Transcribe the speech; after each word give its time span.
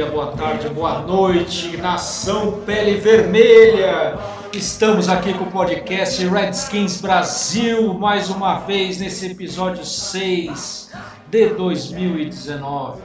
dia, 0.00 0.06
boa 0.06 0.28
tarde, 0.28 0.66
boa 0.70 1.00
noite, 1.00 1.76
nação 1.76 2.60
pele 2.64 2.94
vermelha! 2.94 4.18
Estamos 4.50 5.10
aqui 5.10 5.34
com 5.34 5.44
o 5.44 5.50
podcast 5.50 6.26
Redskins 6.26 7.02
Brasil, 7.02 7.92
mais 7.92 8.30
uma 8.30 8.60
vez 8.60 8.98
nesse 8.98 9.30
episódio 9.30 9.84
6 9.84 10.90
de 11.28 11.50
2019. 11.50 13.02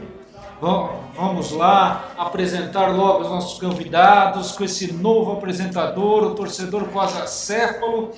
Va- 0.61 0.89
Vamos 1.17 1.51
lá 1.51 2.11
apresentar 2.17 2.87
logo 2.95 3.23
os 3.23 3.29
nossos 3.29 3.59
convidados 3.59 4.53
com 4.53 4.63
esse 4.63 4.93
novo 4.93 5.33
apresentador, 5.33 6.23
o 6.23 6.33
torcedor 6.33 6.85
quase 6.93 7.17
acéfalo. 7.21 8.11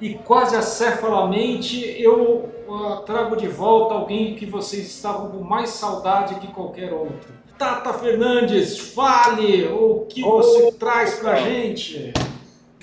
E 0.00 0.14
quase 0.14 0.56
acefalamente 0.56 1.80
eu 2.02 2.48
ah, 2.68 3.02
trago 3.06 3.36
de 3.36 3.46
volta 3.46 3.94
alguém 3.94 4.34
que 4.34 4.44
vocês 4.44 4.88
estavam 4.88 5.30
com 5.30 5.38
mais 5.44 5.70
saudade 5.70 6.34
que 6.34 6.48
qualquer 6.48 6.92
outro. 6.92 7.43
Tata 7.58 7.94
Fernandes, 7.94 8.78
fale 8.78 9.68
o 9.68 10.06
que 10.08 10.22
você 10.22 10.72
traz 10.72 11.20
pra 11.20 11.36
gente. 11.36 12.12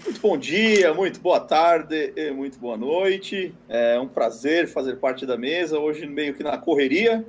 Muito 0.03 0.21
bom 0.21 0.37
dia, 0.37 0.93
muito 0.93 1.19
boa 1.19 1.41
tarde, 1.41 2.13
e 2.15 2.31
muito 2.31 2.57
boa 2.57 2.77
noite. 2.77 3.53
É 3.67 3.99
um 3.99 4.07
prazer 4.07 4.69
fazer 4.69 4.95
parte 4.95 5.25
da 5.25 5.37
mesa, 5.37 5.77
hoje 5.77 6.07
meio 6.07 6.33
que 6.33 6.41
na 6.41 6.57
correria, 6.57 7.25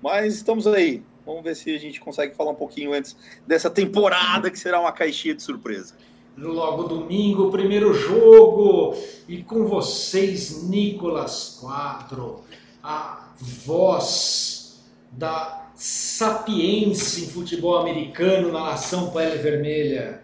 mas 0.00 0.36
estamos 0.36 0.64
aí. 0.66 1.02
Vamos 1.26 1.42
ver 1.42 1.56
se 1.56 1.74
a 1.74 1.78
gente 1.78 1.98
consegue 1.98 2.36
falar 2.36 2.52
um 2.52 2.56
pouquinho 2.56 2.92
antes 2.92 3.16
dessa 3.44 3.68
temporada 3.68 4.48
que 4.48 4.58
será 4.58 4.80
uma 4.80 4.92
caixinha 4.92 5.34
de 5.34 5.42
surpresa. 5.42 5.96
Logo 6.38 6.84
domingo, 6.84 7.50
primeiro 7.50 7.92
jogo. 7.94 8.94
E 9.26 9.42
com 9.42 9.66
vocês, 9.66 10.62
Nicolas 10.68 11.58
Quadro, 11.60 12.44
a 12.80 13.32
voz 13.40 14.80
da 15.10 15.65
sapiência 15.76 17.24
em 17.24 17.28
futebol 17.28 17.76
americano 17.78 18.50
na 18.50 18.64
nação 18.64 19.10
pele 19.10 19.36
vermelha. 19.36 20.22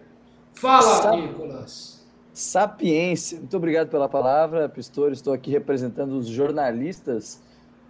Fala, 0.53 1.01
Sa- 1.01 1.15
Nicolas. 1.15 2.03
Sapiência. 2.33 3.37
Muito 3.37 3.55
obrigado 3.55 3.89
pela 3.89 4.09
palavra, 4.09 4.67
Pistori. 4.67 5.13
Estou 5.13 5.31
aqui 5.33 5.51
representando 5.51 6.13
os 6.13 6.27
jornalistas 6.27 7.39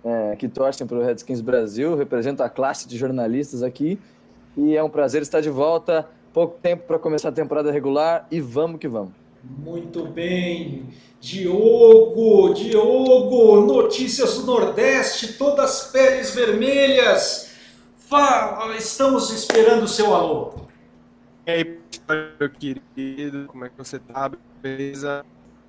é, 0.04 0.36
que 0.36 0.50
torcem 0.50 0.86
para 0.86 0.98
o 0.98 1.02
Redskins 1.02 1.40
Brasil. 1.40 1.96
Represento 1.96 2.44
a 2.44 2.50
classe 2.50 2.88
de 2.88 2.98
jornalistas 2.98 3.64
aqui. 3.64 3.98
E 4.58 4.76
é 4.76 4.84
um 4.84 4.90
prazer 4.90 5.22
estar 5.22 5.40
de 5.40 5.50
volta. 5.50 6.08
Pouco 6.34 6.58
tempo 6.62 6.84
para 6.88 7.00
começar 7.00 7.30
a 7.30 7.32
temporada 7.32 7.72
regular 7.72 8.28
e 8.30 8.42
vamos 8.42 8.80
que 8.80 8.88
vamos. 8.88 9.14
Muito 9.44 10.06
bem. 10.06 10.86
Diogo, 11.22 12.54
Diogo, 12.54 13.62
notícias 13.62 14.36
do 14.40 14.46
Nordeste, 14.46 15.34
todas 15.38 15.86
peles 15.92 16.32
vermelhas. 16.36 17.53
Fala, 18.08 18.76
estamos 18.78 19.30
esperando 19.32 19.84
o 19.84 19.88
seu 19.88 20.14
alô. 20.14 20.54
E 21.48 21.52
aí, 21.52 21.80
meu 22.40 22.50
querido, 22.50 23.48
como 23.48 23.66
é 23.66 23.70
que 23.70 23.78
você 23.78 24.00
tá? 24.00 24.32
Beleza? 24.62 25.26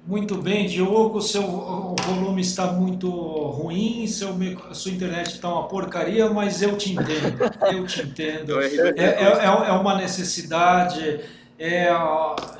Muito 0.06 0.36
bem, 0.36 0.66
Diogo, 0.66 1.22
seu 1.22 1.42
o 1.42 1.96
volume 1.96 2.42
está 2.42 2.66
muito 2.70 3.08
ruim, 3.08 4.06
seu, 4.06 4.34
sua 4.74 4.92
internet 4.92 5.28
está 5.28 5.48
uma 5.48 5.66
porcaria, 5.66 6.28
mas 6.28 6.60
eu 6.60 6.76
te 6.76 6.92
entendo, 6.92 7.38
eu 7.72 7.86
te 7.86 8.02
entendo. 8.02 8.60
É, 8.60 8.66
é, 8.98 9.04
é- 9.22 9.68
é 9.68 9.72
uma 9.72 9.96
necessidade 9.96 11.20
é, 11.58 11.88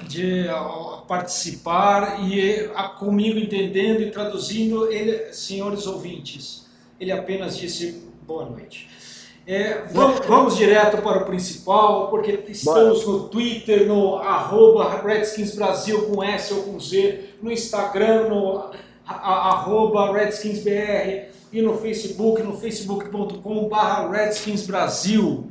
de 0.09 0.47
participar 1.07 2.19
e 2.27 2.69
comigo 2.99 3.39
entendendo 3.39 4.01
e 4.01 4.11
traduzindo, 4.11 4.91
ele, 4.91 5.33
senhores 5.35 5.87
ouvintes, 5.87 6.67
ele 6.99 7.13
apenas 7.13 7.59
disse 7.59 8.09
boa 8.23 8.47
noite. 8.49 8.89
É, 9.47 9.83
vamos, 9.93 10.21
vamos 10.27 10.57
direto 10.57 11.03
para 11.03 11.23
o 11.23 11.27
principal, 11.27 12.09
porque 12.09 12.45
estamos 12.49 13.07
no 13.07 13.29
Twitter, 13.29 13.87
no 13.87 14.17
arroba 14.17 15.03
Redskins 15.03 15.55
Brasil 15.55 16.07
com 16.07 16.23
S 16.25 16.55
ou 16.55 16.63
com 16.63 16.81
Z, 16.81 17.35
no 17.43 17.53
Instagram, 17.53 18.29
no 18.31 18.71
arroba 19.07 20.13
RedskinsBR 20.13 21.29
e 21.53 21.61
no 21.61 21.77
Facebook, 21.77 22.43
no 22.43 22.57
facebook.com.br 22.57 24.11
Redskins 24.11 24.67
Brasil. 24.67 25.51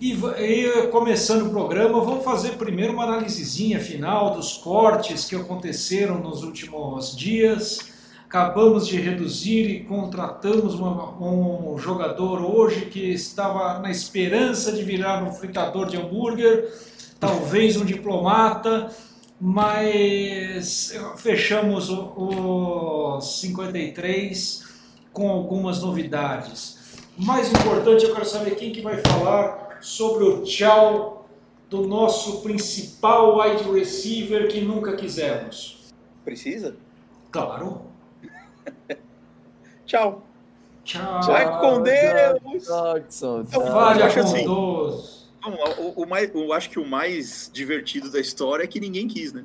E, 0.00 0.12
e, 0.12 0.86
começando 0.88 1.46
o 1.46 1.50
programa, 1.50 2.00
vamos 2.00 2.24
fazer 2.24 2.52
primeiro 2.52 2.92
uma 2.92 3.04
análisezinha 3.04 3.80
final 3.80 4.34
dos 4.34 4.54
cortes 4.58 5.24
que 5.24 5.34
aconteceram 5.34 6.18
nos 6.18 6.42
últimos 6.42 7.16
dias. 7.16 7.93
Acabamos 8.38 8.88
de 8.88 9.00
reduzir 9.00 9.70
e 9.70 9.84
contratamos 9.84 10.74
uma- 10.74 11.16
um 11.22 11.78
jogador 11.78 12.42
hoje 12.42 12.86
que 12.86 13.12
estava 13.12 13.78
na 13.78 13.92
esperança 13.92 14.72
de 14.72 14.82
virar 14.82 15.22
um 15.22 15.30
fritador 15.32 15.86
de 15.86 15.96
hambúrguer, 15.96 16.68
talvez 17.20 17.76
um 17.76 17.84
diplomata, 17.84 18.90
mas 19.40 20.92
fechamos 21.18 21.88
o, 21.90 23.14
o 23.16 23.20
53 23.20 24.64
com 25.12 25.30
algumas 25.30 25.80
novidades. 25.80 27.06
Mais 27.16 27.48
importante, 27.52 28.04
eu 28.04 28.12
quero 28.12 28.26
saber 28.26 28.56
quem 28.56 28.72
que 28.72 28.80
vai 28.80 28.96
falar 28.96 29.78
sobre 29.80 30.24
o 30.24 30.42
tchau 30.42 31.28
do 31.70 31.86
nosso 31.86 32.40
principal 32.40 33.38
wide 33.38 33.62
receiver 33.70 34.48
que 34.48 34.60
nunca 34.60 34.96
quisemos. 34.96 35.84
Precisa? 36.24 36.74
Claro. 37.30 37.93
Tchau. 39.86 40.26
Tchau. 40.84 41.22
Vai 41.22 41.60
com 41.60 41.82
Deus! 41.82 42.66
Dodson, 42.66 43.40
Então. 43.48 43.72
Vale 43.72 44.02
acho 44.02 44.20
assim. 44.20 44.46
o, 44.46 46.02
o 46.02 46.06
mais, 46.06 46.34
eu 46.34 46.52
acho 46.52 46.70
que 46.70 46.78
o 46.78 46.86
mais 46.86 47.50
divertido 47.52 48.10
da 48.10 48.20
história 48.20 48.64
é 48.64 48.66
que 48.66 48.80
ninguém 48.80 49.06
quis, 49.08 49.32
né? 49.32 49.44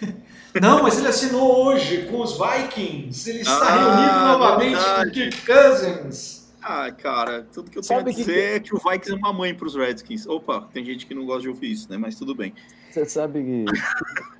Não, 0.60 0.82
mas 0.84 0.98
ele 0.98 1.08
assinou 1.08 1.64
hoje 1.66 2.06
com 2.06 2.20
os 2.20 2.38
Vikings. 2.38 3.28
Ele 3.28 3.40
está 3.40 3.58
Ah, 3.66 3.74
reunido 3.74 4.38
novamente 4.38 4.76
com 4.76 4.82
verdade. 4.84 5.10
Kirk 5.30 5.46
Cousins. 5.46 6.44
Ah, 6.62 6.90
cara, 6.92 7.46
tudo 7.52 7.70
que 7.70 7.78
eu 7.78 7.82
tenho 7.82 7.98
Sabe 7.98 8.10
a 8.10 8.14
que- 8.14 8.20
dizer 8.20 8.56
é 8.56 8.60
que 8.60 8.74
o 8.74 8.78
Vikings 8.78 9.12
é 9.12 9.14
uma 9.16 9.32
mãe 9.32 9.52
para 9.54 9.66
os 9.66 9.74
Redskins. 9.74 10.26
Opa, 10.26 10.68
tem 10.72 10.84
gente 10.84 11.06
que 11.06 11.14
não 11.14 11.26
gosta 11.26 11.42
de 11.42 11.48
ouvir 11.48 11.72
isso, 11.72 11.90
né? 11.90 11.96
Mas 11.98 12.14
tudo 12.16 12.34
bem. 12.34 12.54
Você 12.94 13.04
sabe 13.06 13.64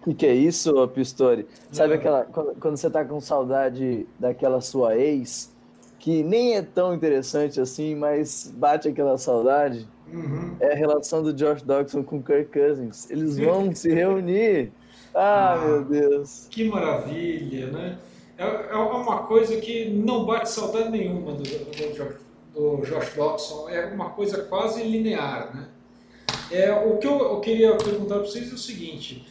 o 0.00 0.04
que, 0.04 0.14
que 0.14 0.26
é 0.26 0.32
isso, 0.32 0.86
Pistori? 0.88 1.44
Sabe 1.72 1.94
aquela 1.94 2.24
quando, 2.24 2.54
quando 2.60 2.76
você 2.76 2.88
tá 2.88 3.04
com 3.04 3.20
saudade 3.20 4.06
daquela 4.16 4.60
sua 4.60 4.96
ex, 4.96 5.52
que 5.98 6.22
nem 6.22 6.54
é 6.54 6.62
tão 6.62 6.94
interessante 6.94 7.60
assim, 7.60 7.96
mas 7.96 8.52
bate 8.56 8.86
aquela 8.88 9.18
saudade? 9.18 9.88
Uhum. 10.12 10.54
É 10.60 10.70
a 10.72 10.76
relação 10.76 11.20
do 11.20 11.32
Josh 11.32 11.62
Dodson 11.62 12.04
com 12.04 12.18
o 12.18 12.22
Kirk 12.22 12.52
Cousins. 12.56 13.10
Eles 13.10 13.36
vão 13.38 13.74
se 13.74 13.92
reunir. 13.92 14.70
Ah, 15.12 15.54
Ah. 15.54 15.66
meu 15.66 15.84
Deus. 15.84 16.46
Que 16.48 16.68
maravilha, 16.68 17.72
né? 17.72 17.98
É, 18.38 18.44
é 18.44 18.76
uma 18.76 19.24
coisa 19.24 19.56
que 19.56 19.90
não 19.90 20.24
bate 20.24 20.48
saudade 20.48 20.90
nenhuma 20.90 21.32
do, 21.32 21.42
do, 21.42 21.94
Jo- 21.96 22.18
do 22.54 22.76
Josh 22.86 23.14
Dobson. 23.16 23.68
É 23.68 23.86
uma 23.86 24.10
coisa 24.10 24.44
quase 24.44 24.80
linear, 24.84 25.56
né? 25.56 25.66
É, 26.50 26.72
o 26.72 26.98
que 26.98 27.06
eu, 27.06 27.18
eu 27.18 27.40
queria 27.40 27.76
perguntar 27.76 28.16
para 28.16 28.24
vocês 28.24 28.50
é 28.50 28.54
o 28.54 28.58
seguinte: 28.58 29.26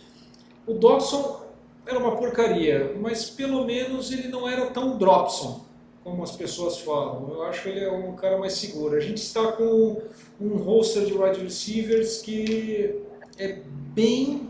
o 0.67 0.73
Dobson 0.73 1.43
era 1.85 1.99
uma 1.99 2.15
porcaria, 2.15 2.95
mas 2.99 3.29
pelo 3.29 3.65
menos 3.65 4.11
ele 4.11 4.27
não 4.27 4.47
era 4.47 4.67
tão 4.67 4.97
Dropson 4.97 5.63
como 6.03 6.21
as 6.23 6.31
pessoas 6.31 6.79
falam. 6.79 7.29
Eu 7.29 7.43
acho 7.43 7.63
que 7.63 7.69
ele 7.69 7.79
é 7.85 7.91
um 7.91 8.13
cara 8.15 8.37
mais 8.37 8.53
seguro. 8.53 8.95
A 8.95 8.99
gente 8.99 9.17
está 9.17 9.53
com 9.53 10.01
um 10.39 10.57
roster 10.57 11.05
de 11.05 11.13
wide 11.13 11.39
receivers 11.41 12.21
que 12.21 13.01
é 13.37 13.61
bem 13.93 14.49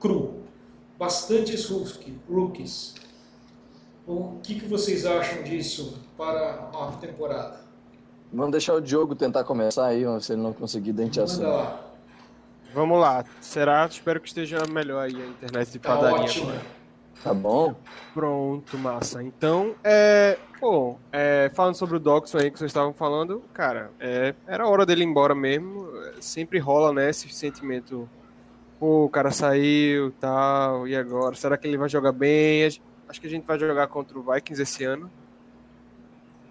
cru, 0.00 0.34
bastantes 0.98 1.66
rookie- 1.66 2.18
rookies. 2.30 2.94
O 4.06 4.38
que, 4.42 4.60
que 4.60 4.66
vocês 4.66 5.06
acham 5.06 5.42
disso 5.42 5.98
para 6.16 6.70
a 6.74 6.92
temporada? 7.00 7.60
Vamos 8.32 8.50
deixar 8.52 8.74
o 8.74 8.80
Diogo 8.80 9.14
tentar 9.14 9.44
começar 9.44 9.86
aí, 9.86 10.04
se 10.20 10.32
ele 10.32 10.42
não 10.42 10.52
conseguir, 10.52 10.92
gente 10.92 11.18
Manda 11.38 11.48
lá. 11.48 11.93
Vamos 12.74 13.00
lá. 13.00 13.24
Será? 13.40 13.86
Espero 13.86 14.20
que 14.20 14.28
esteja 14.28 14.58
melhor 14.70 15.00
aí 15.04 15.14
a 15.14 15.26
internet 15.26 15.70
de 15.70 15.78
Tá 15.78 15.94
padaria. 15.96 16.22
ótimo. 16.24 16.52
Tá 17.22 17.32
bom? 17.32 17.74
Pronto, 18.12 18.76
massa. 18.76 19.22
Então, 19.22 19.74
é, 19.82 20.36
pô, 20.60 20.96
é, 21.10 21.50
falando 21.54 21.74
sobre 21.74 21.96
o 21.96 22.00
Doxon 22.00 22.38
aí 22.38 22.50
que 22.50 22.58
vocês 22.58 22.68
estavam 22.70 22.92
falando, 22.92 23.42
cara, 23.54 23.90
é, 23.98 24.34
era 24.46 24.66
hora 24.68 24.84
dele 24.84 25.04
ir 25.04 25.06
embora 25.06 25.34
mesmo. 25.34 25.88
Sempre 26.20 26.58
rola, 26.58 26.92
né, 26.92 27.08
esse 27.08 27.28
sentimento. 27.30 28.06
Pô, 28.78 29.04
o 29.04 29.08
cara 29.08 29.30
saiu 29.30 30.10
tal, 30.20 30.86
e 30.86 30.94
agora? 30.94 31.34
Será 31.34 31.56
que 31.56 31.66
ele 31.66 31.78
vai 31.78 31.88
jogar 31.88 32.12
bem? 32.12 32.66
Acho 33.08 33.20
que 33.20 33.26
a 33.26 33.30
gente 33.30 33.46
vai 33.46 33.58
jogar 33.58 33.86
contra 33.86 34.18
o 34.18 34.22
Vikings 34.22 34.60
esse 34.60 34.84
ano. 34.84 35.10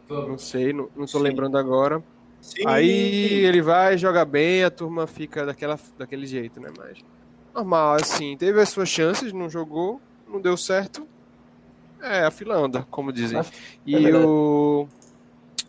Não 0.09 0.37
sei, 0.37 0.73
não, 0.73 0.89
não 0.95 1.05
tô 1.05 1.17
Sim. 1.17 1.23
lembrando 1.23 1.57
agora. 1.57 2.01
Sim. 2.43 2.67
Aí 2.67 3.45
ele 3.45 3.61
vai, 3.61 3.97
joga 3.97 4.25
bem, 4.25 4.65
a 4.65 4.69
turma 4.69 5.07
fica 5.07 5.45
daquela, 5.45 5.79
daquele 5.97 6.27
jeito, 6.27 6.59
né? 6.59 6.69
Mas 6.77 6.97
normal, 7.55 7.95
assim, 7.95 8.35
teve 8.35 8.59
as 8.59 8.67
suas 8.69 8.89
chances, 8.89 9.31
não 9.31 9.49
jogou, 9.49 10.01
não 10.27 10.41
deu 10.41 10.57
certo. 10.57 11.07
É, 12.01 12.25
a 12.25 12.31
fila 12.31 12.55
anda, 12.57 12.85
como 12.91 13.13
dizem. 13.13 13.39
É 13.39 13.43
E 13.85 13.95
verdade. 14.01 14.25
o, 14.25 14.87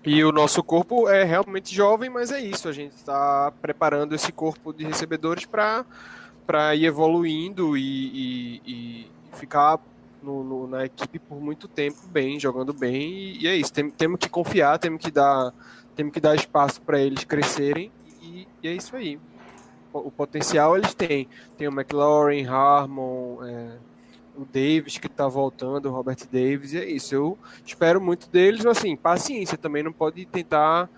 e 0.04 0.24
o 0.24 0.32
nosso 0.32 0.64
corpo 0.64 1.08
é 1.08 1.22
realmente 1.22 1.72
jovem, 1.72 2.10
mas 2.10 2.32
é 2.32 2.40
isso. 2.40 2.68
A 2.68 2.72
gente 2.72 2.92
está 2.96 3.52
preparando 3.62 4.12
esse 4.14 4.32
corpo 4.32 4.72
de 4.72 4.84
recebedores 4.84 5.46
para 5.46 6.74
ir 6.74 6.86
evoluindo 6.86 7.76
e, 7.76 7.82
e- 7.84 8.60
e 8.66 9.10
ficar 9.36 9.78
no- 10.20 10.42
no- 10.42 10.66
na 10.66 10.84
equipe 10.86 11.20
por 11.20 11.40
muito 11.40 11.68
tempo 11.68 11.98
bem, 12.08 12.40
jogando 12.40 12.72
bem. 12.72 13.12
E, 13.12 13.42
e 13.44 13.46
é 13.46 13.54
isso. 13.54 13.72
Tem- 13.72 13.90
temos 13.90 14.18
que 14.18 14.28
confiar, 14.28 14.76
temos 14.80 15.00
que 15.00 15.12
dar, 15.12 15.52
temos 15.94 16.12
que 16.12 16.20
dar 16.20 16.34
espaço 16.34 16.80
para 16.82 17.00
eles 17.00 17.24
crescerem. 17.24 17.90
E, 18.22 18.46
e 18.62 18.68
é 18.68 18.72
isso 18.72 18.94
aí. 18.96 19.18
O, 19.92 20.08
o 20.08 20.10
potencial 20.10 20.76
eles 20.76 20.94
têm. 20.94 21.28
Tem 21.56 21.68
o 21.68 21.72
McLaurin, 21.72 22.46
Harmon, 22.46 23.44
é, 23.44 23.76
o 24.36 24.44
Davis 24.44 24.98
que 24.98 25.08
tá 25.08 25.28
voltando, 25.28 25.88
o 25.88 25.92
Robert 25.92 26.18
Davis, 26.30 26.72
e 26.72 26.78
é 26.78 26.90
isso. 26.90 27.14
Eu 27.14 27.38
espero 27.64 28.00
muito 28.00 28.28
deles, 28.28 28.64
mas 28.64 28.78
assim, 28.78 28.96
paciência 28.96 29.56
também 29.56 29.82
não 29.82 29.92
pode 29.92 30.24
tentar 30.26 30.88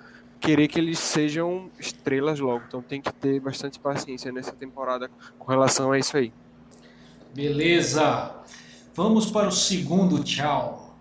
querer 0.40 0.68
que 0.68 0.78
eles 0.78 0.98
sejam 0.98 1.70
estrelas 1.78 2.40
logo. 2.40 2.64
Então 2.66 2.82
tem 2.82 3.00
que 3.00 3.12
ter 3.12 3.40
bastante 3.40 3.78
paciência 3.78 4.32
nessa 4.32 4.52
temporada 4.52 5.10
com 5.38 5.50
relação 5.50 5.92
a 5.92 5.98
isso 5.98 6.16
aí. 6.16 6.32
Beleza. 7.34 8.34
Vamos 8.94 9.30
para 9.30 9.48
o 9.48 9.52
segundo 9.52 10.22
tchau. 10.24 10.96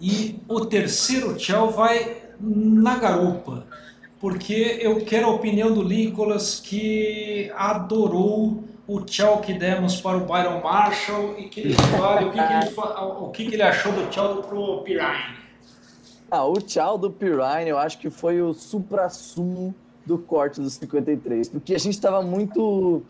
E 0.00 0.40
o 0.48 0.64
terceiro 0.66 1.36
tchau 1.36 1.70
vai 1.70 2.23
na 2.40 2.96
garupa, 2.98 3.66
porque 4.20 4.78
eu 4.80 5.04
quero 5.04 5.26
a 5.26 5.30
opinião 5.30 5.72
do 5.72 5.84
Nicolas 5.84 6.60
que 6.60 7.52
adorou 7.56 8.64
o 8.86 9.00
tchau 9.00 9.40
que 9.40 9.52
demos 9.54 10.00
para 10.00 10.16
o 10.18 10.20
Byron 10.20 10.60
Marshall 10.62 11.34
e 11.38 11.44
que 11.44 11.60
ele 11.60 11.74
fale 11.74 12.26
o 12.26 12.32
que, 12.32 12.38
que 12.38 12.52
ele, 12.52 12.74
o 12.76 13.28
que, 13.30 13.46
que 13.46 13.54
ele 13.54 13.62
achou 13.62 13.92
do 13.92 14.06
tchau 14.10 14.42
pro 14.42 14.82
Pirine. 14.82 15.36
Ah, 16.30 16.44
o 16.44 16.60
tchau 16.60 16.98
do 16.98 17.10
Pirine 17.10 17.68
eu 17.68 17.78
acho 17.78 17.98
que 17.98 18.10
foi 18.10 18.42
o 18.42 18.52
supra-sumo 18.52 19.74
do 20.04 20.18
corte 20.18 20.60
dos 20.60 20.74
53, 20.74 21.48
porque 21.48 21.74
a 21.74 21.78
gente 21.78 21.94
estava 21.94 22.20
muito 22.20 23.02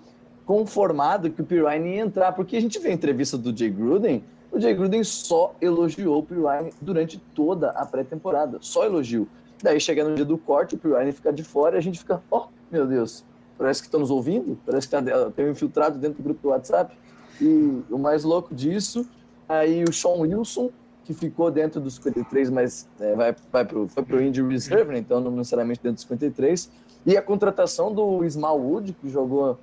conformado 0.47 1.31
que 1.31 1.41
o 1.41 1.45
Pirine 1.45 1.97
ia 1.97 2.03
entrar, 2.03 2.33
porque 2.33 2.57
a 2.57 2.61
gente 2.61 2.79
vê 2.79 2.91
a 2.91 2.93
entrevista 2.93 3.37
do 3.37 3.57
Jay 3.57 3.71
Gruden, 3.71 4.23
o 4.55 4.61
Jay 4.61 4.73
Gruden 4.73 5.03
só 5.03 5.55
elogiou 5.61 6.19
o 6.19 6.23
Pirine 6.23 6.73
durante 6.81 7.19
toda 7.35 7.71
a 7.71 7.85
pré-temporada, 7.85 8.59
só 8.61 8.85
elogio. 8.85 9.29
Daí 9.61 9.81
chega 9.81 10.05
no 10.05 10.15
dia 10.15 10.25
do 10.25 10.39
corte, 10.39 10.77
o 10.77 10.79
Pirine 10.79 11.11
fica 11.11 11.33
de 11.33 11.43
fora 11.43 11.77
e 11.77 11.79
a 11.79 11.83
gente 11.83 11.99
fica, 11.99 12.23
ó, 12.31 12.47
meu 12.71 12.87
Deus, 12.87 13.25
parece 13.59 13.81
que 13.81 13.89
estão 13.89 13.99
nos 13.99 14.11
ouvindo, 14.11 14.57
parece 14.65 14.87
que 14.87 14.93
tá, 14.93 15.31
tem 15.31 15.47
um 15.47 15.51
infiltrado 15.51 15.99
dentro 15.99 16.23
do 16.23 16.23
grupo 16.23 16.41
do 16.41 16.49
WhatsApp. 16.51 16.97
E 17.41 17.83
o 17.91 17.99
mais 17.99 18.23
louco 18.23 18.55
disso, 18.55 19.09
aí 19.49 19.83
o 19.83 19.93
Sean 19.93 20.21
Wilson, 20.21 20.71
que 21.05 21.13
ficou 21.13 21.51
dentro 21.51 21.81
dos 21.81 21.97
53, 21.97 22.49
mas 22.51 22.89
é, 23.01 23.15
vai, 23.15 23.35
vai 23.51 23.65
pro, 23.65 23.89
foi 23.89 24.03
pro 24.05 24.23
Injury 24.23 24.55
Reserve, 24.55 24.93
né? 24.93 24.99
então 24.99 25.21
não 25.21 25.33
necessariamente 25.33 25.81
dentro 25.83 25.97
dos 25.97 26.05
53. 26.05 26.71
E 27.05 27.17
a 27.17 27.23
contratação 27.23 27.93
do 27.93 28.25
Smallwood, 28.25 28.95
que 28.95 29.11
jogou 29.11 29.59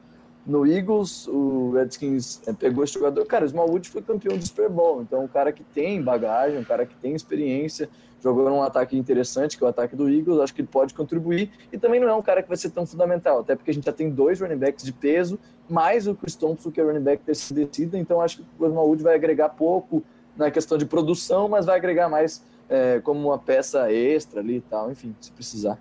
no 0.45 0.65
Eagles, 0.65 1.27
o 1.27 1.71
Redskins 1.71 2.41
é, 2.47 2.53
pegou 2.53 2.83
esse 2.83 2.93
jogador. 2.93 3.25
Cara, 3.25 3.43
o 3.43 3.47
Smallwood 3.47 3.89
foi 3.89 4.01
campeão 4.01 4.37
do 4.37 4.45
Super 4.45 4.69
Bowl, 4.69 5.01
então 5.01 5.23
um 5.23 5.27
cara 5.27 5.51
que 5.51 5.63
tem 5.63 6.01
bagagem, 6.01 6.59
um 6.59 6.63
cara 6.63 6.85
que 6.85 6.95
tem 6.95 7.13
experiência, 7.13 7.89
jogou 8.21 8.49
num 8.49 8.61
ataque 8.61 8.97
interessante, 8.97 9.57
que 9.57 9.63
é 9.63 9.67
o 9.67 9.69
ataque 9.69 9.95
do 9.95 10.09
Eagles, 10.09 10.39
acho 10.39 10.53
que 10.53 10.61
ele 10.61 10.67
pode 10.67 10.93
contribuir. 10.93 11.51
E 11.71 11.77
também 11.77 11.99
não 11.99 12.07
é 12.07 12.13
um 12.13 12.21
cara 12.21 12.41
que 12.41 12.47
vai 12.47 12.57
ser 12.57 12.71
tão 12.71 12.85
fundamental, 12.85 13.39
até 13.39 13.55
porque 13.55 13.71
a 13.71 13.73
gente 13.73 13.85
já 13.85 13.93
tem 13.93 14.09
dois 14.09 14.39
running 14.39 14.57
backs 14.57 14.83
de 14.83 14.93
peso, 14.93 15.39
mais 15.69 16.07
o 16.07 16.15
Chris 16.15 16.35
Thompson, 16.35 16.71
que 16.71 16.81
é 16.81 16.83
running 16.83 17.03
back 17.03 17.23
descida, 17.25 17.97
então 17.97 18.19
acho 18.19 18.37
que 18.37 18.45
o 18.59 18.65
Smallwood 18.65 19.03
vai 19.03 19.15
agregar 19.15 19.49
pouco 19.49 20.03
na 20.35 20.49
questão 20.49 20.77
de 20.77 20.85
produção, 20.85 21.47
mas 21.47 21.65
vai 21.65 21.77
agregar 21.77 22.09
mais 22.09 22.43
é, 22.69 22.99
como 23.01 23.29
uma 23.29 23.37
peça 23.37 23.91
extra 23.91 24.39
ali 24.39 24.57
e 24.57 24.61
tal, 24.61 24.91
enfim, 24.91 25.15
se 25.19 25.31
precisar. 25.31 25.77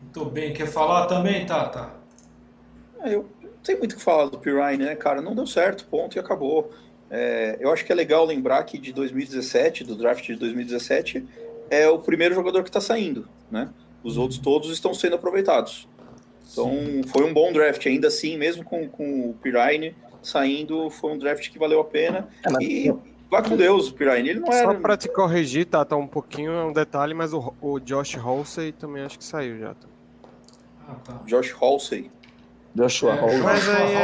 Muito 0.00 0.24
bem, 0.26 0.52
quer 0.52 0.66
falar 0.66 1.06
também, 1.06 1.46
Tata? 1.46 1.90
Ah, 3.00 3.08
eu 3.08 3.26
não 3.62 3.64
tenho 3.64 3.78
muito 3.78 3.92
o 3.92 3.96
que 3.96 4.02
falar 4.02 4.26
do 4.26 4.38
Pirine, 4.38 4.84
né, 4.84 4.96
cara? 4.96 5.22
Não 5.22 5.36
deu 5.36 5.46
certo, 5.46 5.86
ponto 5.86 6.16
e 6.16 6.18
acabou. 6.18 6.72
É, 7.08 7.56
eu 7.60 7.72
acho 7.72 7.84
que 7.84 7.92
é 7.92 7.94
legal 7.94 8.24
lembrar 8.24 8.62
que 8.64 8.76
de 8.76 8.92
2017, 8.92 9.84
do 9.84 9.94
draft 9.94 10.26
de 10.26 10.34
2017, 10.34 11.24
é 11.70 11.88
o 11.88 11.98
primeiro 12.00 12.34
jogador 12.34 12.64
que 12.64 12.68
está 12.68 12.80
saindo, 12.80 13.28
né? 13.50 13.70
Os 14.02 14.18
outros 14.18 14.40
todos 14.40 14.70
estão 14.72 14.92
sendo 14.92 15.14
aproveitados. 15.14 15.88
Então 16.50 16.72
foi 17.06 17.24
um 17.24 17.32
bom 17.32 17.52
draft, 17.52 17.86
ainda 17.86 18.08
assim, 18.08 18.36
mesmo 18.36 18.64
com, 18.64 18.88
com 18.88 19.30
o 19.30 19.34
Pirine 19.34 19.94
saindo, 20.20 20.90
foi 20.90 21.12
um 21.12 21.18
draft 21.18 21.48
que 21.48 21.58
valeu 21.58 21.80
a 21.80 21.84
pena. 21.84 22.28
É, 22.44 22.64
E 22.64 22.92
vai 23.30 23.42
com 23.48 23.56
Deus, 23.56 23.88
o 23.88 23.94
Pirine. 23.94 24.28
Ele 24.30 24.40
não 24.40 24.48
Só 24.48 24.54
era. 24.54 24.74
pra 24.74 24.96
te 24.96 25.08
corrigir, 25.08 25.66
tá, 25.66 25.84
tá 25.84 25.96
um 25.96 26.06
pouquinho, 26.06 26.52
é 26.52 26.64
um 26.64 26.72
detalhe, 26.72 27.14
mas 27.14 27.32
o, 27.32 27.54
o 27.60 27.78
Josh 27.78 28.16
Halsey 28.16 28.72
também 28.72 29.04
acho 29.04 29.18
que 29.18 29.24
saiu 29.24 29.58
já. 29.58 29.74
Tá? 29.74 29.86
Ah, 30.88 30.94
tá. 31.04 31.20
Josh 31.26 31.54
Halsey. 31.60 32.10
Joshua 32.74 33.12
É, 33.14 33.20
Hall. 33.20 33.28
Joshua 33.30 33.44
Mas 33.44 33.68
aí 33.68 33.94
é-. 33.94 33.98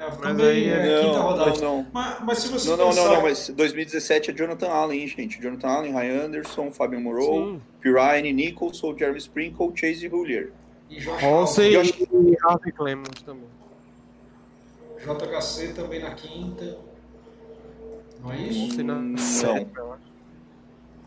É, 0.00 0.06
mas 0.08 0.16
também 0.20 0.46
aí 0.46 0.68
é, 0.68 0.72
é- 0.98 1.00
quinta 1.02 1.18
Não, 1.18 1.22
rodada. 1.22 1.50
não, 1.50 1.60
não. 1.60 1.86
Mas, 1.92 2.20
mas 2.24 2.38
se 2.38 2.48
você 2.48 2.70
Não, 2.70 2.76
não, 2.78 2.86
pensar... 2.88 3.04
não, 3.04 3.14
não, 3.16 3.22
mas 3.22 3.48
2017 3.50 4.30
é 4.30 4.34
Jonathan 4.34 4.68
Allen, 4.68 5.00
hein, 5.02 5.08
gente. 5.08 5.40
Jonathan 5.40 5.68
Allen, 5.68 5.92
Ryan 5.92 6.24
Anderson, 6.24 6.70
Fabian 6.70 7.00
Moreau. 7.00 7.60
Pirine, 7.82 8.32
Nicholson, 8.32 8.96
Jeremy 8.96 9.18
Sprinkle, 9.18 9.72
Chase 9.74 10.06
Hillier. 10.06 10.52
E 10.88 10.98
Josh 11.00 11.22
Halsey 11.22 11.72
Josh- 11.72 12.00
e 12.00 12.36
Harvey 12.44 12.72
Clemens 12.72 13.22
também. 13.24 13.44
JHC 15.04 15.72
também 15.74 16.00
na 16.00 16.10
quinta. 16.14 16.78
Não 18.22 18.32
é 18.32 18.38
isso? 18.38 18.82
Não. 18.82 19.14
acho. 19.14 20.00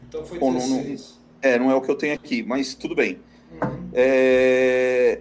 Então 0.08 0.24
foi 0.26 0.40
Bom, 0.40 0.52
não- 0.52 0.60
não- 0.68 0.78
16. 0.84 1.20
É, 1.42 1.60
não 1.60 1.70
é 1.70 1.76
o 1.76 1.82
que 1.82 1.90
eu 1.92 1.96
tenho 1.96 2.14
aqui, 2.14 2.42
mas 2.44 2.74
tudo 2.74 2.96
bem. 2.96 3.20
Uhum. 3.52 3.90
É... 3.94 5.20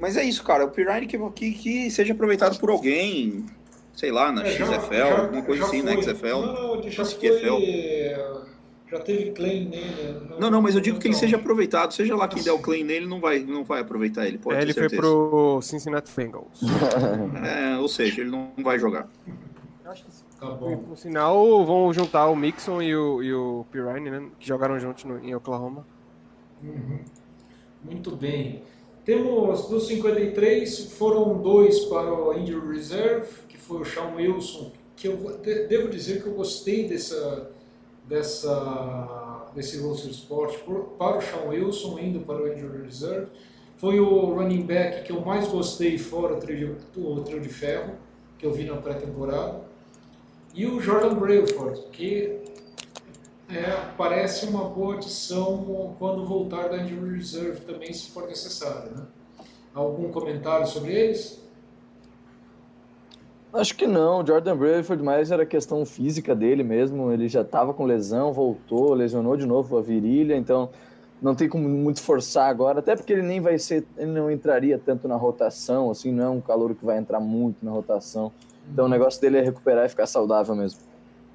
Mas 0.00 0.16
é 0.16 0.24
isso, 0.24 0.42
cara. 0.42 0.64
O 0.64 0.70
Pirine 0.70 1.06
que, 1.06 1.18
que, 1.30 1.52
que 1.52 1.90
seja 1.90 2.12
aproveitado 2.14 2.58
por 2.58 2.70
alguém, 2.70 3.44
sei 3.92 4.10
lá, 4.10 4.32
na 4.32 4.42
É, 4.46 4.50
já- 4.52 4.64
XFL, 4.66 4.94
já- 4.94 5.20
alguma 5.22 5.42
coisa 5.42 5.64
assim, 5.64 5.82
na 5.82 5.92
foi. 5.92 6.02
XFL. 6.02 6.26
Não, 6.26 6.76
não, 6.76 6.90
já 6.90 7.04
foi... 7.04 7.14
QFL. 7.14 8.50
Já 8.90 8.98
teve 8.98 9.30
claim 9.30 9.68
nele. 9.68 10.20
Não, 10.40 10.50
não, 10.50 10.60
mas 10.60 10.74
eu 10.74 10.80
digo 10.80 10.98
que 10.98 11.06
ele 11.06 11.14
Não. 11.14 11.20
seja 11.20 11.36
aproveitado. 11.36 11.92
Seja 11.94 12.16
lá 12.16 12.26
quem 12.26 12.42
der 12.42 12.50
o 12.50 12.58
claim 12.58 12.82
nele, 12.82 13.06
não 13.06 13.20
vai, 13.20 13.38
não 13.38 13.62
vai 13.62 13.82
aproveitar 13.82 14.26
ele, 14.26 14.36
pode 14.36 14.56
É, 14.56 14.60
ter 14.60 14.64
ele 14.66 14.72
foi 14.72 14.82
certeza. 14.88 15.00
pro 15.02 15.60
Cincinnati 15.62 16.10
Bengals. 16.16 16.60
É, 17.46 17.78
ou 17.78 17.86
seja, 17.86 18.20
ele 18.22 18.30
não 18.30 18.50
vai 18.58 18.78
jogar. 18.80 19.06
Tá 19.84 19.94
E, 20.46 20.54
bom. 20.56 20.76
por 20.78 20.96
sinal, 20.98 21.64
vão 21.64 21.92
juntar 21.92 22.26
o 22.28 22.34
Mixon 22.34 22.82
e 22.82 22.96
o, 22.96 23.22
e 23.22 23.32
o 23.32 23.64
Pirine, 23.70 24.10
né? 24.10 24.26
Que 24.40 24.48
jogaram 24.48 24.78
juntos 24.80 25.04
no- 25.04 25.18
em 25.24 25.34
Oklahoma. 25.36 25.86
Uhum. 26.62 26.98
Muito 27.84 28.16
bem. 28.16 28.62
Temos 29.10 29.66
dos 29.66 29.88
53, 29.88 30.92
foram 30.92 31.38
dois 31.38 31.80
para 31.86 32.14
o 32.14 32.32
Injury 32.38 32.76
Reserve, 32.76 33.26
que 33.48 33.58
foi 33.58 33.80
o 33.80 33.84
Sean 33.84 34.14
Wilson, 34.14 34.70
que 34.94 35.08
eu 35.08 35.16
devo 35.68 35.88
dizer 35.88 36.22
que 36.22 36.28
eu 36.28 36.34
gostei 36.34 36.86
dessa, 36.86 37.50
dessa, 38.08 39.48
desse 39.52 39.78
roster 39.78 40.12
sport 40.12 40.58
por- 40.58 40.90
para 40.96 41.18
o 41.18 41.20
Sean 41.20 41.48
Wilson, 41.48 41.98
indo 41.98 42.20
para 42.20 42.40
o 42.40 42.52
Injury 42.52 42.84
Reserve. 42.84 43.26
Foi 43.78 43.98
o 43.98 44.26
running 44.32 44.62
back 44.62 45.02
que 45.02 45.10
eu 45.10 45.20
mais 45.22 45.48
gostei 45.48 45.98
fora 45.98 46.36
o 46.36 46.38
trio 46.38 46.76
trio 47.24 47.40
de 47.40 47.48
ferro, 47.48 47.94
que 48.38 48.46
eu 48.46 48.52
vi 48.52 48.62
na 48.62 48.76
pré-temporada. 48.76 49.60
E 50.54 50.66
o 50.66 50.80
Jordan 50.80 51.14
Brailford, 51.16 51.80
que 51.90 52.38
é, 53.52 53.92
parece 53.96 54.46
uma 54.46 54.64
boa 54.64 54.94
adição 54.96 55.94
quando 55.98 56.24
voltar 56.24 56.68
da 56.68 56.78
Injury 56.78 57.16
Reserve 57.16 57.60
também, 57.60 57.92
se 57.92 58.10
for 58.10 58.26
necessário. 58.26 58.92
Né? 58.96 59.02
Algum 59.74 60.10
comentário 60.10 60.66
sobre 60.66 60.92
eles? 60.92 61.40
Acho 63.52 63.74
que 63.74 63.86
não, 63.86 64.24
Jordan 64.24 64.56
Brailford 64.56 65.02
mais 65.02 65.32
era 65.32 65.44
questão 65.44 65.84
física 65.84 66.36
dele 66.36 66.62
mesmo, 66.62 67.10
ele 67.10 67.28
já 67.28 67.40
estava 67.40 67.74
com 67.74 67.84
lesão, 67.84 68.32
voltou, 68.32 68.94
lesionou 68.94 69.36
de 69.36 69.44
novo 69.44 69.76
a 69.76 69.82
virilha, 69.82 70.36
então 70.36 70.70
não 71.20 71.34
tem 71.34 71.48
como 71.48 71.68
muito 71.68 72.00
forçar 72.00 72.48
agora, 72.48 72.78
até 72.78 72.94
porque 72.94 73.12
ele 73.12 73.22
nem 73.22 73.40
vai 73.40 73.58
ser, 73.58 73.84
ele 73.98 74.12
não 74.12 74.30
entraria 74.30 74.78
tanto 74.78 75.08
na 75.08 75.16
rotação, 75.16 75.90
assim, 75.90 76.12
não 76.12 76.24
é 76.24 76.30
um 76.30 76.40
calor 76.40 76.76
que 76.76 76.84
vai 76.84 76.98
entrar 76.98 77.18
muito 77.18 77.64
na 77.64 77.72
rotação. 77.72 78.30
Então 78.72 78.86
o 78.86 78.88
negócio 78.88 79.20
dele 79.20 79.38
é 79.38 79.42
recuperar 79.42 79.84
e 79.84 79.88
ficar 79.88 80.06
saudável 80.06 80.54
mesmo. 80.54 80.89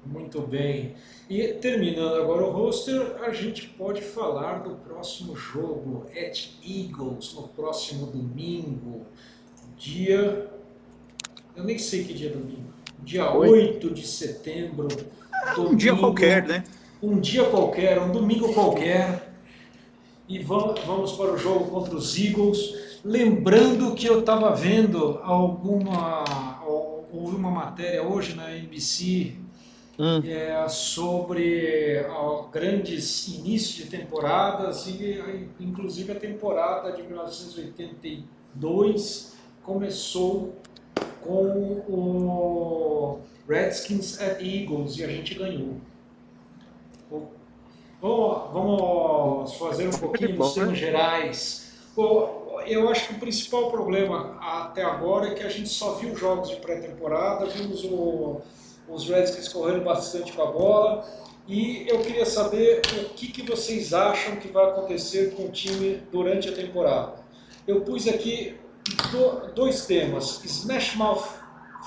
Muito 0.06 0.40
bem. 0.40 0.94
E 1.28 1.42
terminando 1.54 2.14
agora 2.16 2.44
o 2.44 2.50
roster, 2.50 3.16
a 3.22 3.30
gente 3.30 3.66
pode 3.68 4.00
falar 4.00 4.62
do 4.62 4.76
próximo 4.76 5.34
jogo, 5.34 6.06
at 6.10 6.48
Eagles, 6.64 7.34
no 7.34 7.48
próximo 7.48 8.06
domingo, 8.06 9.06
dia. 9.76 10.50
Eu 11.54 11.64
nem 11.64 11.78
sei 11.78 12.04
que 12.04 12.14
dia 12.14 12.28
é 12.28 12.32
domingo. 12.32 12.72
Dia 13.02 13.32
Oi? 13.32 13.48
8 13.48 13.90
de 13.92 14.06
setembro. 14.06 14.88
Um 15.58 15.74
dia 15.74 15.90
domingo. 15.90 15.98
qualquer, 15.98 16.46
né? 16.46 16.64
um 17.02 17.20
dia 17.20 17.44
qualquer, 17.44 18.00
um 18.00 18.10
domingo 18.10 18.52
qualquer, 18.52 19.32
e 20.28 20.38
vamos, 20.42 20.80
vamos 20.80 21.12
para 21.12 21.32
o 21.32 21.38
jogo 21.38 21.66
contra 21.70 21.94
os 21.94 22.18
Eagles. 22.18 23.00
Lembrando 23.04 23.94
que 23.94 24.06
eu 24.06 24.20
estava 24.20 24.54
vendo 24.54 25.20
alguma 25.22 26.24
houve 27.12 27.36
uma 27.36 27.50
matéria 27.50 28.02
hoje 28.02 28.34
na 28.34 28.54
NBC 28.54 29.34
Hum. 29.98 30.20
é, 30.26 30.68
sobre 30.68 32.04
ó, 32.10 32.48
grandes 32.52 33.28
inícios 33.28 33.76
de 33.76 33.86
temporadas 33.86 34.86
e 34.86 35.48
inclusive 35.58 36.12
a 36.12 36.16
temporada 36.16 36.92
de 36.92 37.02
1982 37.02 39.34
começou 39.62 40.54
com 41.22 41.82
o 41.88 43.20
Redskins 43.48 44.20
at 44.20 44.42
Eagles 44.42 44.98
e 44.98 45.04
a 45.04 45.08
gente 45.08 45.34
ganhou. 45.34 45.80
Vamos, 48.00 48.52
vamos 48.52 49.54
fazer 49.54 49.88
um 49.88 49.98
pouquinho 49.98 50.36
dos 50.36 50.52
termos 50.52 50.78
gerais. 50.78 51.72
Bom, 51.96 52.60
eu 52.66 52.90
acho 52.90 53.08
que 53.08 53.14
o 53.14 53.18
principal 53.18 53.70
problema 53.70 54.36
até 54.40 54.82
agora 54.82 55.28
é 55.28 55.34
que 55.34 55.42
a 55.42 55.48
gente 55.48 55.70
só 55.70 55.94
viu 55.94 56.14
jogos 56.14 56.50
de 56.50 56.56
pré-temporada, 56.56 57.46
vimos 57.46 57.82
o, 57.84 58.42
os 58.88 59.08
Redskins 59.08 59.48
correndo 59.48 59.84
bastante 59.84 60.32
com 60.32 60.42
a 60.42 60.50
bola 60.50 61.06
e 61.48 61.86
eu 61.88 62.00
queria 62.00 62.26
saber 62.26 62.82
o 63.00 63.10
que, 63.10 63.28
que 63.28 63.42
vocês 63.42 63.92
acham 63.92 64.36
que 64.36 64.48
vai 64.48 64.66
acontecer 64.66 65.34
com 65.34 65.44
o 65.44 65.48
time 65.48 66.02
durante 66.10 66.48
a 66.48 66.52
temporada. 66.52 67.14
Eu 67.66 67.82
pus 67.82 68.08
aqui 68.08 68.56
do, 69.12 69.52
dois 69.54 69.86
temas: 69.86 70.44
Smash 70.44 70.96
Mouth 70.96 71.24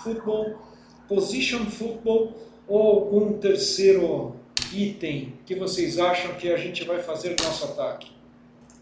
Football, 0.03 0.55
Position 1.07 1.65
Football 1.65 2.33
ou 2.67 2.81
algum 2.81 3.33
terceiro 3.33 4.35
item 4.73 5.33
que 5.45 5.55
vocês 5.55 5.99
acham 5.99 6.35
que 6.35 6.51
a 6.51 6.57
gente 6.57 6.85
vai 6.85 6.99
fazer 6.99 7.29
no 7.29 7.45
nosso 7.45 7.65
ataque? 7.65 8.11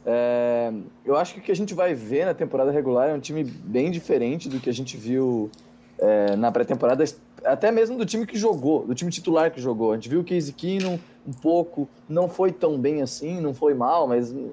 É, 0.05 0.71
eu 1.03 1.17
acho 1.17 1.33
que 1.33 1.39
o 1.39 1.43
que 1.43 1.51
a 1.51 1.55
gente 1.55 1.74
vai 1.74 1.93
ver 1.93 2.25
na 2.25 2.33
temporada 2.33 2.71
regular 2.71 3.09
é 3.09 3.13
um 3.13 3.19
time 3.19 3.43
bem 3.43 3.91
diferente 3.91 4.47
do 4.47 4.59
que 4.59 4.69
a 4.69 4.74
gente 4.74 4.95
viu 4.95 5.51
é, 6.00 6.36
na 6.36 6.51
pré-temporada, 6.51 7.03
até 7.44 7.72
mesmo 7.72 7.98
do 7.98 8.06
time 8.06 8.25
que 8.25 8.38
jogou, 8.38 8.86
do 8.86 8.96
time 8.96 9.12
titular 9.12 9.51
que 9.51 9.62
jogou. 9.62 9.91
A 9.91 9.96
gente 9.96 10.10
viu 10.10 10.22
o 10.22 10.24
Casey 10.24 10.53
Keenum 10.53 11.00
um 11.27 11.34
pouco, 11.34 11.88
não 12.08 12.29
foi 12.29 12.51
tão 12.51 12.77
bem 12.79 13.01
assim, 13.01 13.39
não 13.39 13.53
foi 13.53 13.74
mal, 13.74 14.08
mas 14.08 14.32
não 14.32 14.51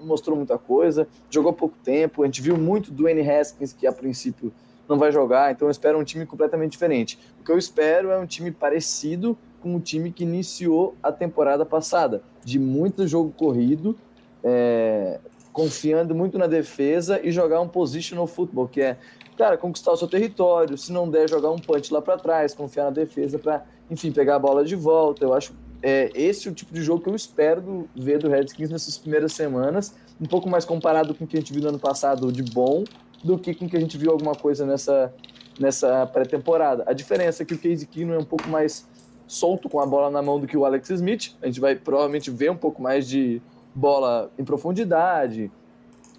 mostrou 0.00 0.36
muita 0.36 0.58
coisa, 0.58 1.08
jogou 1.30 1.52
pouco 1.52 1.76
tempo. 1.82 2.22
A 2.22 2.26
gente 2.26 2.40
viu 2.42 2.56
muito 2.56 2.90
do 2.90 3.08
N. 3.08 3.28
Haskins, 3.28 3.72
que 3.72 3.86
a 3.86 3.92
princípio 3.92 4.52
não 4.88 4.98
vai 4.98 5.10
jogar, 5.10 5.50
então 5.50 5.66
eu 5.66 5.70
espero 5.70 5.98
um 5.98 6.04
time 6.04 6.26
completamente 6.26 6.72
diferente. 6.72 7.18
O 7.40 7.44
que 7.44 7.50
eu 7.50 7.58
espero 7.58 8.10
é 8.10 8.18
um 8.18 8.26
time 8.26 8.50
parecido 8.50 9.36
com 9.60 9.74
o 9.76 9.80
time 9.80 10.12
que 10.12 10.24
iniciou 10.24 10.94
a 11.02 11.10
temporada 11.10 11.64
passada, 11.64 12.22
de 12.44 12.58
muito 12.58 13.06
jogo 13.08 13.32
corrido, 13.32 13.96
é, 14.42 15.18
confiando 15.52 16.14
muito 16.14 16.36
na 16.36 16.46
defesa 16.46 17.18
e 17.22 17.32
jogar 17.32 17.62
um 17.62 17.68
positional 17.68 18.26
football, 18.26 18.68
que 18.68 18.82
é, 18.82 18.98
cara, 19.36 19.56
conquistar 19.56 19.92
o 19.92 19.96
seu 19.96 20.08
território, 20.08 20.76
se 20.76 20.92
não 20.92 21.08
der, 21.08 21.28
jogar 21.28 21.50
um 21.50 21.58
punch 21.58 21.92
lá 21.92 22.00
para 22.00 22.16
trás, 22.16 22.54
confiar 22.54 22.84
na 22.84 22.90
defesa 22.90 23.38
para, 23.38 23.64
enfim, 23.90 24.12
pegar 24.12 24.36
a 24.36 24.38
bola 24.38 24.64
de 24.64 24.76
volta. 24.76 25.24
Eu 25.24 25.34
acho 25.34 25.52
é, 25.82 26.10
esse 26.14 26.48
é 26.48 26.50
o 26.50 26.54
tipo 26.54 26.72
de 26.72 26.82
jogo 26.82 27.02
que 27.02 27.10
eu 27.10 27.14
espero 27.14 27.60
do, 27.60 27.88
ver 27.94 28.18
do 28.18 28.28
Redskins 28.30 28.70
nessas 28.70 28.96
primeiras 28.96 29.34
semanas, 29.34 29.94
um 30.18 30.24
pouco 30.24 30.48
mais 30.48 30.64
comparado 30.64 31.14
com 31.14 31.24
o 31.24 31.26
que 31.26 31.36
a 31.36 31.40
gente 31.40 31.52
viu 31.52 31.60
no 31.60 31.68
ano 31.68 31.78
passado 31.78 32.32
de 32.32 32.42
bom, 32.42 32.84
do 33.22 33.38
que 33.38 33.54
com 33.54 33.66
o 33.66 33.68
que 33.68 33.76
a 33.76 33.80
gente 33.80 33.98
viu 33.98 34.10
alguma 34.10 34.34
coisa 34.34 34.64
nessa, 34.64 35.12
nessa 35.60 36.06
pré-temporada. 36.06 36.84
A 36.86 36.94
diferença 36.94 37.42
é 37.42 37.46
que 37.46 37.52
o 37.52 37.58
Casey 37.58 37.86
Keenum 37.86 38.14
é 38.14 38.18
um 38.18 38.24
pouco 38.24 38.48
mais 38.48 38.88
solto 39.26 39.68
com 39.68 39.78
a 39.78 39.84
bola 39.84 40.10
na 40.10 40.22
mão 40.22 40.40
do 40.40 40.46
que 40.46 40.56
o 40.56 40.64
Alex 40.64 40.88
Smith. 40.88 41.36
A 41.42 41.46
gente 41.46 41.60
vai 41.60 41.74
provavelmente 41.74 42.30
ver 42.30 42.50
um 42.50 42.56
pouco 42.56 42.80
mais 42.80 43.06
de 43.06 43.42
bola 43.74 44.30
em 44.38 44.44
profundidade, 44.44 45.52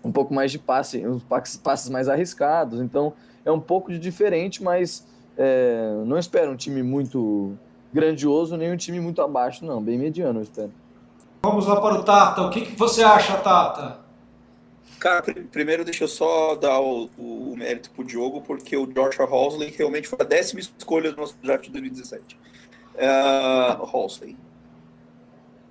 um 0.06 0.12
pouco 0.12 0.34
mais 0.34 0.52
de 0.52 0.60
passe, 0.60 1.06
uns 1.06 1.24
passes 1.58 1.90
mais 1.90 2.08
arriscados. 2.08 2.80
Então 2.80 3.14
é 3.44 3.52
um 3.52 3.60
pouco 3.60 3.92
de 3.92 3.98
diferente, 3.98 4.62
mas 4.62 5.06
é, 5.36 6.04
não 6.06 6.18
espero 6.18 6.52
um 6.52 6.56
time 6.56 6.84
muito 6.84 7.58
grandioso 7.92 8.56
nem 8.56 8.72
um 8.72 8.78
time 8.78 9.00
muito 9.00 9.22
abaixo, 9.22 9.66
não. 9.66 9.82
Bem 9.82 9.98
mediano, 9.98 10.40
eu 10.40 10.44
espero. 10.44 10.72
Vamos 11.44 11.66
lá 11.66 11.82
para 11.82 11.96
o 11.96 12.04
Tata. 12.04 12.42
O 12.44 12.50
que, 12.52 12.62
que 12.62 12.76
você 12.78 13.04
acha, 13.04 13.38
Tata? 13.38 14.00
Cara, 15.00 15.24
primeiro 15.52 15.84
deixa 15.84 16.04
eu 16.04 16.08
só 16.08 16.56
dar 16.56 16.80
o, 16.80 17.10
o 17.18 17.56
mérito 17.58 17.90
pro 17.92 18.04
Diogo, 18.04 18.42
porque 18.42 18.78
o 18.78 18.86
Joshua 18.86 19.26
Halsley 19.26 19.74
realmente 19.76 20.08
foi 20.08 20.20
a 20.22 20.24
décima 20.24 20.60
escolha 20.60 21.12
do 21.12 21.18
nosso 21.18 21.36
draft 21.42 21.66
de 21.66 21.72
2017. 21.72 22.38
Uh, 22.96 23.86
Halsley. 23.86 24.38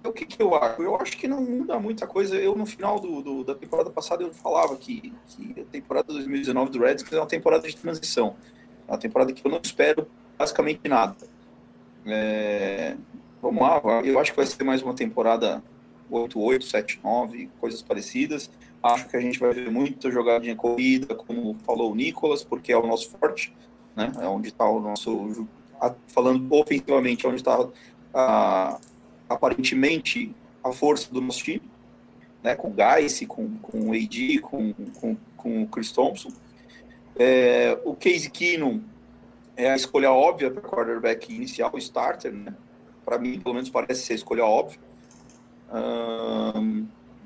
O 0.04 0.12
que, 0.12 0.26
que, 0.26 0.42
eu 0.42 0.54
acho? 0.54 0.82
Eu 0.82 0.96
acho 0.96 1.16
que 1.16 1.26
não 1.26 1.40
muda 1.40 1.78
muita 1.80 2.06
coisa. 2.06 2.36
Eu, 2.36 2.54
no 2.54 2.66
final 2.66 3.00
do, 3.00 3.22
do, 3.22 3.44
da 3.44 3.54
temporada 3.54 3.88
passada, 3.90 4.22
eu 4.22 4.34
falava 4.34 4.76
que, 4.76 5.14
que 5.28 5.60
a 5.60 5.64
temporada 5.64 6.12
2019 6.12 6.70
do 6.70 6.78
Redskins 6.80 7.14
é 7.14 7.20
uma 7.20 7.26
temporada 7.26 7.66
de 7.66 7.74
transição. 7.74 8.36
É 8.86 8.92
uma 8.92 8.98
temporada 8.98 9.32
que 9.32 9.44
eu 9.46 9.50
não 9.50 9.60
espero 9.62 10.06
basicamente 10.38 10.86
nada. 10.88 11.16
É, 12.06 12.96
vamos 13.40 13.62
lá, 13.62 13.80
eu 14.04 14.18
acho 14.18 14.32
que 14.32 14.36
vai 14.36 14.46
ser 14.46 14.62
mais 14.62 14.82
uma 14.82 14.94
temporada 14.94 15.62
8-8, 16.10 17.00
7-9, 17.02 17.48
coisas 17.58 17.80
parecidas. 17.80 18.50
Acho 18.82 19.08
que 19.08 19.16
a 19.16 19.20
gente 19.20 19.38
vai 19.38 19.54
ver 19.54 19.70
muita 19.70 20.10
jogadinha 20.10 20.54
corrida, 20.54 21.14
como 21.14 21.54
falou 21.64 21.92
o 21.92 21.94
Nicolas, 21.94 22.44
porque 22.44 22.72
é 22.72 22.76
o 22.76 22.86
nosso 22.86 23.10
forte, 23.12 23.54
né? 23.96 24.12
É 24.20 24.26
onde 24.26 24.48
está 24.48 24.68
o 24.68 24.78
nosso. 24.80 25.48
Falando 26.08 26.46
ofensivamente, 26.54 27.24
é 27.24 27.28
onde 27.28 27.40
está 27.40 28.78
aparentemente 29.28 30.34
a 30.62 30.72
força 30.72 31.12
do 31.12 31.20
nosso 31.20 31.42
time, 31.42 31.62
né? 32.42 32.54
Com 32.54 32.68
o 32.70 32.74
Geiss, 32.74 33.24
com, 33.26 33.56
com 33.58 33.90
o 33.90 33.92
AD, 33.92 34.38
com, 34.40 34.72
com, 34.72 35.16
com 35.36 35.62
o 35.62 35.66
Chris 35.68 35.92
Thompson. 35.92 36.30
É, 37.16 37.78
o 37.84 37.94
Casey 37.94 38.30
Keenum 38.30 38.82
é 39.56 39.70
a 39.70 39.76
escolha 39.76 40.10
óbvia 40.10 40.50
para 40.50 40.62
quarterback 40.62 41.32
inicial, 41.32 41.72
starter, 41.78 42.32
né? 42.32 42.54
Para 43.04 43.18
mim, 43.18 43.38
pelo 43.38 43.54
menos, 43.54 43.70
parece 43.70 44.02
ser 44.02 44.12
a 44.14 44.16
escolha 44.16 44.44
óbvia. 44.44 44.78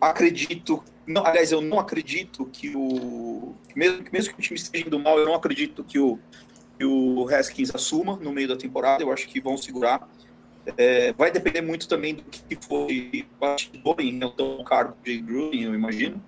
Acredito, 0.00 0.82
não, 1.06 1.24
aliás, 1.24 1.52
eu 1.52 1.60
não 1.60 1.78
acredito 1.78 2.44
que 2.46 2.74
o 2.76 3.54
mesmo, 3.74 4.04
mesmo 4.12 4.34
que 4.34 4.40
o 4.40 4.42
time 4.42 4.58
esteja 4.58 4.86
indo 4.86 4.98
mal, 4.98 5.18
eu 5.18 5.26
não 5.26 5.34
acredito 5.34 5.84
que 5.84 5.98
o 5.98 6.18
que 6.78 6.84
o 6.84 7.28
Haskins 7.28 7.74
assuma 7.74 8.16
no 8.16 8.32
meio 8.32 8.46
da 8.46 8.56
temporada. 8.56 9.02
Eu 9.02 9.12
acho 9.12 9.26
que 9.26 9.40
vão 9.40 9.56
segurar. 9.56 10.08
É, 10.76 11.12
vai 11.12 11.30
depender 11.30 11.60
muito 11.60 11.88
também 11.88 12.14
do 12.14 12.22
que 12.22 12.56
foi 12.60 13.26
bastidor 13.40 13.96
em 14.00 14.18
relação 14.18 14.58
ao 14.58 14.64
cargo 14.64 14.96
de 15.02 15.18
Gruden, 15.18 15.62
eu 15.62 15.74
imagino. 15.74 16.22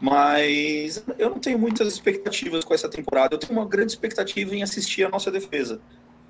Mas 0.00 1.04
eu 1.18 1.30
não 1.30 1.38
tenho 1.38 1.58
muitas 1.58 1.88
expectativas 1.88 2.64
com 2.64 2.72
essa 2.72 2.88
temporada. 2.88 3.34
Eu 3.34 3.38
tenho 3.38 3.58
uma 3.58 3.66
grande 3.66 3.92
expectativa 3.92 4.54
em 4.54 4.62
assistir 4.62 5.04
a 5.04 5.08
nossa 5.08 5.30
defesa. 5.30 5.80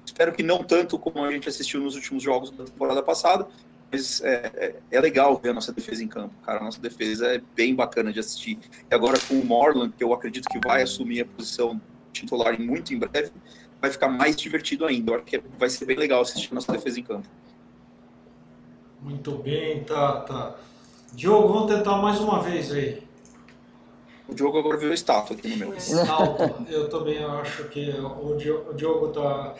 Espero 0.04 0.32
que 0.32 0.42
não 0.42 0.64
tanto 0.64 0.98
como 0.98 1.22
a 1.22 1.30
gente 1.30 1.48
assistiu 1.48 1.80
nos 1.80 1.94
últimos 1.94 2.22
jogos 2.22 2.50
da 2.50 2.64
temporada 2.64 3.02
passada, 3.02 3.46
mas 3.92 4.22
é, 4.22 4.50
é, 4.54 4.74
é, 4.90 5.00
legal 5.00 5.38
ver 5.38 5.50
a 5.50 5.52
nossa 5.52 5.70
defesa 5.70 6.02
em 6.02 6.08
campo, 6.08 6.34
cara. 6.44 6.60
A 6.60 6.64
nossa 6.64 6.80
defesa 6.80 7.26
é 7.26 7.42
bem 7.54 7.74
bacana 7.74 8.10
de 8.10 8.20
assistir. 8.20 8.58
E 8.90 8.94
agora 8.94 9.18
com 9.28 9.34
o 9.34 9.44
Morland, 9.44 9.92
que 9.96 10.02
eu 10.02 10.14
acredito 10.14 10.48
que 10.48 10.58
vai 10.66 10.82
assumir 10.82 11.20
a 11.20 11.24
posição 11.26 11.80
titular 12.10 12.58
muito 12.58 12.94
em 12.94 12.98
breve, 12.98 13.32
vai 13.80 13.90
ficar 13.90 14.08
mais 14.08 14.36
divertido 14.36 14.84
ainda. 14.84 15.12
Eu 15.12 15.16
acho 15.16 15.24
que 15.24 15.42
vai 15.58 15.68
ser 15.68 15.84
bem 15.84 15.96
legal 15.96 16.22
assistir 16.22 16.48
a 16.52 16.54
nossa 16.54 16.72
defesa 16.72 16.98
em 17.00 17.02
campo. 17.02 17.28
Muito 19.00 19.32
bem, 19.36 19.84
tá, 19.84 20.20
tá. 20.20 20.56
Diogo, 21.12 21.52
vamos 21.52 21.72
tentar 21.72 21.96
mais 21.98 22.18
uma 22.20 22.42
vez 22.42 22.72
aí. 22.72 23.02
O 24.28 24.34
Diogo 24.34 24.58
agora 24.58 24.76
virou 24.76 24.92
estátua 24.92 25.36
aqui 25.36 25.48
no 25.48 25.56
meu. 25.56 25.74
Estátua. 25.74 26.66
Eu 26.68 26.88
também 26.88 27.24
acho 27.24 27.64
que 27.68 27.90
o 27.90 28.74
Diogo 28.74 29.08
tá 29.08 29.54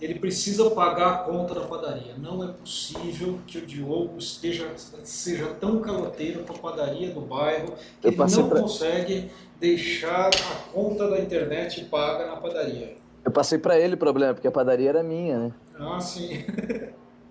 ele 0.00 0.18
precisa 0.18 0.70
pagar 0.70 1.08
a 1.08 1.18
conta 1.18 1.54
da 1.54 1.62
padaria. 1.62 2.14
Não 2.18 2.44
é 2.44 2.52
possível 2.52 3.38
que 3.46 3.58
o 3.58 3.66
Diogo 3.66 4.18
esteja, 4.18 4.70
seja 5.02 5.46
tão 5.60 5.80
caloteiro 5.80 6.44
com 6.44 6.52
a 6.52 6.58
padaria 6.58 7.10
do 7.10 7.20
bairro 7.20 7.74
que 8.00 8.08
ele 8.08 8.16
não 8.16 8.48
pra... 8.48 8.60
consegue 8.60 9.30
deixar 9.58 10.28
a 10.28 10.72
conta 10.72 11.08
da 11.08 11.18
internet 11.18 11.84
paga 11.84 12.26
na 12.26 12.36
padaria. 12.36 12.96
Eu 13.24 13.32
passei 13.32 13.58
para 13.58 13.78
ele 13.78 13.94
o 13.94 13.98
problema, 13.98 14.34
porque 14.34 14.46
a 14.46 14.52
padaria 14.52 14.90
era 14.90 15.02
minha, 15.02 15.38
né? 15.38 15.52
Ah, 15.78 15.98
sim. 15.98 16.44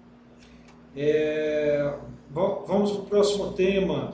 é, 0.95 1.95
vamos 2.31 2.91
para 2.91 3.01
o 3.01 3.05
próximo 3.05 3.53
tema. 3.53 4.13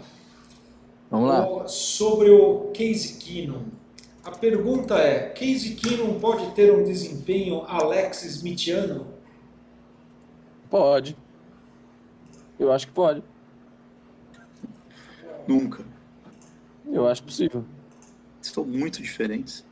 Vamos 1.09 1.29
lá. 1.29 1.67
Sobre 1.67 2.29
o 2.29 2.71
Casey 2.73 3.17
Keenum. 3.17 3.65
A 4.23 4.31
pergunta 4.31 4.95
é: 4.95 5.29
Casey 5.29 5.75
Keenum 5.75 6.19
pode 6.19 6.51
ter 6.51 6.73
um 6.73 6.83
desempenho 6.83 7.63
Alex 7.65 8.23
Smithiano? 8.23 9.07
Pode. 10.69 11.17
Eu 12.59 12.71
acho 12.71 12.87
que 12.87 12.93
pode. 12.93 13.23
Nunca. 15.47 15.83
Eu 16.85 17.07
acho 17.07 17.23
possível. 17.23 17.63
Estão 18.41 18.65
muito 18.65 19.01
diferentes. 19.01 19.65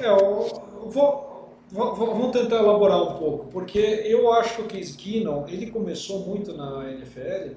É, 0.00 0.06
eu 0.08 0.48
vou, 0.88 1.48
vou- 1.70 1.94
vou- 1.94 2.14
tentar 2.30 2.56
elaborar 2.56 3.02
um 3.02 3.18
pouco, 3.18 3.46
porque 3.46 3.78
eu 3.78 4.32
acho 4.32 4.62
que 4.64 4.80
Keenum, 4.96 5.46
ele 5.48 5.70
começou 5.70 6.20
muito 6.20 6.56
na 6.56 6.88
NFL 6.90 7.54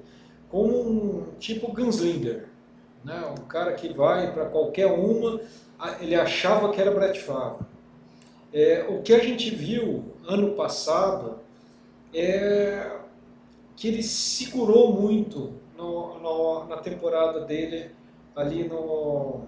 como 0.50 0.76
um 0.80 1.24
tipo 1.38 1.72
gunslinger, 1.72 2.48
né? 3.04 3.22
Um 3.38 3.44
cara 3.46 3.72
que 3.74 3.92
vai 3.92 4.32
para 4.32 4.46
qualquer 4.46 4.86
uma, 4.86 5.40
ele 6.00 6.14
achava 6.14 6.72
que 6.72 6.80
era 6.80 6.90
Brett 6.90 7.20
Favre. 7.20 7.64
É, 8.52 8.84
o 8.88 9.02
que 9.02 9.14
a 9.14 9.18
gente 9.20 9.50
viu 9.54 10.04
ano 10.26 10.52
passado 10.52 11.38
é 12.12 12.90
que 13.76 13.88
ele 13.88 14.02
segurou 14.02 14.92
muito 14.92 15.54
no- 15.76 16.18
no- 16.20 16.64
na 16.66 16.76
temporada 16.76 17.40
dele 17.40 17.90
ali 18.36 18.68
no 18.68 19.42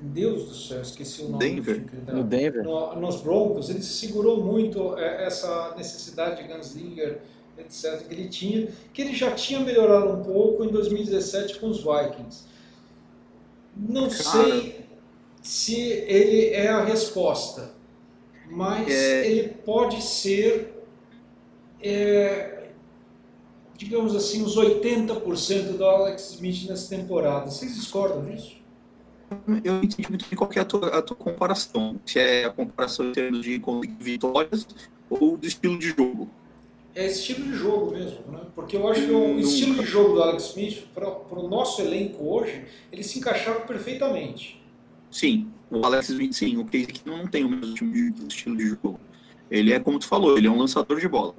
Deus 0.00 0.48
do 0.48 0.54
céu, 0.54 0.82
esqueci 0.82 1.22
o 1.22 1.28
nome 1.28 1.38
Denver. 1.44 1.74
do 1.80 1.86
time 1.86 1.88
que 2.04 2.10
ele. 2.10 2.18
No 2.18 2.24
Denver. 2.24 2.62
No- 2.64 2.96
nos 3.00 3.20
Broncos, 3.22 3.70
ele 3.70 3.82
segurou 3.82 4.42
muito 4.42 4.98
é, 4.98 5.24
essa 5.26 5.74
necessidade 5.76 6.42
de 6.42 6.52
gunslinger, 6.52 7.20
etc., 7.58 8.06
que 8.06 8.14
ele 8.14 8.28
tinha, 8.28 8.68
que 8.92 9.00
ele 9.02 9.14
já 9.14 9.30
tinha 9.32 9.60
melhorado 9.60 10.10
um 10.10 10.22
pouco 10.22 10.64
em 10.64 10.68
2017 10.68 11.58
com 11.58 11.68
os 11.68 11.78
Vikings. 11.78 12.44
Não 13.76 14.10
sei 14.10 14.84
se 15.42 15.80
ele 15.80 16.48
é 16.48 16.68
a 16.68 16.84
resposta, 16.84 17.70
mas 18.50 18.88
É. 18.90 19.26
ele 19.26 19.48
pode 19.64 20.02
ser, 20.02 20.74
é, 21.82 22.68
digamos 23.76 24.14
assim, 24.14 24.42
uns 24.42 24.56
80% 24.56 25.76
do 25.76 25.84
Alex 25.84 26.30
Smith 26.34 26.66
nessa 26.68 26.94
temporada. 26.94 27.50
Vocês 27.50 27.74
discordam 27.74 28.24
disso? 28.24 28.56
Eu 29.64 29.74
não 29.74 29.82
entendi 29.82 30.08
muito 30.08 30.26
bem 30.28 30.36
qual 30.36 30.50
é 30.54 30.60
a 30.60 30.64
tua, 30.64 30.88
a 30.98 31.02
tua 31.02 31.16
comparação. 31.16 31.96
Se 32.06 32.18
é 32.18 32.44
a 32.44 32.50
comparação 32.50 33.08
em 33.08 33.12
termos 33.12 33.42
de 33.42 33.60
vitórias 34.00 34.66
ou 35.10 35.36
do 35.36 35.46
estilo 35.46 35.78
de 35.78 35.88
jogo. 35.88 36.28
É 36.94 37.06
estilo 37.06 37.44
de 37.44 37.54
jogo 37.54 37.90
mesmo, 37.90 38.20
né? 38.30 38.40
Porque 38.54 38.76
eu 38.76 38.86
acho 38.88 39.02
que 39.04 39.10
o 39.10 39.28
Nunca. 39.28 39.40
estilo 39.40 39.74
de 39.82 39.84
jogo 39.84 40.14
do 40.14 40.22
Alex 40.22 40.44
Smith, 40.50 40.84
para 40.94 41.08
o 41.38 41.48
nosso 41.48 41.82
elenco 41.82 42.24
hoje, 42.24 42.64
ele 42.92 43.02
se 43.02 43.18
encaixava 43.18 43.60
perfeitamente. 43.60 44.62
Sim, 45.10 45.48
o 45.70 45.84
Alex 45.84 46.08
Smith, 46.08 46.32
sim, 46.34 46.56
o 46.56 46.64
Casey 46.64 46.88
não 47.04 47.26
tem 47.26 47.44
o 47.44 47.48
mesmo 47.48 47.74
de- 47.74 48.26
estilo 48.28 48.56
de 48.56 48.66
jogo. 48.68 49.00
Ele 49.50 49.72
é, 49.72 49.80
como 49.80 49.98
tu 49.98 50.06
falou, 50.06 50.38
ele 50.38 50.46
é 50.46 50.50
um 50.50 50.58
lançador 50.58 51.00
de 51.00 51.08
bola. 51.08 51.34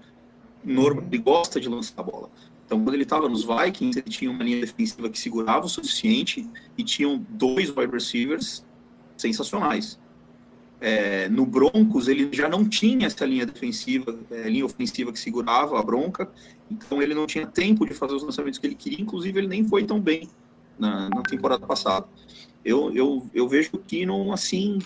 Norma, 0.64 1.04
ele 1.10 1.18
gosta 1.20 1.60
de 1.60 1.70
lançar 1.70 1.94
a 1.98 2.04
bola. 2.04 2.30
Então, 2.65 2.84
quando 2.84 2.95
ele 2.95 3.03
estava 3.03 3.29
nos 3.29 3.43
Vikings, 3.43 4.00
ele 4.00 4.10
tinha 4.10 4.31
uma 4.31 4.43
linha 4.43 4.60
defensiva 4.60 5.10
que 5.10 5.19
segurava 5.19 5.65
o 5.65 5.69
suficiente 5.69 6.50
e 6.77 6.84
tinham 6.84 7.24
dois 7.29 7.69
wide 7.69 7.91
receivers 7.91 8.65
sensacionais. 9.15 10.00
É, 10.81 11.29
no 11.29 11.45
Broncos, 11.45 12.07
ele 12.07 12.29
já 12.31 12.50
não 12.50 12.67
tinha 12.67 13.07
essa 13.07 13.25
linha 13.25 13.45
defensiva, 13.45 14.17
é, 14.31 14.50
linha 14.50 14.65
ofensiva 14.65 15.12
que 15.12 15.19
segurava 15.19 15.79
a 15.79 15.84
bronca, 15.84 16.29
então 16.69 17.01
ele 17.01 17.13
não 17.13 17.27
tinha 17.27 17.45
tempo 17.45 17.86
de 17.86 17.93
fazer 17.93 18.15
os 18.15 18.24
lançamentos 18.24 18.60
que 18.60 18.65
ele 18.65 18.75
queria, 18.75 19.01
inclusive 19.01 19.39
ele 19.39 19.48
nem 19.48 19.63
foi 19.63 19.84
tão 19.84 20.00
bem 20.00 20.27
na, 20.77 21.10
na 21.10 21.22
temporada 21.22 21.65
passada. 21.65 22.07
Eu, 22.63 22.91
eu, 22.93 23.29
eu 23.34 23.48
vejo 23.48 23.69
o 23.74 23.77
Keenum 23.77 24.34
assim, 24.34 24.79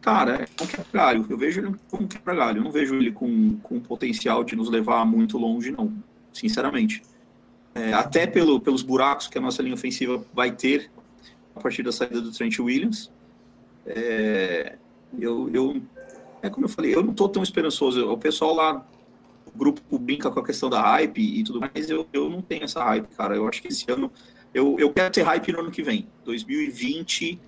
cara, 0.00 0.42
é 0.42 0.62
um 0.62 0.66
quebra-galho. 0.66 1.26
Eu 1.28 1.36
vejo 1.36 1.60
ele 1.60 1.74
como 1.90 2.04
um 2.04 2.06
quebra-galho. 2.06 2.58
Eu 2.58 2.64
não 2.64 2.70
vejo 2.70 2.94
ele 2.94 3.10
com, 3.10 3.56
com 3.56 3.80
potencial 3.80 4.44
de 4.44 4.54
nos 4.54 4.70
levar 4.70 5.04
muito 5.04 5.36
longe, 5.36 5.72
não, 5.72 5.92
sinceramente. 6.34 7.02
É, 7.74 7.92
até 7.92 8.26
pelo, 8.26 8.60
pelos 8.60 8.82
buracos 8.82 9.26
que 9.26 9.38
a 9.38 9.40
nossa 9.40 9.62
linha 9.62 9.74
ofensiva 9.74 10.22
vai 10.34 10.52
ter 10.52 10.90
a 11.56 11.60
partir 11.60 11.82
da 11.82 11.90
saída 11.90 12.20
do 12.20 12.30
Trent 12.30 12.58
Williams. 12.58 13.10
É, 13.86 14.76
eu, 15.18 15.50
eu, 15.52 15.82
é 16.42 16.50
como 16.50 16.66
eu 16.66 16.68
falei, 16.68 16.94
eu 16.94 17.02
não 17.02 17.12
estou 17.12 17.28
tão 17.28 17.42
esperançoso. 17.42 18.06
O 18.10 18.18
pessoal 18.18 18.54
lá, 18.54 18.86
o 19.46 19.56
grupo 19.56 19.98
brinca 19.98 20.30
com 20.30 20.40
a 20.40 20.44
questão 20.44 20.68
da 20.68 20.80
hype 20.82 21.18
e 21.18 21.42
tudo 21.42 21.60
mais, 21.60 21.88
eu, 21.88 22.06
eu 22.12 22.28
não 22.28 22.42
tenho 22.42 22.64
essa 22.64 22.82
hype, 22.84 23.08
cara. 23.16 23.34
Eu 23.34 23.48
acho 23.48 23.62
que 23.62 23.68
esse 23.68 23.90
ano 23.90 24.10
eu, 24.52 24.76
eu 24.78 24.92
quero 24.92 25.12
ter 25.12 25.22
hype 25.22 25.52
no 25.52 25.60
ano 25.60 25.70
que 25.70 25.82
vem. 25.82 26.08
2020, 26.24 27.40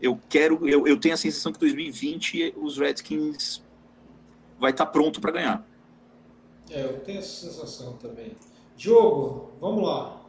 eu 0.00 0.18
quero, 0.28 0.66
eu, 0.66 0.86
eu 0.86 0.96
tenho 0.96 1.14
a 1.14 1.18
sensação 1.18 1.52
que 1.52 1.58
2020 1.58 2.54
os 2.56 2.78
Redskins 2.78 3.62
vai 4.58 4.70
estar 4.70 4.86
pronto 4.86 5.20
para 5.20 5.32
ganhar. 5.32 5.66
É, 6.70 6.82
eu 6.82 7.00
tenho 7.00 7.18
essa 7.18 7.46
sensação 7.46 7.94
também. 7.94 8.36
Diogo, 8.76 9.52
vamos 9.60 9.84
lá. 9.84 10.20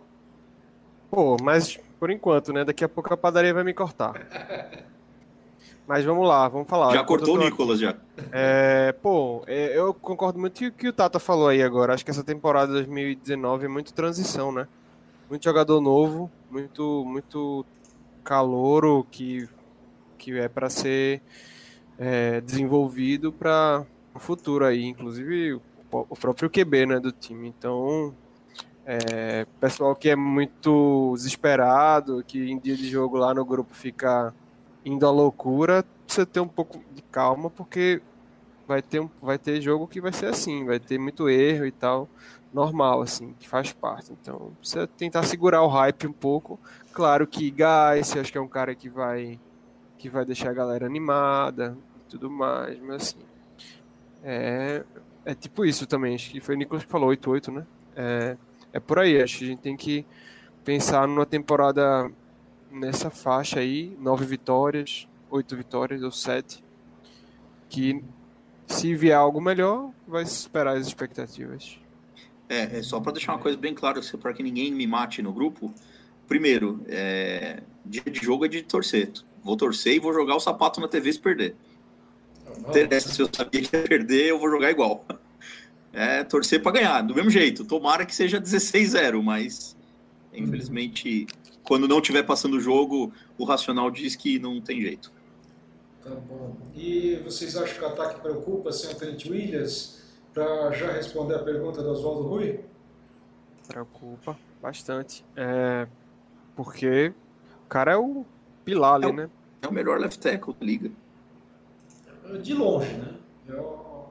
Pô, 1.09 1.37
mas 1.41 1.77
por 1.99 2.09
enquanto, 2.11 2.51
né? 2.53 2.63
Daqui 2.63 2.83
a 2.83 2.89
pouco 2.89 3.13
a 3.13 3.17
padaria 3.17 3.53
vai 3.53 3.63
me 3.63 3.73
cortar. 3.73 4.13
Mas 5.87 6.03
vamos 6.03 6.27
lá, 6.27 6.47
vamos 6.47 6.67
falar. 6.67 6.93
já 6.93 7.03
cortou 7.03 7.35
o 7.35 7.37
Nicolas 7.37 7.79
já. 7.79 7.95
É, 8.31 8.91
pô, 9.03 9.43
é, 9.45 9.77
eu 9.77 9.93
concordo 9.93 10.39
muito 10.39 10.59
com 10.59 10.67
o 10.67 10.71
que 10.71 10.87
o 10.87 10.93
Tata 10.93 11.19
falou 11.19 11.47
aí 11.47 11.61
agora. 11.61 11.93
Acho 11.93 12.03
que 12.03 12.09
essa 12.09 12.23
temporada 12.23 12.71
2019 12.71 13.65
é 13.65 13.67
muito 13.67 13.93
transição, 13.93 14.51
né? 14.51 14.67
Muito 15.29 15.43
jogador 15.43 15.79
novo, 15.79 16.31
muito 16.49 17.05
muito 17.05 17.63
calouro 18.23 19.05
que, 19.11 19.47
que 20.17 20.35
é 20.39 20.49
para 20.49 20.71
ser 20.71 21.21
é, 21.99 22.41
desenvolvido 22.41 23.31
para 23.31 23.85
o 24.13 24.19
futuro 24.19 24.65
aí, 24.65 24.83
inclusive 24.85 25.61
o, 25.91 26.15
próprio 26.15 26.49
QB, 26.49 26.85
né, 26.85 26.99
do 26.99 27.11
time. 27.11 27.47
Então, 27.47 28.13
é, 28.85 29.45
pessoal 29.59 29.95
que 29.95 30.09
é 30.09 30.15
muito 30.15 31.13
desesperado, 31.15 32.23
que 32.25 32.51
em 32.51 32.59
dia 32.59 32.75
de 32.75 32.87
jogo 32.87 33.17
lá 33.17 33.33
no 33.33 33.43
grupo 33.45 33.73
fica 33.73 34.33
indo 34.83 35.05
à 35.07 35.11
loucura, 35.11 35.83
precisa 36.05 36.25
ter 36.25 36.39
um 36.39 36.47
pouco 36.47 36.79
de 36.93 37.01
calma, 37.01 37.49
porque 37.49 38.01
vai 38.67 38.81
ter, 38.81 38.99
um, 38.99 39.09
vai 39.21 39.37
ter 39.37 39.61
jogo 39.61 39.87
que 39.87 39.99
vai 39.99 40.13
ser 40.13 40.27
assim, 40.27 40.65
vai 40.65 40.79
ter 40.79 40.99
muito 40.99 41.29
erro 41.29 41.65
e 41.65 41.71
tal, 41.71 42.07
normal, 42.53 43.01
assim, 43.01 43.33
que 43.39 43.47
faz 43.49 43.73
parte. 43.73 44.11
Então, 44.13 44.53
precisa 44.59 44.87
tentar 44.87 45.23
segurar 45.23 45.63
o 45.63 45.67
hype 45.67 46.07
um 46.07 46.13
pouco. 46.13 46.59
Claro 46.93 47.25
que 47.27 47.51
Guys, 47.51 48.15
acho 48.15 48.31
que 48.31 48.37
é 48.37 48.41
um 48.41 48.47
cara 48.47 48.75
que 48.75 48.89
vai 48.89 49.39
que 49.97 50.09
vai 50.09 50.25
deixar 50.25 50.49
a 50.49 50.53
galera 50.53 50.85
animada 50.85 51.75
e 52.01 52.09
tudo 52.09 52.29
mais, 52.29 52.79
mas 52.81 52.95
assim, 53.01 53.19
é, 54.23 54.83
é 55.25 55.33
tipo 55.33 55.65
isso 55.65 55.85
também, 55.87 56.15
acho 56.15 56.31
que 56.31 56.39
foi 56.39 56.55
o 56.55 56.57
Nicolas 56.57 56.83
que 56.83 56.91
falou, 56.91 57.09
8-8, 57.09 57.51
né? 57.51 57.65
É, 57.95 58.37
é 58.71 58.79
por 58.79 58.99
aí, 58.99 59.21
acho 59.21 59.39
que 59.39 59.43
a 59.45 59.47
gente 59.47 59.59
tem 59.59 59.75
que 59.75 60.05
pensar 60.63 61.07
numa 61.07 61.25
temporada 61.25 62.11
nessa 62.71 63.09
faixa 63.09 63.59
aí, 63.59 63.95
nove 63.99 64.25
vitórias, 64.25 65.07
oito 65.29 65.55
vitórias 65.55 66.03
ou 66.03 66.11
sete, 66.11 66.63
que 67.69 68.03
se 68.67 68.93
vier 68.95 69.17
algo 69.17 69.41
melhor, 69.41 69.91
vai 70.07 70.25
superar 70.25 70.77
as 70.77 70.87
expectativas. 70.87 71.79
É, 72.47 72.79
é 72.79 72.83
só 72.83 72.99
para 72.99 73.13
deixar 73.13 73.33
uma 73.33 73.39
coisa 73.39 73.57
bem 73.57 73.73
clara, 73.73 73.99
para 74.21 74.33
que 74.33 74.43
ninguém 74.43 74.71
me 74.71 74.85
mate 74.85 75.21
no 75.21 75.33
grupo. 75.33 75.73
Primeiro, 76.27 76.81
é, 76.87 77.63
dia 77.85 78.03
de 78.03 78.23
jogo 78.23 78.45
é 78.45 78.47
de 78.47 78.61
torcer. 78.61 79.11
Vou 79.43 79.55
torcer 79.55 79.95
e 79.95 79.99
vou 79.99 80.13
jogar 80.13 80.35
o 80.35 80.39
sapato 80.39 80.79
na 80.79 80.87
TV 80.87 81.13
se 81.13 81.19
perder. 81.19 81.55
Não 82.45 82.69
interessa 82.69 83.09
se 83.11 83.21
eu 83.21 83.29
sabia 83.31 83.61
que 83.61 83.75
ia 83.75 83.83
perder, 83.83 84.27
eu 84.27 84.39
vou 84.39 84.49
jogar 84.49 84.71
igual. 84.71 85.05
É 85.97 86.25
torcer 86.25 86.61
para 86.61 86.73
ganhar, 86.73 87.01
do 87.03 87.15
mesmo 87.15 87.29
jeito. 87.29 87.63
Tomara 87.63 88.05
que 88.05 88.13
seja 88.13 88.37
16-0, 88.41 89.23
mas 89.23 89.77
infelizmente, 90.33 91.25
quando 91.63 91.87
não 91.87 91.99
estiver 91.99 92.23
passando 92.23 92.57
o 92.57 92.59
jogo, 92.59 93.13
o 93.37 93.45
racional 93.45 93.89
diz 93.89 94.13
que 94.13 94.37
não 94.37 94.59
tem 94.59 94.81
jeito. 94.81 95.09
Tá 96.03 96.09
bom. 96.09 96.57
E 96.75 97.15
vocês 97.23 97.55
acham 97.55 97.77
que 97.77 97.81
o 97.81 97.87
ataque 97.87 98.19
preocupa 98.19 98.73
sem 98.73 98.91
o 98.91 98.95
Trent 98.95 99.23
Williams? 99.25 100.03
Para 100.33 100.69
já 100.73 100.91
responder 100.91 101.35
a 101.35 101.39
pergunta 101.39 101.81
do 101.81 101.89
Oswaldo 101.91 102.23
Rui? 102.27 102.59
Preocupa 103.65 104.37
bastante. 104.61 105.23
É, 105.33 105.87
porque 106.57 107.13
o 107.63 107.69
cara 107.69 107.93
é 107.93 107.97
o 107.97 108.25
pilar 108.65 108.95
ali, 108.95 109.05
É 109.05 109.07
o- 109.07 109.13
né? 109.13 109.29
É 109.61 109.67
o 109.69 109.71
melhor 109.71 109.97
left 109.97 110.19
tackle 110.19 110.53
da 110.59 110.65
liga. 110.65 110.91
De 112.41 112.53
longe, 112.53 112.93
né? 112.93 113.15
Eu 113.47 114.09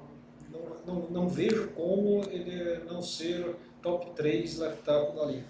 não, 0.51 0.95
não, 0.95 1.11
não 1.11 1.29
vejo 1.29 1.69
como 1.71 2.23
ele 2.31 2.85
não 2.85 3.03
ser 3.03 3.57
top 3.83 4.15
3 4.15 4.59
left 4.59 4.83
tackle 4.83 5.17
da 5.17 5.27
liga. 5.27 5.45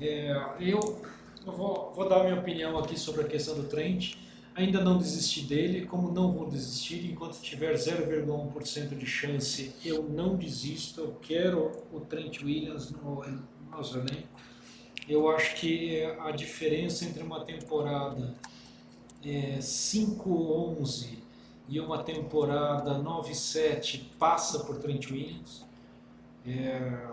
É, 0.00 0.32
eu 0.60 0.80
vou, 1.44 1.92
vou 1.94 2.08
dar 2.08 2.24
minha 2.24 2.38
opinião 2.38 2.78
aqui 2.78 2.98
sobre 2.98 3.22
a 3.22 3.24
questão 3.26 3.54
do 3.54 3.64
Trent. 3.64 4.14
Ainda 4.54 4.82
não 4.82 4.96
desisti 4.96 5.42
dele, 5.42 5.86
como 5.86 6.10
não 6.10 6.32
vou 6.32 6.48
desistir 6.48 7.10
enquanto 7.10 7.38
tiver 7.40 7.74
0,1% 7.74 8.96
de 8.96 9.04
chance, 9.04 9.74
eu 9.84 10.02
não 10.04 10.34
desisto. 10.34 11.00
Eu 11.02 11.16
quero 11.20 11.72
o 11.92 12.00
Trent 12.00 12.42
Williams 12.42 12.90
no 12.90 13.22
nosso 13.70 13.98
elenco. 13.98 14.28
Eu 15.06 15.28
acho 15.28 15.56
que 15.56 16.02
a 16.20 16.30
diferença 16.30 17.04
entre 17.04 17.22
uma 17.22 17.44
temporada 17.44 18.34
é, 19.22 19.58
5-11 19.58 21.25
e 21.68 21.80
uma 21.80 22.02
temporada 22.02 22.98
9-7 22.98 24.02
passa 24.18 24.60
por 24.60 24.76
Trent 24.78 25.10
Williams. 25.10 25.64
É, 26.46 27.04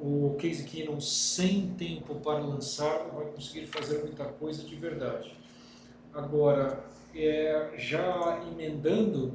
o 0.00 0.34
Casey 0.40 0.64
Keenum 0.64 1.00
sem 1.00 1.68
tempo 1.74 2.16
para 2.16 2.40
lançar 2.40 3.06
vai 3.14 3.26
conseguir 3.26 3.66
fazer 3.66 4.00
muita 4.00 4.24
coisa 4.24 4.64
de 4.64 4.74
verdade. 4.74 5.36
Agora, 6.12 6.84
é, 7.14 7.74
já 7.76 8.42
emendando, 8.50 9.34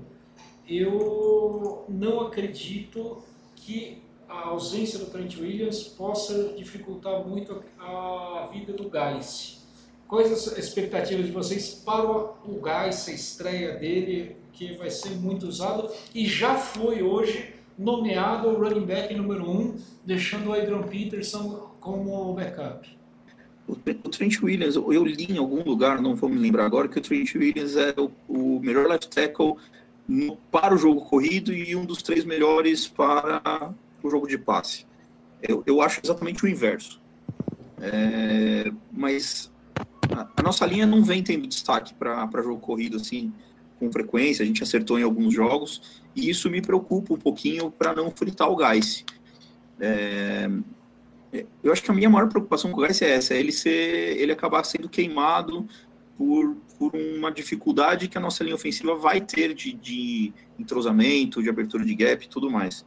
eu 0.67 1.85
não 1.87 2.21
acredito 2.21 3.23
que 3.55 4.01
a 4.27 4.47
ausência 4.49 4.99
do 4.99 5.05
Trent 5.05 5.37
Williams 5.37 5.83
possa 5.83 6.49
dificultar 6.49 7.25
muito 7.25 7.63
a 7.79 8.49
vida 8.51 8.73
do 8.73 8.89
Gais. 8.89 9.65
Quais 10.07 10.31
as 10.31 10.57
expectativas 10.57 11.25
de 11.25 11.31
vocês 11.31 11.73
para 11.73 12.05
o 12.05 12.59
Gais, 12.61 13.07
a 13.07 13.13
estreia 13.13 13.77
dele, 13.77 14.35
que 14.57 14.73
vai 14.73 14.89
ser 14.89 15.11
muito 15.11 15.47
usado 15.47 15.89
e 16.13 16.25
já 16.25 16.55
foi 16.55 17.03
hoje 17.03 17.53
nomeado 17.77 18.49
o 18.49 18.59
running 18.59 18.85
back 18.85 19.13
número 19.13 19.47
um, 19.47 19.75
deixando 20.03 20.49
o 20.49 20.53
Adrian 20.53 20.81
Peterson 20.81 21.71
como 21.79 22.33
backup? 22.33 22.89
O, 23.67 23.75
Trent 23.75 24.41
Williams, 24.41 24.75
eu 24.75 25.05
li 25.05 25.25
em 25.29 25.37
algum 25.37 25.61
lugar, 25.61 26.01
não 26.01 26.15
vou 26.15 26.29
me 26.29 26.39
lembrar 26.39 26.65
agora, 26.65 26.87
que 26.87 26.97
o 26.97 27.01
Trent 27.01 27.35
Williams 27.35 27.75
é 27.75 27.93
o, 27.97 28.09
o 28.27 28.59
melhor 28.61 28.87
left 28.87 29.09
tackle 29.09 29.55
no, 30.07 30.37
para 30.49 30.73
o 30.73 30.77
jogo 30.77 31.01
corrido 31.01 31.53
e 31.53 31.75
um 31.75 31.85
dos 31.85 32.01
três 32.01 32.23
melhores 32.23 32.87
para 32.87 33.73
o 34.01 34.09
jogo 34.09 34.25
de 34.25 34.37
passe. 34.37 34.85
Eu, 35.43 35.63
eu 35.67 35.81
acho 35.81 35.99
exatamente 36.03 36.43
o 36.43 36.47
inverso. 36.47 36.99
É, 37.79 38.71
mas 38.91 39.51
a, 40.15 40.27
a, 40.37 40.41
nossa 40.41 40.65
linha 40.65 40.87
não 40.87 41.03
vem 41.03 41.21
tendo 41.21 41.45
destaque 41.45 41.93
para 41.93 42.41
jogo 42.41 42.59
corrido 42.59 42.97
assim 42.97 43.31
com 43.79 43.91
frequência, 43.91 44.43
a 44.43 44.45
gente 44.45 44.63
acertou 44.63 44.99
em 44.99 45.03
alguns 45.03 45.33
jogos, 45.33 46.01
e 46.15 46.29
isso 46.29 46.49
me 46.49 46.61
preocupa 46.61 47.13
um 47.13 47.17
pouquinho 47.17 47.71
para 47.71 47.93
não 47.93 48.11
fritar 48.11 48.49
o 48.49 48.55
Gás. 48.55 49.05
É, 49.79 50.49
eu 51.63 51.71
acho 51.71 51.83
que 51.83 51.91
a 51.91 51.93
minha 51.93 52.09
maior 52.09 52.27
preocupação 52.27 52.71
com 52.71 52.79
o 52.79 52.83
Gás 52.83 53.01
é 53.01 53.11
essa, 53.11 53.33
é 53.33 53.39
ele, 53.39 53.51
ser, 53.51 54.17
ele 54.19 54.31
acabar 54.31 54.63
sendo 54.63 54.89
queimado 54.89 55.67
por, 56.17 56.55
por 56.79 56.95
uma 56.95 57.31
dificuldade 57.31 58.07
que 58.07 58.17
a 58.17 58.21
nossa 58.21 58.43
linha 58.43 58.55
ofensiva 58.55 58.95
vai 58.95 59.21
ter 59.21 59.53
de, 59.53 59.73
de 59.73 60.33
entrosamento, 60.57 61.43
de 61.43 61.49
abertura 61.49 61.85
de 61.85 61.93
gap 61.93 62.25
e 62.25 62.27
tudo 62.27 62.49
mais. 62.49 62.85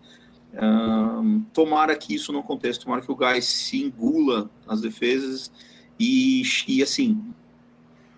Um, 0.53 1.43
tomara 1.53 1.95
que 1.95 2.13
isso 2.13 2.33
não 2.33 2.41
aconteça, 2.41 2.81
tomara 2.81 3.03
que 3.03 3.13
o 3.13 3.15
Gás 3.15 3.45
se 3.45 3.85
engula 3.85 4.51
as 4.67 4.81
defesas 4.81 5.53
e, 5.99 6.43
e 6.67 6.83
assim, 6.83 7.23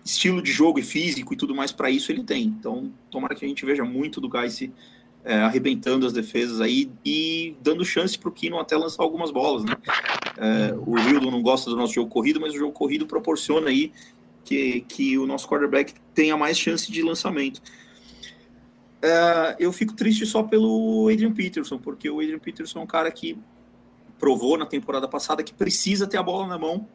estilo 0.03 0.41
de 0.41 0.51
jogo 0.51 0.79
e 0.79 0.83
físico 0.83 1.33
e 1.33 1.37
tudo 1.37 1.55
mais 1.55 1.71
para 1.71 1.89
isso 1.89 2.11
ele 2.11 2.23
tem. 2.23 2.45
Então, 2.45 2.91
tomara 3.09 3.35
que 3.35 3.45
a 3.45 3.47
gente 3.47 3.65
veja 3.65 3.83
muito 3.83 4.19
do 4.19 4.27
Gais 4.27 4.61
é, 5.23 5.35
arrebentando 5.35 6.05
as 6.05 6.11
defesas 6.11 6.59
aí 6.59 6.91
e 7.05 7.55
dando 7.61 7.85
chance 7.85 8.17
para 8.17 8.29
o 8.29 8.31
Kino 8.31 8.59
até 8.59 8.75
lançar 8.75 9.03
algumas 9.03 9.31
bolas, 9.31 9.63
né? 9.63 9.75
É, 10.37 10.75
o 10.85 10.97
Hildon 10.97 11.31
não 11.31 11.41
gosta 11.41 11.69
do 11.69 11.77
nosso 11.77 11.93
jogo 11.93 12.09
corrido, 12.09 12.41
mas 12.41 12.53
o 12.53 12.57
jogo 12.57 12.73
corrido 12.73 13.05
proporciona 13.05 13.69
aí 13.69 13.91
que, 14.43 14.81
que 14.81 15.17
o 15.17 15.25
nosso 15.25 15.47
quarterback 15.47 15.93
tenha 16.13 16.35
mais 16.35 16.57
chance 16.57 16.91
de 16.91 17.01
lançamento. 17.01 17.61
É, 19.01 19.55
eu 19.59 19.71
fico 19.71 19.93
triste 19.93 20.25
só 20.25 20.43
pelo 20.43 21.07
Adrian 21.11 21.33
Peterson, 21.33 21.77
porque 21.77 22.09
o 22.09 22.19
Adrian 22.19 22.39
Peterson 22.39 22.79
é 22.79 22.83
um 22.83 22.87
cara 22.87 23.09
que 23.09 23.37
provou 24.19 24.57
na 24.57 24.65
temporada 24.65 25.07
passada 25.07 25.43
que 25.43 25.53
precisa 25.53 26.07
ter 26.07 26.17
a 26.17 26.23
bola 26.23 26.47
na 26.47 26.57
mão 26.57 26.87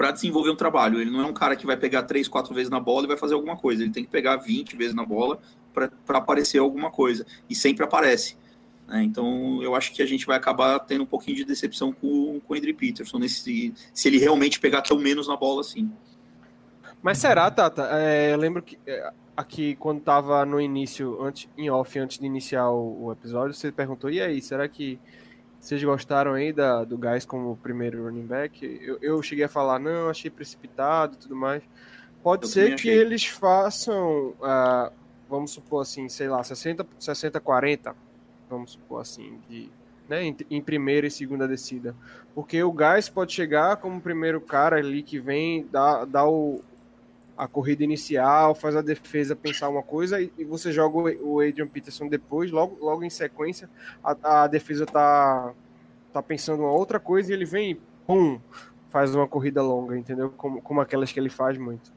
para 0.00 0.12
desenvolver 0.12 0.48
um 0.48 0.56
trabalho. 0.56 0.98
Ele 0.98 1.10
não 1.10 1.20
é 1.20 1.26
um 1.26 1.32
cara 1.34 1.54
que 1.54 1.66
vai 1.66 1.76
pegar 1.76 2.04
três, 2.04 2.26
quatro 2.26 2.54
vezes 2.54 2.70
na 2.70 2.80
bola 2.80 3.04
e 3.04 3.08
vai 3.08 3.18
fazer 3.18 3.34
alguma 3.34 3.54
coisa. 3.54 3.82
Ele 3.82 3.92
tem 3.92 4.02
que 4.02 4.08
pegar 4.08 4.36
20 4.36 4.74
vezes 4.74 4.94
na 4.94 5.04
bola 5.04 5.38
para 5.74 5.90
aparecer 6.16 6.56
alguma 6.56 6.90
coisa. 6.90 7.26
E 7.50 7.54
sempre 7.54 7.84
aparece. 7.84 8.34
Né? 8.88 9.02
Então 9.02 9.62
eu 9.62 9.74
acho 9.74 9.92
que 9.92 10.00
a 10.00 10.06
gente 10.06 10.24
vai 10.24 10.38
acabar 10.38 10.78
tendo 10.78 11.04
um 11.04 11.06
pouquinho 11.06 11.36
de 11.36 11.44
decepção 11.44 11.92
com, 11.92 12.40
com 12.40 12.54
o 12.54 12.56
Andrew 12.56 12.74
Peterson 12.74 13.18
nesse, 13.18 13.74
se 13.92 14.08
ele 14.08 14.16
realmente 14.16 14.58
pegar 14.58 14.80
tão 14.80 14.98
menos 14.98 15.28
na 15.28 15.36
bola 15.36 15.60
assim. 15.60 15.92
Mas 17.02 17.18
será, 17.18 17.50
Tata? 17.50 17.86
É, 17.92 18.32
eu 18.32 18.38
lembro 18.38 18.62
que 18.62 18.78
é, 18.86 19.12
aqui 19.36 19.76
quando 19.76 19.98
estava 19.98 20.46
no 20.46 20.58
início, 20.58 21.22
antes, 21.22 21.46
em 21.58 21.68
off, 21.68 21.98
antes 21.98 22.18
de 22.18 22.24
iniciar 22.24 22.70
o, 22.70 23.04
o 23.04 23.12
episódio, 23.12 23.52
você 23.52 23.70
perguntou: 23.70 24.08
e 24.08 24.22
aí, 24.22 24.40
será 24.40 24.66
que 24.66 24.98
vocês 25.60 25.84
gostaram 25.84 26.32
aí 26.32 26.52
da, 26.52 26.84
do 26.84 26.96
Gás 26.96 27.26
como 27.26 27.54
primeiro 27.56 28.04
running 28.04 28.26
back? 28.26 28.80
Eu, 28.82 28.98
eu 29.02 29.22
cheguei 29.22 29.44
a 29.44 29.48
falar, 29.48 29.78
não, 29.78 30.08
achei 30.08 30.30
precipitado 30.30 31.14
e 31.14 31.16
tudo 31.18 31.36
mais. 31.36 31.62
Pode 32.22 32.44
eu 32.44 32.48
ser 32.48 32.76
que 32.76 32.88
eles 32.88 33.26
façam, 33.26 34.34
uh, 34.40 34.90
vamos 35.28 35.50
supor 35.50 35.82
assim, 35.82 36.08
sei 36.08 36.28
lá, 36.28 36.42
60, 36.42 36.86
60 36.98 37.38
40, 37.40 37.94
vamos 38.48 38.72
supor 38.72 39.02
assim, 39.02 39.38
de, 39.48 39.68
né, 40.08 40.24
em, 40.24 40.36
em, 40.50 40.62
primeira 40.62 41.06
e 41.06 41.10
segunda 41.10 41.46
descida. 41.46 41.94
Porque 42.34 42.62
o 42.62 42.72
Gás 42.72 43.10
pode 43.10 43.32
chegar 43.32 43.76
como 43.76 44.00
primeiro 44.00 44.40
cara 44.40 44.76
ali 44.76 45.02
que 45.02 45.18
vem, 45.18 45.66
dá, 45.70 46.06
dá 46.06 46.26
o, 46.26 46.62
a 47.40 47.48
corrida 47.48 47.82
inicial, 47.82 48.54
faz 48.54 48.76
a 48.76 48.82
defesa 48.82 49.34
pensar 49.34 49.70
uma 49.70 49.82
coisa 49.82 50.20
e, 50.20 50.30
e 50.36 50.44
você 50.44 50.70
joga 50.70 50.98
o, 51.22 51.40
Adrian 51.40 51.66
Peterson 51.66 52.06
depois, 52.06 52.50
logo, 52.50 52.76
logo 52.84 53.02
em 53.02 53.08
sequência, 53.08 53.70
a, 54.04 54.42
a, 54.42 54.46
defesa 54.46 54.84
tá, 54.84 55.54
tá 56.12 56.22
pensando 56.22 56.64
uma 56.64 56.72
outra 56.72 57.00
coisa 57.00 57.30
e 57.30 57.34
ele 57.34 57.46
vem 57.46 57.70
e 57.70 57.80
pum, 58.06 58.38
faz 58.90 59.14
uma 59.14 59.26
corrida 59.26 59.62
longa, 59.62 59.96
entendeu? 59.96 60.28
Como, 60.36 60.60
como 60.60 60.82
aquelas 60.82 61.12
que 61.12 61.18
ele 61.18 61.30
faz 61.30 61.56
muito. 61.56 61.90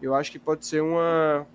Eu 0.00 0.14
acho 0.14 0.32
que 0.32 0.38
pode 0.38 0.64
ser 0.64 0.82
uma, 0.82 1.46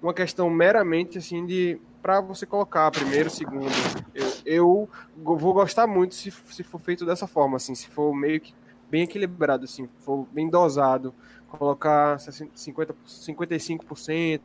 uma 0.00 0.14
questão 0.14 0.48
meramente 0.48 1.18
assim 1.18 1.44
de 1.44 1.78
para 2.00 2.22
você 2.22 2.46
colocar 2.46 2.90
primeiro, 2.90 3.28
segundo. 3.28 3.70
Eu, 4.14 4.88
eu 5.14 5.36
vou 5.36 5.52
gostar 5.52 5.86
muito 5.86 6.14
se, 6.14 6.30
se 6.30 6.62
for 6.62 6.80
feito 6.80 7.04
dessa 7.04 7.26
forma, 7.26 7.58
assim, 7.58 7.74
se 7.74 7.86
for 7.86 8.14
meio 8.14 8.40
que 8.40 8.54
bem 8.90 9.02
equilibrado, 9.02 9.64
assim, 9.64 9.86
for 9.98 10.26
bem 10.32 10.48
dosado 10.48 11.12
colocar 11.48 12.18
50, 12.20 12.94
55%, 13.06 14.40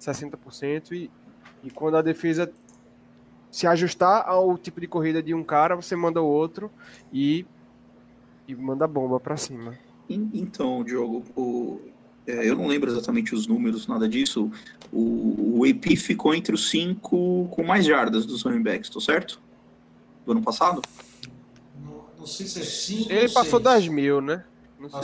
60%, 0.00 0.92
e, 0.92 1.10
e 1.62 1.70
quando 1.70 1.96
a 1.96 2.02
defesa 2.02 2.50
se 3.50 3.66
ajustar 3.66 4.28
ao 4.28 4.56
tipo 4.58 4.80
de 4.80 4.86
corrida 4.86 5.22
de 5.22 5.34
um 5.34 5.42
cara, 5.42 5.74
você 5.74 5.96
manda 5.96 6.20
o 6.20 6.26
outro 6.26 6.70
e, 7.12 7.46
e 8.46 8.54
manda 8.54 8.86
bomba 8.86 9.18
para 9.18 9.36
cima. 9.36 9.76
Então, 10.08 10.84
Diogo, 10.84 11.24
o, 11.34 11.80
é, 12.26 12.48
eu 12.48 12.54
não 12.54 12.66
lembro 12.66 12.90
exatamente 12.90 13.34
os 13.34 13.46
números, 13.46 13.86
nada 13.86 14.08
disso. 14.08 14.50
O, 14.92 15.60
o 15.60 15.64
AP 15.64 15.96
ficou 15.96 16.34
entre 16.34 16.54
os 16.54 16.68
cinco 16.70 17.48
com 17.50 17.64
mais 17.64 17.84
jardas 17.84 18.26
dos 18.26 18.42
running 18.42 18.62
backs, 18.62 18.90
tô 18.90 19.00
certo? 19.00 19.40
Do 20.24 20.32
ano 20.32 20.42
passado? 20.42 20.82
Não, 21.82 22.04
não 22.18 22.26
sei 22.26 22.46
se 22.46 22.60
é 22.60 22.64
cinco. 22.64 23.12
Ele 23.12 23.28
passou 23.30 23.60
seis. 23.60 23.62
das 23.62 23.88
mil, 23.88 24.20
né? 24.20 24.44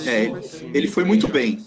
É, 0.06 0.30
ele, 0.76 0.86
foi 0.86 1.04
muito 1.04 1.28
bem. 1.28 1.64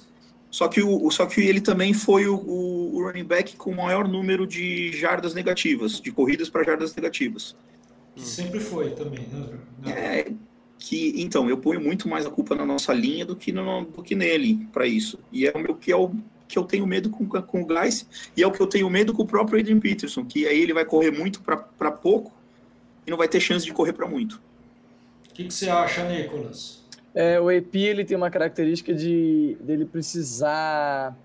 Só 0.52 0.68
que, 0.68 0.82
o, 0.82 1.10
só 1.12 1.26
que 1.26 1.42
ele 1.42 1.60
também 1.60 1.94
foi 1.94 2.28
o, 2.28 2.36
o, 2.36 3.04
running 3.04 3.24
back 3.24 3.56
com 3.58 3.72
o 3.72 3.76
maior 3.76 4.08
número 4.08 4.48
de 4.48 4.92
jardas 4.94 5.34
negativas, 5.34 6.00
de 6.00 6.12
corridas 6.12 6.50
para 6.50 6.64
jardas 6.64 6.96
negativas. 6.96 7.56
Sempre 8.16 8.60
foi 8.60 8.92
também, 8.92 9.28
né? 9.84 9.92
É, 9.92 10.32
que, 10.78 11.14
então, 11.18 11.50
eu 11.50 11.58
ponho 11.58 11.82
muito 11.82 12.08
mais 12.08 12.26
a 12.26 12.30
culpa 12.30 12.56
na 12.56 12.66
nossa 12.66 12.94
linha 12.94 13.26
do 13.26 13.36
que, 13.36 13.52
no, 13.52 13.86
do 13.86 14.04
que 14.04 14.16
nele 14.16 14.68
para 14.72 14.88
isso. 14.88 15.20
E 15.32 15.46
é 15.46 15.52
o 15.52 15.60
meu 15.60 15.76
que 15.76 15.92
é 15.92 15.96
o 15.96 16.12
que 16.48 16.58
eu 16.58 16.64
tenho 16.64 16.86
medo 16.86 17.10
com, 17.10 17.28
com 17.28 17.62
o 17.62 17.66
Guys, 17.66 18.08
e 18.38 18.44
é 18.44 18.48
o 18.48 18.52
que 18.52 18.62
eu 18.62 18.68
tenho 18.68 18.90
medo 18.90 19.14
com 19.14 19.24
o 19.24 19.28
próprio 19.28 19.60
Adrian 19.60 19.80
Peterson, 19.80 20.24
que 20.24 20.48
aí 20.48 20.62
ele 20.62 20.74
vai 20.74 20.86
correr 20.86 21.12
muito 21.12 21.42
para 21.42 21.92
pouco 21.92 22.32
e 23.06 23.10
não 23.10 23.18
vai 23.18 23.28
ter 23.28 23.40
chance 23.40 23.66
de 23.66 23.74
correr 23.74 23.94
para 23.94 24.08
muito. 24.08 24.42
O 25.30 25.34
que, 25.34 25.46
que 25.46 25.54
você 25.54 25.70
acha, 25.70 26.08
Nicolas? 26.08 26.85
É, 27.16 27.40
o 27.40 27.50
EP 27.50 27.74
ele 27.76 28.04
tem 28.04 28.18
uma 28.18 28.30
característica 28.30 28.94
de 28.94 29.58
dele 29.62 29.86
precisar 29.86 31.18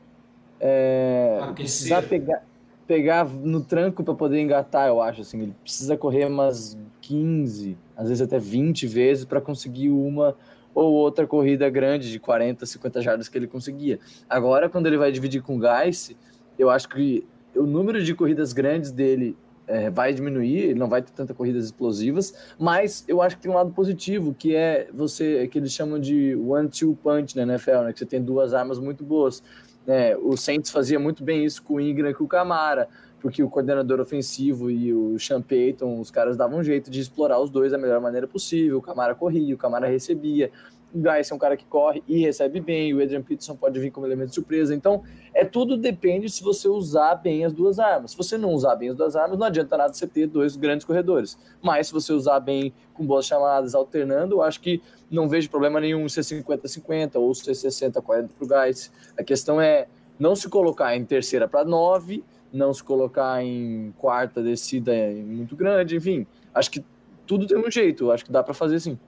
é, 0.61 1.41
precisar 1.57 2.03
pegar 2.03 2.45
pegar 2.87 3.25
no 3.25 3.61
tranco 3.61 4.03
para 4.03 4.15
poder 4.15 4.41
engatar, 4.41 4.89
eu 4.89 5.01
acho 5.01 5.21
assim, 5.21 5.41
ele 5.43 5.55
precisa 5.63 5.97
correr 5.97 6.27
umas 6.27 6.77
15, 7.01 7.77
às 7.97 8.09
vezes 8.09 8.21
até 8.21 8.39
20 8.39 8.87
vezes 8.87 9.25
para 9.25 9.41
conseguir 9.41 9.91
uma 9.91 10.37
ou 10.75 10.93
outra 10.93 11.27
corrida 11.27 11.69
grande 11.71 12.11
de 12.11 12.19
40, 12.19 12.67
50 12.67 13.01
jardas 13.01 13.29
que 13.29 13.39
ele 13.39 13.47
conseguia. 13.47 13.99
Agora 14.29 14.69
quando 14.69 14.87
ele 14.87 14.97
vai 14.97 15.11
dividir 15.13 15.41
com 15.41 15.57
o 15.57 15.61
Geiss, 15.61 16.17
eu 16.59 16.69
acho 16.71 16.89
que 16.89 17.25
o 17.55 17.63
número 17.63 18.03
de 18.03 18.15
corridas 18.15 18.53
grandes 18.53 18.91
dele 18.91 19.37
é, 19.71 19.89
vai 19.89 20.13
diminuir, 20.13 20.59
ele 20.59 20.79
não 20.79 20.89
vai 20.89 21.01
ter 21.01 21.13
tantas 21.13 21.37
corridas 21.37 21.65
explosivas, 21.65 22.35
mas 22.59 23.05
eu 23.07 23.23
acho 23.23 23.37
que 23.37 23.43
tem 23.43 23.51
um 23.51 23.55
lado 23.55 23.71
positivo, 23.71 24.35
que 24.35 24.55
é 24.55 24.89
você, 24.93 25.47
que 25.47 25.59
eles 25.59 25.73
chamam 25.73 25.99
de 26.01 26.35
one-two 26.35 26.99
punch 27.03 27.37
na 27.37 27.43
NFL, 27.43 27.83
né, 27.85 27.93
que 27.93 28.01
você 28.01 28.07
tem 28.07 28.21
duas 28.21 28.53
armas 28.53 28.79
muito 28.81 29.05
boas. 29.05 29.43
É, 29.87 30.17
o 30.17 30.37
Saints 30.37 30.71
fazia 30.71 30.99
muito 30.99 31.23
bem 31.23 31.45
isso 31.45 31.63
com 31.63 31.75
o 31.75 31.81
Ingram 31.81 32.11
e 32.11 32.15
com 32.15 32.25
o 32.25 32.29
Camara. 32.29 32.89
porque 33.21 33.43
o 33.43 33.51
coordenador 33.51 34.01
ofensivo 34.01 34.71
e 34.71 34.95
o 34.95 35.19
Sean 35.19 35.43
Payton, 35.43 36.01
os 36.01 36.11
caras 36.11 36.39
davam 36.39 36.59
um 36.59 36.65
jeito 36.65 36.91
de 36.91 37.01
explorar 37.01 37.39
os 37.39 37.51
dois 37.51 37.71
da 37.71 37.77
melhor 37.77 38.01
maneira 38.01 38.27
possível. 38.27 38.79
O 38.79 38.83
Camara 38.83 39.15
corria, 39.15 39.55
o 39.55 39.59
Camara 39.59 39.87
recebia. 39.87 40.51
Gais 40.95 41.31
é 41.31 41.35
um 41.35 41.39
cara 41.39 41.57
que 41.57 41.65
corre 41.65 42.03
e 42.07 42.19
recebe 42.21 42.61
bem, 42.61 42.93
o 42.93 43.03
Adrian 43.03 43.23
Peterson 43.23 43.55
pode 43.55 43.79
vir 43.79 43.91
como 43.91 44.07
elemento 44.07 44.31
de 44.31 44.35
surpresa. 44.35 44.75
Então, 44.75 45.03
é 45.33 45.45
tudo 45.45 45.77
depende 45.77 46.29
se 46.29 46.43
você 46.43 46.69
usar 46.69 47.15
bem 47.15 47.45
as 47.45 47.53
duas 47.53 47.79
armas. 47.79 48.11
Se 48.11 48.17
você 48.17 48.37
não 48.37 48.51
usar 48.53 48.75
bem 48.77 48.91
as 48.91 48.97
duas 48.97 49.15
armas, 49.15 49.39
não 49.39 49.47
adianta 49.47 49.77
nada 49.77 49.93
você 49.93 50.07
ter 50.07 50.27
dois 50.27 50.57
grandes 50.57 50.85
corredores. 50.85 51.39
Mas 51.63 51.89
se 51.89 51.93
você 51.93 52.13
usar 52.13 52.41
bem 52.41 52.73
com 52.93 53.07
boas 53.07 53.27
chamadas, 53.27 53.75
alternando, 53.75 54.37
eu 54.37 54.43
acho 54.43 54.61
que 54.61 54.83
não 55.11 55.29
vejo 55.29 55.49
problema 55.49 55.81
nenhum 55.81 56.09
ser 56.09 56.23
50-50 56.23 57.17
ou 57.17 57.35
ser 57.35 57.53
60-40 57.53 58.03
para 58.03 58.45
o 58.45 58.47
Gais. 58.47 58.93
A 59.17 59.23
questão 59.23 59.61
é 59.61 59.87
não 60.19 60.35
se 60.35 60.49
colocar 60.49 60.95
em 60.97 61.05
terceira 61.05 61.49
para 61.49 61.65
nove, 61.65 62.25
não 62.53 62.75
se 62.75 62.83
colocar 62.83 63.43
em 63.43 63.95
quarta 63.97 64.43
descida 64.43 64.93
muito 65.25 65.55
grande, 65.57 65.97
enfim. 65.97 66.27
Acho 66.53 66.71
que 66.71 66.85
tudo 67.27 67.47
tem 67.47 67.57
um 67.57 67.71
jeito, 67.71 68.11
acho 68.11 68.25
que 68.25 68.33
dá 68.33 68.43
para 68.43 68.53
fazer 68.53 68.81
sim. 68.81 68.99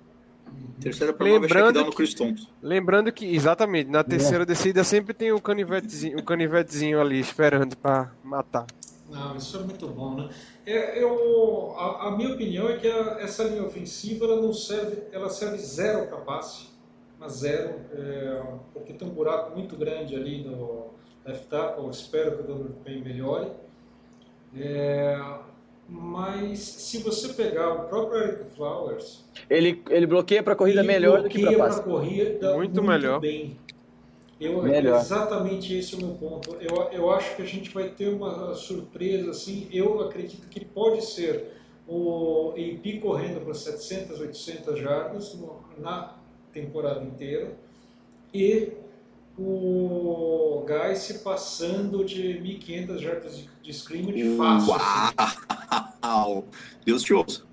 Terceira 0.80 1.14
Lembrando 1.18 1.84
no 1.84 1.92
Chris 1.92 2.12
Thompson. 2.14 2.48
Lembrando 2.60 3.12
que, 3.12 3.24
exatamente, 3.24 3.88
na 3.88 4.02
terceira 4.02 4.44
descida 4.44 4.82
sempre 4.82 5.14
tem 5.14 5.32
um 5.32 5.38
canivetezinho, 5.38 6.18
um 6.18 6.24
canivetezinho 6.24 7.00
ali 7.00 7.20
esperando 7.20 7.76
para 7.76 8.10
matar. 8.22 8.66
Não, 9.08 9.36
isso 9.36 9.58
é 9.58 9.60
muito 9.60 9.86
bom, 9.88 10.16
né? 10.16 10.30
É, 10.66 11.02
eu, 11.02 11.74
a, 11.76 12.08
a 12.08 12.16
minha 12.16 12.32
opinião 12.34 12.68
é 12.68 12.78
que 12.78 12.88
a, 12.88 13.18
essa 13.20 13.44
linha 13.44 13.62
ofensiva 13.62 14.24
ela 14.24 14.40
não 14.40 14.52
serve, 14.52 15.02
ela 15.12 15.28
serve 15.28 15.58
zero 15.58 16.06
para 16.06 16.18
passe, 16.18 16.68
mas 17.18 17.32
zero, 17.32 17.74
é, 17.92 18.42
porque 18.72 18.92
tem 18.92 19.06
um 19.06 19.12
buraco 19.12 19.56
muito 19.56 19.76
grande 19.76 20.16
ali 20.16 20.42
no 20.42 20.90
left 21.24 21.46
tackle. 21.48 21.90
Espero 21.90 22.36
que 22.36 22.42
o 22.42 22.46
Donald 22.46 22.74
Payne 22.84 23.02
melhore. 23.02 23.50
É, 24.56 25.20
mas 25.92 26.58
se 26.58 26.98
você 26.98 27.28
pegar 27.34 27.70
o 27.74 27.88
próprio 27.88 28.22
Eric 28.22 28.56
Flowers, 28.56 29.24
Ele, 29.50 29.82
ele 29.90 30.06
bloqueia 30.06 30.42
para 30.42 30.56
corrida 30.56 30.80
ele 30.80 30.88
melhor 30.88 31.22
do 31.22 31.28
que 31.28 31.38
para 31.40 31.50
bloqueia 31.50 31.68
passe. 31.68 31.82
corrida 31.82 32.56
Muito 32.56 32.82
melhor. 32.82 33.20
bem. 33.20 33.56
Eu, 34.40 34.60
Melhor. 34.60 34.98
Exatamente 35.00 35.72
esse 35.76 35.94
é 35.94 35.98
o 35.98 36.00
meu 36.00 36.14
ponto. 36.16 36.56
Eu, 36.60 36.88
eu 36.90 37.10
acho 37.12 37.36
que 37.36 37.42
a 37.42 37.44
gente 37.44 37.70
vai 37.70 37.90
ter 37.90 38.08
uma 38.08 38.52
surpresa 38.54 39.30
assim. 39.30 39.68
Eu 39.70 40.00
acredito 40.00 40.48
que 40.48 40.64
pode 40.64 41.04
ser 41.04 41.52
o 41.86 42.50
AP 42.56 43.00
correndo 43.00 43.44
para 43.44 43.54
700, 43.54 44.18
800 44.18 44.78
jardas 44.80 45.38
na 45.78 46.16
temporada 46.52 47.04
inteira 47.04 47.52
e 48.34 48.72
o 49.38 50.64
Guy 50.66 50.96
se 50.96 51.18
passando 51.20 52.04
de 52.04 52.22
1.500 52.40 52.98
jardas 52.98 53.36
de, 53.36 53.48
de 53.62 53.70
scrimmage 53.70 54.36
fácil. 54.36 54.74
assim. 54.74 55.14
Uau! 56.04 56.48
Deus 56.84 57.02
te 57.02 57.14
ouça. 57.14 57.44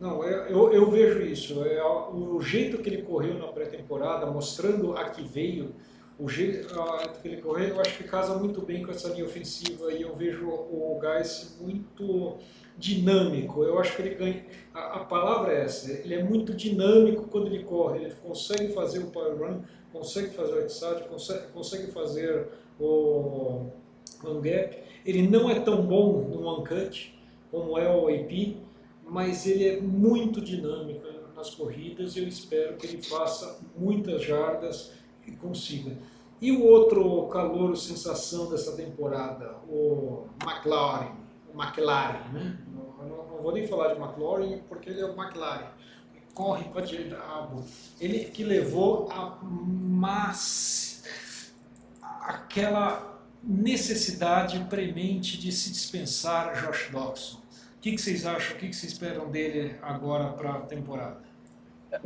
Não, 0.00 0.24
eu, 0.24 0.46
eu, 0.48 0.72
eu 0.72 0.90
vejo 0.90 1.22
isso. 1.22 1.62
É, 1.64 1.80
o 1.84 2.40
jeito 2.40 2.78
que 2.78 2.88
ele 2.88 3.02
correu 3.02 3.38
na 3.38 3.46
pré-temporada, 3.46 4.26
mostrando 4.26 4.96
a 4.96 5.10
que 5.10 5.22
veio, 5.22 5.74
o 6.18 6.28
jeito 6.28 6.74
que 7.22 7.28
ele 7.28 7.40
correu, 7.40 7.68
eu 7.68 7.80
acho 7.80 7.98
que 7.98 8.04
casa 8.04 8.36
muito 8.36 8.60
bem 8.60 8.84
com 8.84 8.90
essa 8.90 9.08
linha 9.08 9.24
ofensiva 9.24 9.92
e 9.92 10.02
eu 10.02 10.14
vejo 10.14 10.48
o 10.48 10.98
Gás 11.00 11.56
muito 11.60 12.38
dinâmico. 12.76 13.64
Eu 13.64 13.78
acho 13.78 13.96
que 13.96 14.02
ele 14.02 14.14
ganha. 14.14 14.44
A, 14.72 15.00
a 15.00 15.04
palavra 15.04 15.52
é 15.52 15.62
essa. 15.62 15.92
Ele 15.92 16.14
é 16.14 16.22
muito 16.22 16.54
dinâmico 16.54 17.28
quando 17.28 17.46
ele 17.46 17.64
corre. 17.64 18.04
Ele 18.04 18.14
consegue 18.14 18.72
fazer 18.72 19.00
o 19.00 19.06
power 19.06 19.36
run, 19.38 19.60
consegue 19.92 20.30
fazer 20.30 20.52
o 20.52 20.62
outside, 20.62 21.08
consegue, 21.08 21.46
consegue 21.52 21.92
fazer 21.92 22.48
o 22.80 23.66
one 24.24 24.40
gap. 24.40 24.78
Ele 25.04 25.26
não 25.28 25.50
é 25.50 25.60
tão 25.60 25.82
bom 25.82 26.28
no 26.28 26.46
one 26.46 26.64
cut 26.64 27.12
como 27.50 27.76
é 27.76 27.88
o 27.94 28.08
AP, 28.08 28.56
mas 29.06 29.46
ele 29.46 29.68
é 29.68 29.80
muito 29.80 30.40
dinâmico 30.40 31.12
nas 31.42 31.50
corridas 31.54 32.16
eu 32.16 32.28
espero 32.28 32.76
que 32.76 32.86
ele 32.86 33.02
faça 33.02 33.58
muitas 33.76 34.22
jardas 34.22 34.92
e 35.26 35.32
consiga. 35.32 35.96
E 36.40 36.52
o 36.52 36.64
outro 36.64 37.26
calor 37.28 37.76
sensação 37.76 38.48
dessa 38.48 38.76
temporada, 38.76 39.56
o 39.68 40.24
McLaren, 40.40 41.12
McLaren, 41.54 42.32
né? 42.32 42.58
Não, 42.66 43.06
não, 43.06 43.26
não 43.28 43.42
vou 43.42 43.52
nem 43.52 43.66
falar 43.66 43.94
de 43.94 44.00
McLaren 44.00 44.58
porque 44.68 44.90
ele 44.90 45.00
é 45.00 45.04
o 45.04 45.20
McLaren. 45.20 45.68
Corre 46.34 46.64
para 46.64 46.82
diabo. 46.82 47.64
Ele 48.00 48.24
que 48.26 48.42
levou 48.42 49.10
a 49.10 49.38
mas 49.42 51.04
aquela 52.00 53.20
necessidade 53.42 54.64
premente 54.70 55.38
de 55.38 55.50
se 55.50 55.70
dispensar 55.70 56.64
Josh 56.64 56.90
Dobson. 56.90 57.38
O 57.38 57.80
que, 57.82 57.92
que 57.92 58.00
vocês 58.00 58.24
acham? 58.24 58.56
O 58.56 58.58
que, 58.60 58.68
que 58.68 58.76
vocês 58.76 58.92
esperam 58.92 59.28
dele 59.28 59.74
agora 59.82 60.32
para 60.32 60.52
a 60.52 60.60
temporada? 60.60 61.20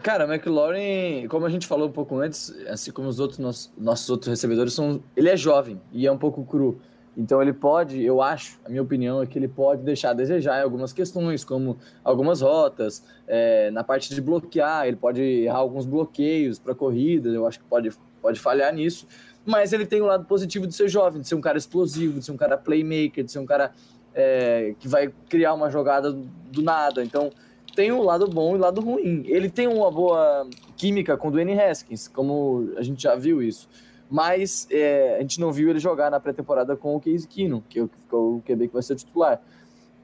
Cara, 0.03 0.27
o 0.27 0.33
McLaurin, 0.33 1.29
como 1.29 1.47
a 1.47 1.51
gente 1.51 1.67
falou 1.67 1.89
um 1.89 1.93
pouco 1.93 2.19
antes, 2.19 2.51
assim 2.67 2.91
como 2.91 3.09
os 3.09 3.21
outros 3.21 3.39
nossos, 3.39 3.73
nossos 3.77 4.11
outros 4.11 4.29
recebedores, 4.29 4.73
são, 4.73 5.03
ele 5.15 5.29
é 5.29 5.37
jovem 5.37 5.81
e 5.93 6.07
é 6.07 6.11
um 6.11 6.19
pouco 6.19 6.45
cru. 6.45 6.81
Então 7.17 7.41
ele 7.41 7.53
pode, 7.53 8.03
eu 8.03 8.21
acho, 8.21 8.61
a 8.65 8.69
minha 8.69 8.83
opinião 8.83 9.23
é 9.23 9.27
que 9.27 9.39
ele 9.39 9.49
pode 9.49 9.83
deixar 9.83 10.11
a 10.11 10.13
desejar 10.13 10.61
em 10.61 10.63
algumas 10.63 10.93
questões, 10.93 11.45
como 11.45 11.79
algumas 12.05 12.43
rotas, 12.43 13.03
é, 13.27 13.71
na 13.71 13.83
parte 13.83 14.15
de 14.15 14.21
bloquear, 14.21 14.87
ele 14.87 14.97
pode 14.97 15.23
errar 15.23 15.59
alguns 15.59 15.87
bloqueios 15.87 16.59
para 16.59 16.75
corrida, 16.75 17.31
eu 17.31 17.47
acho 17.47 17.59
que 17.59 17.65
pode, 17.65 17.91
pode 18.21 18.39
falhar 18.39 18.73
nisso. 18.75 19.07
Mas 19.47 19.73
ele 19.73 19.87
tem 19.87 20.03
o 20.03 20.07
lado 20.07 20.27
positivo 20.27 20.67
de 20.67 20.75
ser 20.75 20.89
jovem, 20.89 21.23
de 21.23 21.29
ser 21.29 21.37
um 21.37 21.41
cara 21.41 21.57
explosivo, 21.57 22.19
de 22.19 22.25
ser 22.25 22.33
um 22.33 22.37
cara 22.37 22.59
playmaker, 22.59 23.25
de 23.25 23.33
ser 23.33 23.39
um 23.39 23.47
cara 23.47 23.73
é, 24.13 24.75
que 24.79 24.89
vai 24.89 25.13
criar 25.29 25.55
uma 25.55 25.71
jogada 25.71 26.13
do 26.13 26.63
nada. 26.63 27.03
Então 27.03 27.31
tem 27.75 27.93
o 27.93 28.03
lado 28.03 28.27
bom 28.27 28.57
e 28.57 28.59
o 28.59 28.61
lado 28.61 28.81
ruim. 28.81 29.23
Ele 29.27 29.49
tem 29.49 29.69
uma 29.69 29.91
boa 29.91 30.49
química 30.77 31.17
com 31.17 31.29
o 31.29 31.31
Dwayne 31.31 31.59
Haskins, 31.59 32.09
como 32.09 32.73
a 32.77 32.83
gente 32.83 33.03
já 33.03 33.15
viu 33.15 33.43
isso. 33.43 33.69
Mas 34.11 34.69
é, 34.71 35.17
a 35.17 35.21
gente 35.21 35.41
não 35.41 35.53
viu 35.53 35.69
ele 35.69 35.81
jogar 35.81 36.11
na 36.11 36.21
pré-temporada 36.21 36.77
com 36.77 36.95
o 36.95 37.01
Case 37.01 37.27
Keenum, 37.27 37.61
que 37.69 37.81
é 37.81 37.83
o, 37.83 38.41
QB 38.45 38.69
que 38.69 38.75
vai 38.75 38.83
ser 38.83 38.97
titular. 38.97 39.41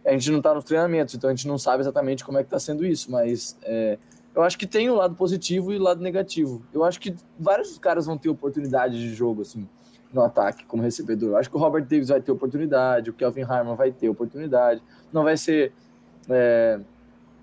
A 0.04 0.10
gente 0.12 0.30
não 0.30 0.38
está 0.38 0.52
nos 0.52 0.64
treinamentos, 0.64 1.14
então 1.14 1.30
a 1.30 1.34
gente 1.34 1.46
não 1.46 1.56
sabe 1.56 1.82
exatamente 1.82 2.24
como 2.24 2.38
é 2.38 2.42
que 2.42 2.48
está 2.48 2.58
sendo 2.58 2.84
isso, 2.84 3.10
mas 3.10 3.56
é, 3.62 3.96
eu 4.34 4.42
acho 4.42 4.58
que 4.58 4.66
tem 4.66 4.90
o 4.90 4.94
lado 4.94 5.14
positivo 5.14 5.72
e 5.72 5.76
o 5.76 5.82
lado 5.82 6.02
negativo. 6.02 6.62
Eu 6.72 6.82
acho 6.84 6.98
que 6.98 7.14
vários 7.38 7.78
caras 7.78 8.06
vão 8.06 8.18
ter 8.18 8.28
oportunidade 8.28 8.98
de 8.98 9.14
jogo, 9.14 9.42
assim, 9.42 9.68
no 10.12 10.22
ataque 10.22 10.64
como 10.64 10.82
recebedor. 10.82 11.30
Eu 11.30 11.36
acho 11.36 11.48
que 11.48 11.56
o 11.56 11.60
Robert 11.60 11.84
Davis 11.84 12.08
vai 12.08 12.20
ter 12.20 12.32
oportunidade, 12.32 13.10
o 13.10 13.12
Kelvin 13.12 13.42
Harmon 13.42 13.76
vai 13.76 13.92
ter 13.92 14.08
oportunidade. 14.08 14.82
Não 15.12 15.22
vai 15.22 15.36
ser 15.36 15.72
é, 16.28 16.80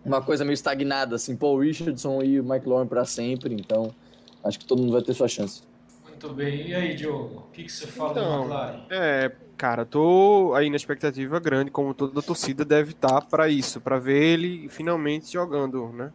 uma 0.04 0.22
coisa 0.22 0.44
meio 0.44 0.54
estagnada, 0.54 1.16
assim, 1.16 1.36
Paul 1.36 1.60
Richardson 1.60 2.22
e 2.24 2.40
o 2.40 2.44
Mike 2.44 2.68
Lauren 2.68 2.88
para 2.88 3.06
sempre. 3.06 3.54
Então, 3.54 3.94
acho 4.44 4.60
que 4.60 4.66
todo 4.66 4.82
mundo 4.82 4.92
vai 4.92 5.02
ter 5.02 5.14
sua 5.14 5.28
chance. 5.28 5.69
Muito 6.22 6.36
bem. 6.36 6.68
E 6.68 6.76
aí, 6.76 6.96
Diogo? 6.96 7.46
O 7.48 7.52
que, 7.54 7.64
que 7.64 7.72
você 7.72 7.88
fala 7.88 8.14
do 8.14 8.20
Então, 8.20 8.42
McLaren? 8.42 8.82
É, 8.90 9.32
cara, 9.56 9.86
tô 9.86 10.54
aí 10.54 10.70
na 10.70 10.76
expectativa 10.76 11.40
grande, 11.40 11.72
como 11.72 11.94
toda 11.94 12.20
a 12.20 12.22
torcida 12.22 12.66
deve 12.66 12.92
estar 12.92 13.22
para 13.22 13.48
isso, 13.48 13.80
para 13.80 13.98
ver 13.98 14.22
ele 14.22 14.68
finalmente 14.68 15.32
jogando, 15.32 15.88
né? 15.94 16.12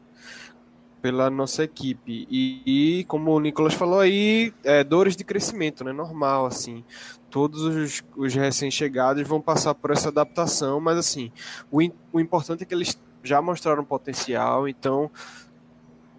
Pela 1.01 1.31
nossa 1.31 1.65
equipe. 1.65 2.29
E, 2.31 2.99
e, 3.01 3.05
como 3.05 3.31
o 3.31 3.41
Nicolas 3.41 3.73
falou 3.73 3.99
aí, 3.99 4.53
é, 4.63 4.85
dores 4.85 5.17
de 5.17 5.25
crescimento, 5.25 5.83
né? 5.83 5.91
Normal, 5.91 6.45
assim. 6.45 6.85
Todos 7.31 7.63
os, 7.63 8.05
os 8.15 8.35
recém-chegados 8.35 9.27
vão 9.27 9.41
passar 9.41 9.75
por 9.75 9.91
essa 9.91 10.11
adaptação, 10.11 10.81
mas 10.81 10.99
assim, 10.99 11.33
o, 11.71 11.79
o 12.13 12.21
importante 12.21 12.63
é 12.63 12.67
que 12.67 12.75
eles 12.75 12.95
já 13.23 13.41
mostraram 13.41 13.83
potencial, 13.83 14.69
então 14.69 15.11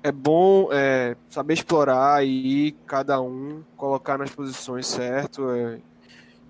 é 0.05 0.11
bom 0.11 0.69
é, 0.71 1.15
saber 1.29 1.55
explorar 1.55 2.23
e 2.23 2.73
cada 2.85 3.19
um 3.19 3.63
colocar 3.75 4.19
nas 4.19 4.29
posições 4.29 4.85
certo 4.85 5.49
é, 5.49 5.79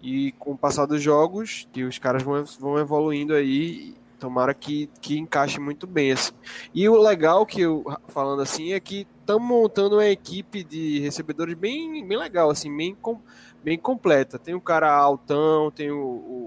e 0.01 0.33
com 0.33 0.51
o 0.51 0.57
passar 0.57 0.85
dos 0.85 1.01
jogos 1.01 1.67
que 1.71 1.83
os 1.85 1.97
caras 1.97 2.21
vão, 2.21 2.43
vão 2.59 2.77
evoluindo 2.77 3.33
aí 3.33 3.95
tomara 4.19 4.53
que, 4.53 4.89
que 5.01 5.17
encaixe 5.17 5.59
muito 5.59 5.87
bem 5.87 6.11
assim. 6.11 6.33
e 6.73 6.89
o 6.89 6.97
legal 7.01 7.45
que 7.45 7.61
eu 7.61 7.85
falando 8.09 8.41
assim 8.41 8.73
é 8.73 8.79
que 8.79 9.07
estamos 9.21 9.47
montando 9.47 9.95
uma 9.95 10.05
equipe 10.07 10.63
de 10.63 10.99
recebedores 10.99 11.55
bem, 11.55 12.05
bem 12.05 12.17
legal 12.17 12.49
assim 12.49 12.75
bem, 12.75 12.95
com, 13.01 13.19
bem 13.63 13.77
completa 13.77 14.37
tem 14.37 14.53
o 14.53 14.61
cara 14.61 14.91
altão 14.93 15.71
tem 15.71 15.91
o, 15.91 15.97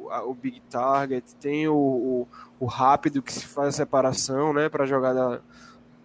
o, 0.04 0.08
a- 0.10 0.24
o 0.24 0.34
big 0.34 0.60
target 0.68 1.34
tem 1.36 1.68
o, 1.68 1.74
o, 1.74 2.28
o 2.60 2.66
rápido 2.66 3.22
que 3.22 3.32
se 3.32 3.46
faz 3.46 3.68
a 3.68 3.72
separação 3.72 4.52
né 4.52 4.68
para 4.68 4.86
jogada 4.86 5.42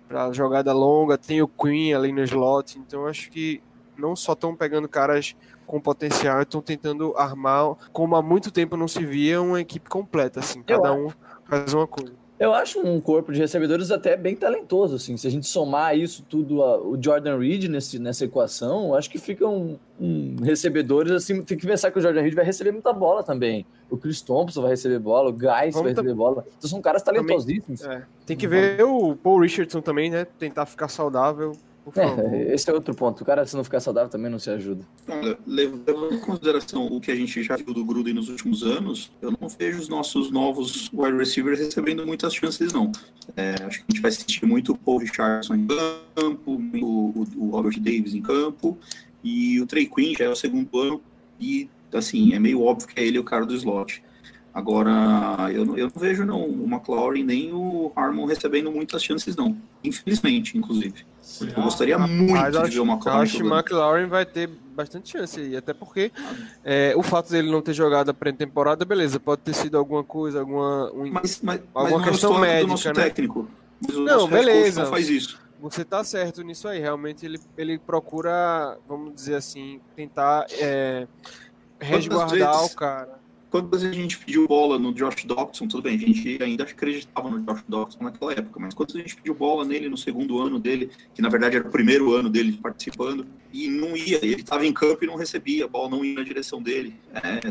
para 0.08 0.32
jogada 0.32 0.74
longa, 0.74 1.18
tem 1.18 1.42
o 1.42 1.48
Queen 1.48 1.94
ali 1.94 2.12
no 2.12 2.24
slot, 2.24 2.78
então 2.80 3.08
acho 3.08 3.30
que 3.32 3.62
não 3.98 4.16
só 4.16 4.34
estão 4.34 4.56
pegando 4.56 4.88
caras 4.88 5.36
com 5.66 5.80
potencial, 5.80 6.42
estão 6.42 6.62
tentando 6.62 7.16
armar, 7.16 7.76
como 7.92 8.16
há 8.16 8.22
muito 8.22 8.52
tempo 8.52 8.76
não 8.76 8.88
se 8.88 9.06
via, 9.06 9.42
uma 9.42 9.62
equipe 9.62 9.90
completa, 9.90 10.40
assim, 10.40 10.62
cada 10.62 10.94
um 10.94 11.10
faz 11.46 11.74
uma 11.74 11.88
coisa. 11.88 12.23
Eu 12.40 12.54
acho 12.54 12.80
um 12.80 13.00
corpo 13.00 13.32
de 13.32 13.40
recebedores 13.40 13.92
até 13.92 14.18
bem 14.18 14.36
talentoso, 14.36 14.96
assim. 14.96 15.16
Se 15.18 15.28
a 15.28 15.30
gente 15.30 15.48
somar 15.48 15.98
isso 15.98 16.26
tudo, 16.28 16.64
a, 16.64 16.82
o 16.82 17.02
Jordan 17.02 17.38
Reed 17.38 17.66
nesse, 17.66 18.00
nessa 18.00 18.26
equação, 18.26 18.96
acho 18.96 19.10
que 19.10 19.20
ficam 19.20 19.80
um, 20.00 20.36
recebedores, 20.42 21.12
assim, 21.12 21.44
tem 21.44 21.58
que 21.58 21.68
pensar 21.68 21.92
que 21.92 22.00
o 22.00 22.02
Jordan 22.02 22.22
Reed 22.22 22.34
vai 22.34 22.44
receber 22.44 22.72
muita 22.72 22.92
bola 22.92 23.24
também. 23.24 23.66
O 23.90 23.98
Chris 23.98 24.22
Thompson 24.22 24.62
vai 24.62 24.72
receber 24.72 25.00
bola, 25.00 25.30
o 25.30 25.34
Guys 25.34 25.76
vai 25.76 25.90
receber 25.90 26.14
bola. 26.14 26.46
Então 26.58 26.70
são 26.70 26.82
caras 26.82 27.04
talentosíssimos. 27.04 27.82
Também, 27.82 27.98
é. 27.98 28.04
Tem 28.26 28.36
que 28.36 28.48
ver 28.48 28.84
o 28.84 29.16
Paul 29.16 29.40
Richardson 29.40 29.82
também, 29.82 30.10
né? 30.10 30.26
Tentar 30.26 30.66
ficar 30.66 30.88
saudável. 30.88 31.56
É, 31.96 32.54
esse 32.54 32.70
é 32.70 32.74
outro 32.74 32.96
ponto. 32.96 33.22
O 33.22 33.26
cara, 33.26 33.46
se 33.46 33.56
não 33.56 33.64
ficar 33.64 33.80
saudável, 33.80 34.10
também 34.10 34.32
não 34.32 34.40
se 34.40 34.50
ajuda. 34.50 34.86
Olha, 35.08 35.38
levando 35.46 36.14
em 36.14 36.20
consideração 36.20 36.88
o 36.88 37.02
que 37.02 37.12
a 37.12 37.16
gente 37.16 37.44
já 37.44 37.58
viu 37.58 37.74
do 37.74 37.84
Gruden 37.84 38.14
nos 38.14 38.30
últimos 38.30 38.64
anos, 38.64 39.12
eu 39.22 39.32
não 39.32 39.50
vejo 39.50 39.80
os 39.80 39.90
nossos 39.90 40.32
novos 40.32 40.90
wide 40.94 41.18
receivers 41.18 41.60
recebendo 41.60 42.06
muitas 42.06 42.34
chances, 42.34 42.72
não. 42.72 42.92
É, 43.36 43.56
acho 43.64 43.80
que 43.80 43.86
a 43.90 43.92
gente 43.94 44.02
vai 44.02 44.10
assistir 44.10 44.46
muito 44.46 44.72
o 44.72 44.78
Paul 44.78 45.00
Richardson 45.00 45.56
em 45.56 45.68
campo, 45.68 46.62
o, 46.82 47.28
o 47.38 47.50
Robert 47.50 47.80
Davis 47.80 48.14
em 48.14 48.22
campo, 48.22 48.78
e 49.24 49.60
o 49.60 49.66
Trey 49.66 49.86
Quinn 49.86 50.14
já 50.18 50.26
é 50.26 50.30
o 50.30 50.36
segundo 50.36 50.80
ano, 50.80 51.02
e 51.40 51.70
assim, 51.94 52.34
é 52.34 52.40
meio 52.40 52.62
óbvio 52.62 52.88
que 52.88 53.00
é 53.00 53.06
ele 53.06 53.20
o 53.20 53.24
cara 53.24 53.46
do 53.46 53.56
slot. 53.56 54.02
Agora, 54.54 54.92
eu 55.52 55.66
não, 55.66 55.76
eu 55.78 55.86
não 55.94 56.00
vejo 56.00 56.24
não 56.26 56.42
o 56.48 56.66
McLaurin 56.68 57.24
nem 57.24 57.52
o 57.52 57.92
Harmon 57.96 58.26
recebendo 58.26 58.72
muitas 58.72 59.04
chances, 59.04 59.36
não. 59.36 59.58
Infelizmente, 59.84 60.56
inclusive. 60.58 61.04
Eu 61.42 61.64
gostaria 61.64 61.98
muito 61.98 62.34
Mas 62.34 62.52
de 62.52 62.60
acho, 62.60 62.72
ver 62.74 62.80
o 62.82 62.86
McLaurin 62.86 63.24
acho 63.24 63.38
que 63.38 63.44
o. 63.44 63.48
McLaurin 63.48 64.06
vai 64.06 64.26
ter 64.28 64.48
bastante 64.48 65.10
chance 65.12 65.40
aí, 65.40 65.58
até 65.58 65.74
porque 65.74 66.12
é, 66.64 66.94
o 66.96 67.02
fato 67.02 67.32
dele 67.32 67.50
não 67.52 67.62
ter 67.64 67.74
jogado 67.74 68.10
a 68.10 68.14
pré-temporada, 68.14 68.86
beleza, 68.86 69.20
pode 69.20 69.42
ter 69.42 69.54
sido 69.56 69.76
alguma 69.78 70.04
coisa, 70.04 70.42
alguma 70.42 70.92
um, 70.92 71.10
Mas, 71.12 71.42
mas, 71.42 71.62
mas 71.62 71.62
alguma 71.74 72.00
não 72.00 72.06
é 72.08 72.12
questão 72.12 72.40
médica, 72.40 72.68
nosso 72.68 72.88
né? 72.90 72.94
técnico. 72.94 73.48
Mas 73.82 73.96
o 73.98 74.02
Não, 74.02 74.28
beleza. 74.28 74.84
não 74.84 74.90
faz 74.92 75.10
isso. 75.10 75.42
Você 75.60 75.84
tá 75.84 76.04
certo 76.04 76.44
nisso 76.44 76.68
aí, 76.68 76.80
realmente 76.80 77.26
ele, 77.26 77.40
ele 77.58 77.80
procura, 77.80 78.78
vamos 78.88 79.16
dizer 79.16 79.36
assim, 79.36 79.80
tentar 79.96 80.46
é, 80.52 81.08
resguardar 81.80 82.52
vezes- 82.60 82.72
o 82.72 82.76
cara. 82.76 83.23
Quantas 83.54 83.84
vezes 83.84 83.96
a 83.96 84.02
gente 84.02 84.18
pediu 84.18 84.48
bola 84.48 84.80
no 84.80 84.92
Josh 84.92 85.26
Dobson, 85.26 85.68
tudo 85.68 85.84
bem, 85.84 85.94
a 85.96 86.00
gente 86.00 86.42
ainda 86.42 86.64
acreditava 86.64 87.30
no 87.30 87.40
Josh 87.40 87.64
Dobson 87.68 88.04
naquela 88.04 88.32
época, 88.32 88.60
mas 88.60 88.74
quantas 88.74 88.96
vezes 88.96 89.06
a 89.06 89.10
gente 89.10 89.18
pediu 89.18 89.36
bola 89.36 89.64
nele 89.64 89.88
no 89.90 89.96
segundo 89.96 90.42
ano 90.42 90.58
dele, 90.58 90.90
que 91.14 91.22
na 91.22 91.30
verdade 91.30 91.58
era 91.58 91.68
o 91.68 91.70
primeiro 91.70 92.16
ano 92.16 92.32
dele 92.32 92.54
participando, 92.54 93.28
e 93.54 93.68
não 93.68 93.96
ia, 93.96 94.18
ele 94.26 94.42
estava 94.42 94.66
em 94.66 94.74
campo 94.74 95.04
e 95.04 95.08
não 95.08 95.16
recebia, 95.16 95.66
a 95.66 95.68
bola 95.68 95.88
não 95.88 96.04
ia 96.04 96.16
na 96.16 96.24
direção 96.24 96.64
dele. 96.64 96.96
É, 97.14 97.42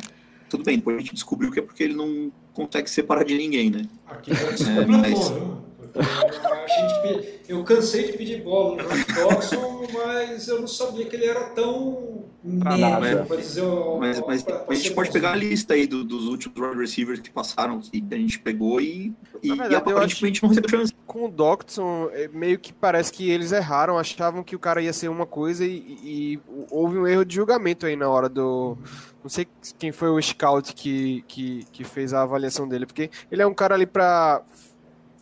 tudo 0.51 0.65
bem, 0.65 0.77
depois 0.79 0.97
a 0.97 0.99
gente 0.99 1.15
descobriu 1.15 1.53
que 1.53 1.61
é 1.61 1.63
porque 1.63 1.85
ele 1.85 1.95
não 1.95 2.33
consegue 2.53 2.91
separar 2.91 3.25
de 3.25 3.37
ninguém, 3.39 3.71
né? 3.71 3.89
Aqui 4.09 4.33
É, 4.33 4.85
mas- 4.85 5.31
viu? 5.31 5.63
Gente 5.95 7.41
eu 7.49 7.63
cansei 7.65 8.11
de 8.13 8.17
pedir 8.19 8.43
bola 8.43 8.83
no 8.83 8.89
Dobson, 9.15 9.87
mas 9.93 10.49
eu 10.49 10.61
não 10.61 10.69
sabia 10.69 11.05
que 11.07 11.15
ele 11.17 11.27
era 11.27 11.41
tão 11.51 12.25
nada. 12.43 12.99
médio, 13.01 13.27
para 13.27 13.37
dizer 13.37 13.63
o- 13.63 13.99
Mas, 13.99 14.21
mas 14.27 14.43
pra- 14.43 14.59
pra 14.61 14.73
a 14.73 14.77
gente 14.77 14.93
pode 14.93 15.11
pegar 15.11 15.33
a 15.33 15.37
lista 15.37 15.75
aí 15.75 15.87
do- 15.87 16.03
dos 16.03 16.27
últimos 16.27 16.57
wide 16.59 16.81
receivers 16.81 17.21
que 17.21 17.31
passaram, 17.31 17.81
que 17.81 18.03
a 18.11 18.17
gente 18.17 18.39
pegou 18.39 18.81
e, 18.81 19.13
e, 19.43 19.49
verdade, 19.49 19.75
e 19.75 19.77
aparentemente 19.77 20.43
não 20.43 20.49
recebeu 20.49 20.71
chance. 20.71 20.95
Com 21.07 21.27
o 21.27 21.29
Doctson, 21.29 22.09
é, 22.13 22.29
meio 22.29 22.59
que 22.59 22.73
parece 22.73 23.13
que 23.13 23.29
eles 23.31 23.53
erraram, 23.53 23.99
achavam 23.99 24.43
que 24.43 24.57
o 24.57 24.59
cara 24.59 24.81
ia 24.81 24.93
ser 24.93 25.09
uma 25.09 25.27
coisa 25.27 25.65
e, 25.65 25.77
e- 26.03 26.41
houve 26.71 26.97
um 26.99 27.07
erro 27.07 27.25
de 27.25 27.35
julgamento 27.35 27.85
aí 27.87 27.97
na 27.97 28.09
hora 28.09 28.29
do. 28.29 28.79
Não 29.23 29.29
sei 29.29 29.47
quem 29.79 29.93
foi 29.93 30.09
o 30.09 30.21
scout 30.21 30.73
que, 30.75 31.23
que, 31.29 31.65
que 31.71 31.85
fez 31.85 32.13
a 32.15 32.23
avaliação 32.23 32.67
dele, 32.67 32.87
porque 32.87 33.11
ele 33.31 33.43
é 33.43 33.47
um 33.47 33.55
cara 33.55 33.75
ali 33.75 33.87
pra 33.87 34.43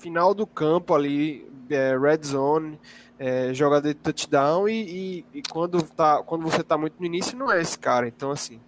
final 0.01 0.35
do 0.35 0.47
campo 0.47 0.95
ali, 0.95 1.47
é, 1.71 1.97
red 1.99 2.21
zone, 2.25 2.81
é, 3.19 3.55
jogada 3.55 3.89
de 3.89 3.95
touchdown 3.95 4.69
e, 4.69 5.21
e- 5.21 5.27
e 5.39 5.43
quando, 5.43 5.83
tá, 5.83 6.23
quando 6.25 6.43
você 6.43 6.63
tá 6.65 6.77
muito 6.79 6.95
no 6.99 7.07
início 7.07 7.37
não 7.39 7.53
é 7.53 7.61
esse 7.61 7.79
cara. 7.79 8.09
Então, 8.09 8.31
assim, 8.33 8.61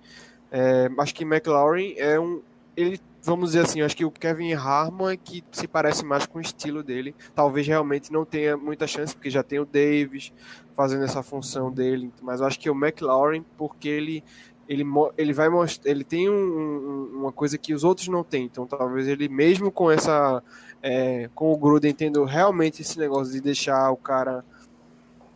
é, 0.51 0.89
acho 0.99 1.15
que 1.15 1.25
McLaurin 1.25 1.95
é 1.97 2.19
um. 2.21 2.43
Ele, 2.77 3.01
vamos 3.23 3.51
dizer 3.53 3.65
assim, 3.67 3.83
acho 3.83 3.97
que 3.97 4.05
o 4.05 4.11
Kevin 4.11 4.53
Harmon 4.55 5.11
é 5.11 5.17
que 5.17 5.45
se 5.53 5.69
parece 5.69 6.05
mais 6.05 6.27
com 6.27 6.39
o 6.39 6.41
estilo 6.43 6.83
dele. 6.83 7.15
Talvez 7.35 7.67
realmente 7.67 8.13
não 8.13 8.25
tenha 8.25 8.57
muita 8.57 8.87
chance, 8.87 9.15
porque 9.15 9.31
já 9.31 9.43
tem 9.43 9.59
o 9.61 9.65
Davis 9.67 10.33
fazendo 10.75 11.05
essa 11.05 11.23
função 11.23 11.71
dele. 11.71 12.11
Mas 12.23 12.41
acho 12.43 12.59
que 12.59 12.71
o 12.71 12.75
McLaurin, 12.75 13.45
porque 13.57 13.89
ele. 13.89 14.25
Ele, 14.69 14.85
ele 15.19 15.33
vai 15.33 15.49
mostrar, 15.49 15.91
ele 15.91 16.05
tem 16.05 16.31
um- 16.31 16.35
um- 16.35 17.19
uma 17.21 17.33
coisa 17.33 17.59
que 17.59 17.75
os 17.75 17.85
outros 17.85 18.09
não 18.09 18.23
têm, 18.23 18.45
então 18.45 18.67
talvez 18.67 19.09
ele 19.09 19.29
mesmo 19.29 19.71
com 19.71 19.91
essa, 19.91 20.43
é, 20.81 21.29
com 21.35 21.53
o 21.53 21.57
Gruden 21.57 21.93
tendo 21.95 22.25
realmente 22.25 22.81
esse 22.83 22.99
negócio 22.99 23.33
de 23.33 23.41
deixar 23.41 23.91
o 23.91 23.97
cara 23.97 24.45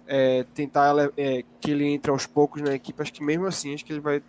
é, 0.06 0.44
tentar 0.54 0.94
é, 1.16 1.44
que 1.60 1.70
ele 1.72 1.84
entre 1.86 2.10
aos 2.10 2.26
poucos 2.26 2.62
na 2.62 2.74
equipe, 2.74 3.02
acho 3.02 3.12
que 3.12 3.24
mesmo 3.24 3.46
assim 3.46 3.74
acho 3.74 3.84
que 3.84 3.92
ele 3.92 4.00
vai 4.00 4.22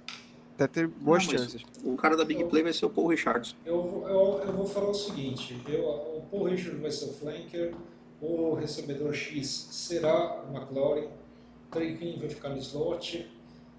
até 0.55 0.67
ter 0.67 0.88
boas 0.88 1.23
Não, 1.25 1.31
chances. 1.38 1.62
O 1.83 1.95
cara 1.95 2.17
da 2.17 2.25
Big 2.25 2.43
Play 2.45 2.63
vai 2.63 2.73
ser 2.73 2.86
o 2.88 2.89
Paul 2.89 3.07
Richardson. 3.07 3.55
Eu, 3.63 3.81
vou- 3.83 4.07
eu, 4.07 4.41
eu 4.43 4.53
vou 4.53 4.65
falar 4.65 4.89
o 4.89 4.93
seguinte: 4.93 5.62
eu, 5.67 5.81
o 5.88 6.27
Paul 6.31 6.45
Richard 6.45 6.79
vai 6.81 6.89
ser 6.89 7.05
o 7.05 7.13
flanker, 7.13 7.75
o 8.19 8.55
recebedor 8.55 9.13
X 9.13 9.67
será 9.69 10.43
o 10.43 10.55
McLaurin, 10.55 11.03
o 11.05 11.71
Trey 11.71 12.17
vai 12.17 12.29
ficar 12.29 12.49
no 12.49 12.57
slot, 12.57 13.29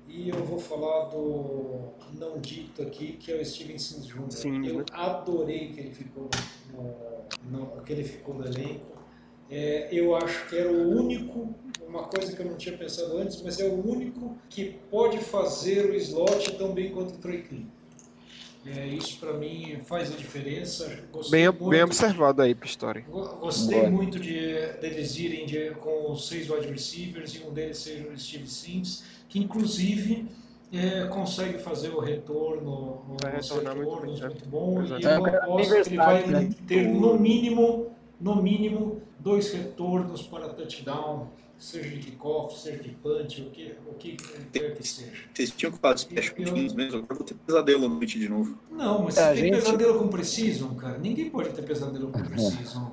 e 0.08 0.28
eu 0.30 0.42
vou 0.44 0.58
falar 0.58 1.06
do 1.06 1.92
não 2.14 2.38
dito 2.38 2.82
aqui, 2.82 3.12
que 3.14 3.30
é 3.32 3.36
o 3.40 3.44
Steven 3.44 3.78
Sims 3.78 4.06
Jr. 4.06 4.30
Sim, 4.30 4.66
eu 4.66 4.78
né? 4.78 4.84
adorei 4.92 5.68
que 5.68 5.80
ele 5.80 5.90
ficou 5.94 6.28
no, 6.72 6.94
no- 7.50 7.82
que 7.82 7.92
ele 7.92 8.04
ficou 8.04 8.34
no 8.34 8.46
elenco. 8.46 8.96
É, 9.50 9.88
eu 9.92 10.14
acho 10.14 10.46
que 10.48 10.56
era 10.56 10.70
o 10.70 10.90
único, 10.98 11.54
uma 11.86 12.04
coisa 12.04 12.34
que 12.34 12.40
eu 12.42 12.46
não 12.46 12.56
tinha 12.56 12.76
pensado 12.76 13.16
antes, 13.16 13.40
mas 13.42 13.58
é 13.60 13.64
o 13.66 13.74
único 13.86 14.36
que 14.50 14.76
pode 14.90 15.18
fazer 15.18 15.86
o 15.90 15.94
slot 15.94 16.52
tão 16.58 16.72
bem 16.72 16.90
quanto 16.92 17.14
o 17.14 17.18
Trey 17.18 17.42
Quinn. 17.42 17.64
É, 18.66 18.86
isso 18.86 19.18
para 19.18 19.32
mim 19.32 19.78
faz 19.86 20.12
a 20.12 20.16
diferença. 20.16 21.02
Gostei 21.10 21.30
Bem, 21.40 21.48
muito, 21.48 21.68
bem 21.70 21.82
observado 21.82 22.42
aí, 22.42 22.54
Pistori. 22.54 23.00
go- 23.02 23.36
Gostei 23.36 23.78
Boa. 23.80 23.90
muito 23.90 24.18
de 24.18 24.32
deles 24.80 25.16
irem 25.16 25.46
de- 25.46 25.70
com 25.76 26.12
os 26.12 26.28
seis 26.28 26.50
wide 26.50 26.66
receivers 26.66 27.34
e 27.34 27.38
um 27.44 27.52
deles 27.52 27.78
ser 27.78 28.06
o 28.12 28.18
Steve 28.18 28.46
Sims, 28.46 29.04
que 29.28 29.38
inclusive 29.38 30.26
é, 30.72 31.06
consegue 31.06 31.58
fazer 31.58 31.90
o 31.90 32.00
retorno, 32.00 33.02
Vai 33.22 33.36
retornar 33.36 33.74
muito 33.76 33.90
retornos 33.90 34.20
bem, 34.20 34.28
muito, 34.28 34.44
né? 34.44 34.50
bom. 34.50 34.82
Exato. 34.82 35.02
E 35.02 35.06
É 35.06 35.16
eu 35.16 35.22
cara 35.22 35.38
aposto 35.44 35.70
que 35.82 35.88
ele 35.88 35.96
vai 35.96 36.26
né? 36.26 36.50
ter 36.66 36.88
no 36.88 37.18
mínimo, 37.18 37.86
no 38.20 38.36
mínimo 38.42 39.00
dois 39.18 39.52
retornos 39.52 40.22
para 40.22 40.48
touchdown, 40.50 41.28
seja 41.58 41.88
de 41.88 41.98
kickoff, 41.98 42.56
seja 42.58 42.82
de 42.82 42.90
punch, 42.90 43.42
o 43.42 43.50
que, 43.50 43.74
o 43.86 43.94
que 43.94 44.16
quer 44.52 44.74
que 44.76 44.86
seja. 44.86 45.10
Vocês 45.34 45.50
tinham 45.50 45.72
que 45.72 45.78
fazer 45.78 45.98
special 45.98 46.34
Eu- 46.38 46.54
teams 46.54 46.72
mesmo, 46.74 46.98
agora 46.98 47.12
eu 47.12 47.16
vou 47.16 47.26
ter 47.26 47.34
pesadelo 47.34 47.86
à 47.86 47.88
noite 47.88 48.18
de 48.18 48.28
novo. 48.28 48.56
Não, 48.70 49.02
mas 49.04 49.16
É, 49.16 49.32
tem 49.32 49.36
gente- 49.44 49.54
pesadelo 49.56 49.98
com 49.98 50.08
Precision, 50.08 50.74
cara, 50.74 50.98
ninguém 50.98 51.30
pode 51.30 51.48
ter 51.50 51.62
pesadelo 51.62 52.08
com 52.12 52.20
Precision. 52.22 52.90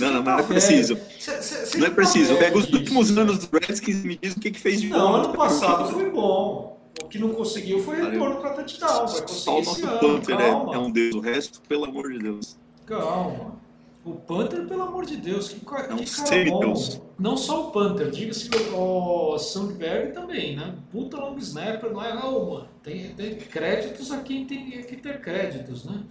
Não, 0.00 0.12
não, 0.12 0.22
não 0.22 0.32
é 0.32 0.36
velho. 0.36 0.48
preciso. 0.48 0.98
Cê- 1.18 1.42
cê- 1.42 1.66
cê 1.66 1.78
Não 1.78 1.86
é 1.86 1.90
preciso. 1.90 2.36
Pega 2.36 2.56
os 2.58 2.72
últimos 2.72 3.16
anos 3.16 3.38
do 3.46 3.58
Redskins 3.58 4.04
e 4.04 4.06
me 4.08 4.18
diz 4.20 4.34
o 4.34 4.40
que, 4.40 4.50
que 4.50 4.60
fez 4.60 4.80
de 4.80 4.88
Não, 4.88 4.98
bom. 4.98 5.14
ano 5.16 5.28
passado 5.34 5.92
foi 5.92 6.10
bom. 6.10 6.76
O 7.02 7.08
que 7.08 7.18
não 7.18 7.30
conseguiu 7.30 7.82
foi 7.82 7.96
retorno 8.02 8.40
para 8.40 8.50
touchdown. 8.54 9.06
Vai 9.06 9.28
Só 9.28 9.58
o 9.58 9.62
nosso 9.62 9.86
ano. 9.86 9.98
Panther 9.98 10.40
é, 10.40 10.48
é 10.48 10.78
um 10.78 10.90
deus. 10.90 11.14
O 11.14 11.20
resto, 11.20 11.60
pelo 11.68 11.84
amor 11.84 12.10
de 12.12 12.18
Deus. 12.18 12.56
calma. 12.86 13.64
O 14.04 14.12
Panther, 14.12 14.64
pelo 14.68 14.82
amor 14.82 15.04
de 15.04 15.16
Deus, 15.16 15.48
que, 15.48 15.56
É 15.56 15.92
um 15.92 15.96
que 15.96 16.04
cara 16.14 16.28
semideus. 16.28 16.94
bom. 16.94 17.06
Não 17.18 17.36
só 17.36 17.66
o 17.66 17.70
Panther, 17.72 18.08
diga-se 18.08 18.48
que 18.48 18.56
o 18.72 19.36
Sandberg 19.36 20.12
também, 20.12 20.54
né? 20.54 20.76
Puta 20.92 21.16
long 21.16 21.36
snapper, 21.38 21.90
não 21.92 22.00
é 22.04 22.14
uma. 22.14 22.68
Tem, 22.84 23.08
tem 23.14 23.34
créditos 23.34 24.12
a 24.12 24.18
quem 24.18 24.44
tem 24.46 24.70
que 24.82 24.96
ter 24.96 25.20
créditos, 25.20 25.84
né? 25.84 26.02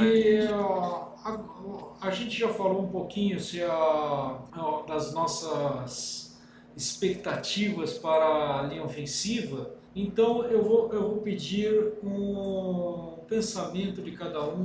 E 0.00 0.46
ó, 0.52 1.07
a, 1.24 1.38
a 2.00 2.10
gente 2.10 2.38
já 2.38 2.48
falou 2.48 2.82
um 2.82 2.88
pouquinho 2.88 3.38
se 3.40 3.62
a, 3.62 4.38
ó, 4.56 4.82
das 4.86 5.12
nossas 5.12 6.38
expectativas 6.76 7.94
para 7.98 8.60
a 8.60 8.62
linha 8.62 8.84
ofensiva. 8.84 9.70
Então 9.94 10.44
eu 10.44 10.62
vou, 10.62 10.92
eu 10.92 11.02
vou 11.08 11.16
pedir 11.18 11.94
um 12.04 13.18
pensamento 13.28 14.00
de 14.02 14.12
cada 14.12 14.42
um 14.44 14.64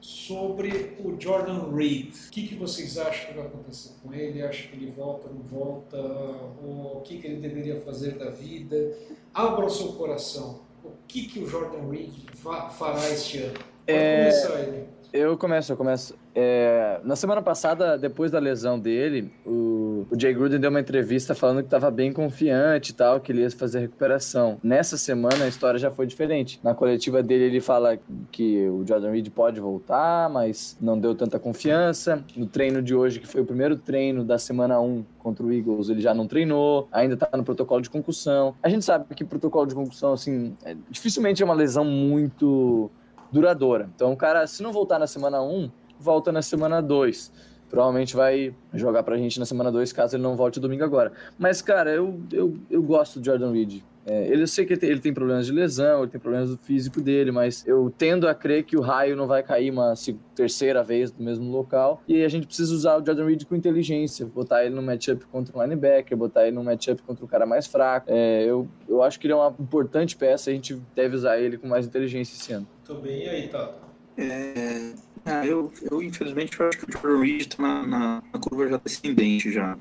sobre 0.00 0.96
o 1.02 1.18
Jordan 1.18 1.74
Reed. 1.74 2.12
O 2.26 2.30
que, 2.30 2.48
que 2.48 2.54
vocês 2.56 2.98
acham 2.98 3.28
que 3.28 3.34
vai 3.34 3.46
acontecer 3.46 3.92
com 4.02 4.12
ele? 4.12 4.42
Acha 4.42 4.68
que 4.68 4.76
ele 4.76 4.90
volta, 4.90 5.28
não 5.28 5.40
volta? 5.42 5.96
O 5.96 7.00
que, 7.04 7.18
que 7.18 7.26
ele 7.26 7.36
deveria 7.36 7.80
fazer 7.82 8.18
da 8.18 8.30
vida? 8.30 8.96
Abra 9.32 9.64
o 9.64 9.70
seu 9.70 9.92
coração. 9.92 10.60
O 10.84 10.90
que, 11.08 11.26
que 11.28 11.38
o 11.38 11.46
Jordan 11.48 11.88
Reed 11.90 12.12
fa- 12.34 12.68
fará 12.68 13.08
este 13.10 13.38
ano? 13.38 13.54
Pode 13.54 13.64
É, 13.86 14.18
começar 14.18 14.60
ele. 14.60 14.88
Eu 15.16 15.38
começo, 15.38 15.70
eu 15.70 15.76
começo. 15.76 16.16
É, 16.34 17.00
na 17.04 17.14
semana 17.14 17.40
passada, 17.40 17.96
depois 17.96 18.32
da 18.32 18.40
lesão 18.40 18.76
dele, 18.80 19.32
o 19.46 19.84
o, 20.10 20.18
Jay 20.18 20.34
Gruden 20.34 20.60
deu 20.60 20.70
uma 20.70 20.80
entrevista 20.80 21.34
falando 21.34 21.58
que 21.58 21.66
estava 21.66 21.90
bem 21.90 22.12
confiante 22.12 22.90
e 22.90 22.94
tal, 22.94 23.20
que 23.20 23.32
ele 23.32 23.42
ia 23.42 23.50
fazer 23.50 23.80
recuperação. 23.80 24.58
Nessa 24.62 24.96
semana 24.96 25.44
a 25.44 25.48
história 25.48 25.78
já 25.78 25.90
foi 25.90 26.06
diferente. 26.06 26.60
Na 26.62 26.74
coletiva 26.74 27.22
dele 27.22 27.44
ele 27.44 27.60
fala 27.60 27.98
que 28.30 28.66
o 28.68 28.84
Jordan 28.86 29.10
Reed 29.10 29.28
pode 29.30 29.60
voltar, 29.60 30.28
mas 30.28 30.76
não 30.80 30.98
deu 30.98 31.14
tanta 31.14 31.38
confiança. 31.38 32.22
No 32.36 32.46
treino 32.46 32.82
de 32.82 32.94
hoje, 32.94 33.20
que 33.20 33.26
foi 33.26 33.40
o 33.40 33.44
primeiro 33.44 33.76
treino 33.76 34.24
da 34.24 34.38
semana 34.38 34.80
1 34.80 35.04
contra 35.18 35.44
o 35.44 35.52
Eagles, 35.52 35.88
ele 35.88 36.00
já 36.00 36.12
não 36.12 36.26
treinou, 36.26 36.88
ainda 36.92 37.16
tá 37.16 37.28
no 37.36 37.44
protocolo 37.44 37.80
de 37.80 37.90
concussão. 37.90 38.54
A 38.62 38.68
gente 38.68 38.84
sabe 38.84 39.14
que 39.14 39.24
protocolo 39.24 39.66
de 39.66 39.74
concussão, 39.74 40.12
assim, 40.12 40.56
é, 40.64 40.76
dificilmente 40.90 41.42
é 41.42 41.44
uma 41.44 41.54
lesão 41.54 41.84
muito 41.84 42.90
duradoura. 43.32 43.90
Então 43.94 44.12
o 44.12 44.16
cara, 44.16 44.46
se 44.46 44.62
não 44.62 44.72
voltar 44.72 44.98
na 44.98 45.06
semana 45.06 45.42
1, 45.42 45.70
volta 45.98 46.32
na 46.32 46.42
semana 46.42 46.80
2 46.82 47.53
provavelmente 47.74 48.14
vai 48.14 48.54
jogar 48.72 49.02
pra 49.02 49.16
gente 49.16 49.40
na 49.40 49.44
semana 49.44 49.72
2, 49.72 49.92
caso 49.92 50.14
ele 50.14 50.22
não 50.22 50.36
volte 50.36 50.60
domingo 50.60 50.84
agora. 50.84 51.12
Mas, 51.36 51.60
cara, 51.60 51.90
eu, 51.90 52.20
eu, 52.32 52.54
eu 52.70 52.80
gosto 52.80 53.18
do 53.18 53.24
Jordan 53.24 53.50
Reed. 53.50 53.82
É, 54.06 54.28
ele, 54.28 54.42
eu 54.42 54.46
sei 54.46 54.64
que 54.64 54.74
ele 54.74 54.80
tem, 54.80 54.90
ele 54.90 55.00
tem, 55.00 55.12
problemas 55.12 55.46
de 55.46 55.52
lesão, 55.52 56.02
ele 56.02 56.10
tem 56.12 56.20
problemas 56.20 56.50
do 56.50 56.56
físico 56.58 57.00
dele, 57.00 57.32
mas 57.32 57.66
eu 57.66 57.92
tendo 57.98 58.28
a 58.28 58.34
crer 58.34 58.62
que 58.62 58.76
o 58.76 58.80
raio 58.80 59.16
não 59.16 59.26
vai 59.26 59.42
cair 59.42 59.72
uma 59.72 59.94
terceira 60.36 60.84
vez 60.84 61.12
no 61.12 61.24
mesmo 61.24 61.50
local. 61.50 62.00
E 62.06 62.22
a 62.22 62.28
gente 62.28 62.46
precisa 62.46 62.72
usar 62.72 62.96
o 62.96 63.04
Jordan 63.04 63.26
Reed 63.26 63.44
com 63.44 63.56
inteligência, 63.56 64.24
botar 64.24 64.64
ele 64.64 64.74
no 64.76 64.82
matchup 64.82 65.24
contra 65.26 65.58
o 65.58 65.60
linebacker, 65.60 66.16
botar 66.16 66.46
ele 66.46 66.54
no 66.54 66.62
matchup 66.62 67.02
contra 67.02 67.24
o 67.24 67.28
cara 67.28 67.44
mais 67.44 67.66
fraco. 67.66 68.06
É, 68.08 68.44
eu, 68.44 68.68
eu 68.88 69.02
acho 69.02 69.18
que 69.18 69.26
ele 69.26 69.32
é 69.32 69.36
uma 69.36 69.52
importante 69.58 70.16
peça, 70.16 70.50
a 70.50 70.52
gente 70.52 70.80
deve 70.94 71.16
usar 71.16 71.38
ele 71.38 71.58
com 71.58 71.66
mais 71.66 71.86
inteligência 71.86 72.36
esse 72.36 72.52
ano. 72.52 72.68
Tô 72.84 72.94
bem, 72.96 73.24
e 73.24 73.28
aí, 73.28 73.48
Tato? 73.48 73.82
É, 74.16 74.92
ah, 75.24 75.46
eu, 75.46 75.72
eu, 75.90 76.02
infelizmente, 76.02 76.62
acho 76.62 76.78
que 76.78 76.84
o 76.84 76.92
Jordan 76.92 77.20
Reed 77.22 77.40
está 77.42 77.62
na, 77.62 77.86
na, 77.86 78.22
na, 78.32 78.38
curva 78.38 78.68
já 78.68 78.76
descendente 78.76 79.50
já. 79.50 79.78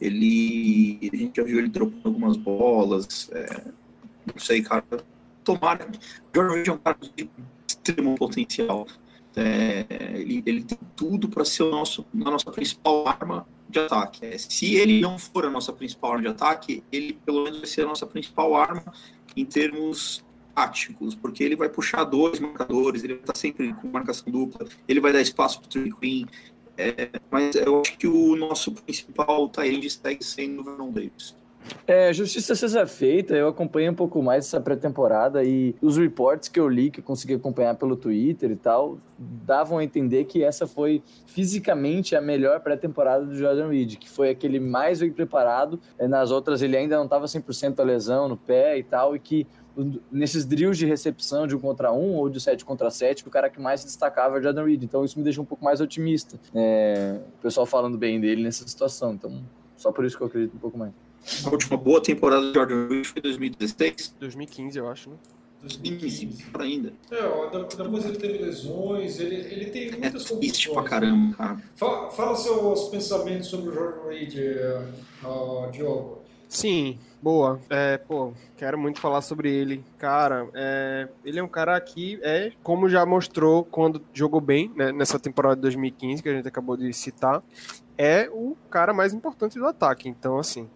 Ele, 0.00 0.98
a 1.12 1.16
gente 1.16 1.36
já 1.36 1.42
viu 1.42 1.58
ele 1.58 1.68
dropando 1.68 2.02
algumas 2.04 2.36
bolas, 2.36 3.28
é, 3.32 3.64
não 4.26 4.38
sei, 4.38 4.62
cara. 4.62 4.84
Tomara. 5.42 5.90
Jordan 6.34 6.54
Reed 6.54 6.68
é 6.68 6.72
um 6.72 6.78
cara 6.78 6.96
de 7.16 7.28
extremo 7.66 8.14
potencial. 8.14 8.86
É, 9.36 9.84
ele, 10.14 10.42
ele 10.46 10.62
tem 10.62 10.78
tudo 10.94 11.28
para 11.28 11.44
ser 11.44 11.64
o 11.64 11.70
nosso, 11.70 12.06
a 12.14 12.30
nossa 12.30 12.50
principal 12.52 13.08
arma 13.08 13.46
de 13.68 13.80
ataque. 13.80 14.24
É, 14.24 14.38
se 14.38 14.76
ele 14.76 15.00
não 15.00 15.18
for 15.18 15.44
a 15.44 15.50
nossa 15.50 15.72
principal 15.72 16.12
arma 16.12 16.22
de 16.22 16.28
ataque, 16.28 16.84
ele 16.92 17.14
pelo 17.26 17.42
menos 17.42 17.58
vai 17.58 17.66
ser 17.66 17.82
a 17.82 17.86
nossa 17.86 18.06
principal 18.06 18.54
arma 18.54 18.84
em 19.36 19.44
termos 19.44 20.24
táticos, 20.54 21.14
porque 21.14 21.42
ele 21.42 21.56
vai 21.56 21.68
puxar 21.68 22.04
dois 22.04 22.38
marcadores, 22.38 23.02
ele 23.02 23.14
estar 23.14 23.36
sempre 23.36 23.72
com 23.74 23.88
marcação 23.88 24.32
dupla, 24.32 24.66
ele 24.86 25.00
vai 25.00 25.12
dar 25.12 25.20
espaço 25.20 25.60
para 25.60 25.66
o 25.66 25.70
Trey 25.70 25.92
Queen, 25.92 26.26
é, 26.76 27.10
mas 27.30 27.54
eu 27.54 27.80
acho 27.80 27.96
que 27.96 28.06
o 28.06 28.36
nosso 28.36 28.72
principal 28.72 29.48
Tyrande 29.48 29.88
segue 29.90 30.24
sendo 30.24 30.60
o 30.60 30.64
Vernon 30.64 30.90
Davis. 30.90 31.34
É, 31.86 32.12
justiça 32.12 32.54
seja 32.54 32.86
feita, 32.86 33.34
eu 33.34 33.48
acompanhei 33.48 33.88
um 33.88 33.94
pouco 33.94 34.22
mais 34.22 34.46
essa 34.46 34.60
pré-temporada 34.60 35.42
e 35.44 35.74
os 35.80 35.96
reports 35.96 36.48
que 36.48 36.60
eu 36.60 36.68
li, 36.68 36.90
que 36.90 37.00
eu 37.00 37.04
consegui 37.04 37.34
acompanhar 37.34 37.74
pelo 37.74 37.96
Twitter 37.96 38.50
e 38.50 38.56
tal, 38.56 38.98
davam 39.18 39.78
a 39.78 39.84
entender 39.84 40.24
que 40.24 40.42
essa 40.42 40.66
foi 40.66 41.02
fisicamente 41.26 42.14
a 42.14 42.20
melhor 42.20 42.60
pré-temporada 42.60 43.24
do 43.24 43.34
Jordan 43.34 43.68
Reed, 43.68 43.96
que 43.96 44.08
foi 44.08 44.30
aquele 44.30 44.60
mais 44.60 45.00
bem 45.00 45.10
preparado, 45.10 45.80
é, 45.98 46.06
nas 46.06 46.30
outras 46.30 46.60
ele 46.62 46.76
ainda 46.76 46.96
não 46.96 47.04
estava 47.04 47.26
100% 47.26 47.78
a 47.80 47.82
lesão 47.82 48.28
no 48.28 48.36
pé 48.36 48.78
e 48.78 48.82
tal, 48.82 49.16
e 49.16 49.18
que 49.18 49.46
nesses 50.10 50.44
drills 50.44 50.78
de 50.78 50.86
recepção 50.86 51.46
de 51.46 51.56
um 51.56 51.60
contra 51.60 51.92
um 51.92 52.14
ou 52.14 52.28
de 52.28 52.40
sete 52.40 52.64
contra 52.64 52.90
sete, 52.90 53.26
o 53.26 53.30
cara 53.30 53.50
que 53.50 53.60
mais 53.60 53.80
se 53.80 53.86
destacava 53.86 54.36
é 54.36 54.40
o 54.40 54.42
Jordan 54.42 54.64
Reed. 54.64 54.82
Então 54.82 55.04
isso 55.04 55.18
me 55.18 55.24
deixa 55.24 55.40
um 55.40 55.44
pouco 55.44 55.64
mais 55.64 55.80
otimista. 55.80 56.38
É, 56.54 57.20
o 57.38 57.42
pessoal 57.42 57.66
falando 57.66 57.98
bem 57.98 58.20
dele 58.20 58.42
nessa 58.42 58.66
situação. 58.66 59.14
Então, 59.14 59.42
só 59.76 59.90
por 59.90 60.04
isso 60.04 60.16
que 60.16 60.22
eu 60.22 60.26
acredito 60.28 60.54
um 60.54 60.60
pouco 60.60 60.78
mais. 60.78 60.92
A 61.44 61.50
última 61.50 61.76
boa 61.76 62.02
temporada 62.02 62.42
do 62.42 62.54
Jordan 62.54 62.88
Reed 62.88 63.06
foi 63.06 63.22
2016? 63.22 64.16
2015, 64.20 64.78
eu 64.78 64.88
acho, 64.88 65.10
né? 65.10 65.16
2015, 65.62 66.44
para 66.52 66.64
ainda. 66.64 66.92
É, 67.10 67.76
depois 67.76 68.04
ele 68.04 68.18
teve 68.18 68.38
lesões, 68.38 69.18
ele, 69.18 69.36
ele 69.36 69.66
tem 69.66 69.88
é 69.88 69.96
muitas 69.96 70.30
é 70.30 70.36
triste 70.36 70.70
pra 70.70 70.82
caramba, 70.82 71.34
cara. 71.34 71.62
Fala, 71.74 72.10
fala, 72.10 72.36
seus 72.36 72.88
pensamentos 72.88 73.48
sobre 73.48 73.70
o 73.70 73.72
Jordan 73.72 74.08
Reed, 74.08 74.34
uh, 75.24 75.70
Diogo. 75.70 76.23
Sim, 76.54 77.00
boa. 77.20 77.60
É, 77.68 77.98
pô, 77.98 78.32
quero 78.56 78.78
muito 78.78 79.00
falar 79.00 79.22
sobre 79.22 79.52
ele. 79.52 79.84
Cara, 79.98 80.48
é, 80.54 81.08
ele 81.24 81.40
é 81.40 81.42
um 81.42 81.48
cara 81.48 81.78
que 81.80 82.20
é, 82.22 82.52
como 82.62 82.88
já 82.88 83.04
mostrou 83.04 83.64
quando 83.64 84.00
jogou 84.12 84.40
bem 84.40 84.72
né, 84.76 84.92
nessa 84.92 85.18
temporada 85.18 85.56
de 85.56 85.62
2015, 85.62 86.22
que 86.22 86.28
a 86.28 86.32
gente 86.32 86.46
acabou 86.46 86.76
de 86.76 86.92
citar, 86.92 87.42
é 87.98 88.30
o 88.32 88.56
cara 88.70 88.94
mais 88.94 89.12
importante 89.12 89.58
do 89.58 89.66
ataque. 89.66 90.08
Então, 90.08 90.38
assim, 90.38 90.70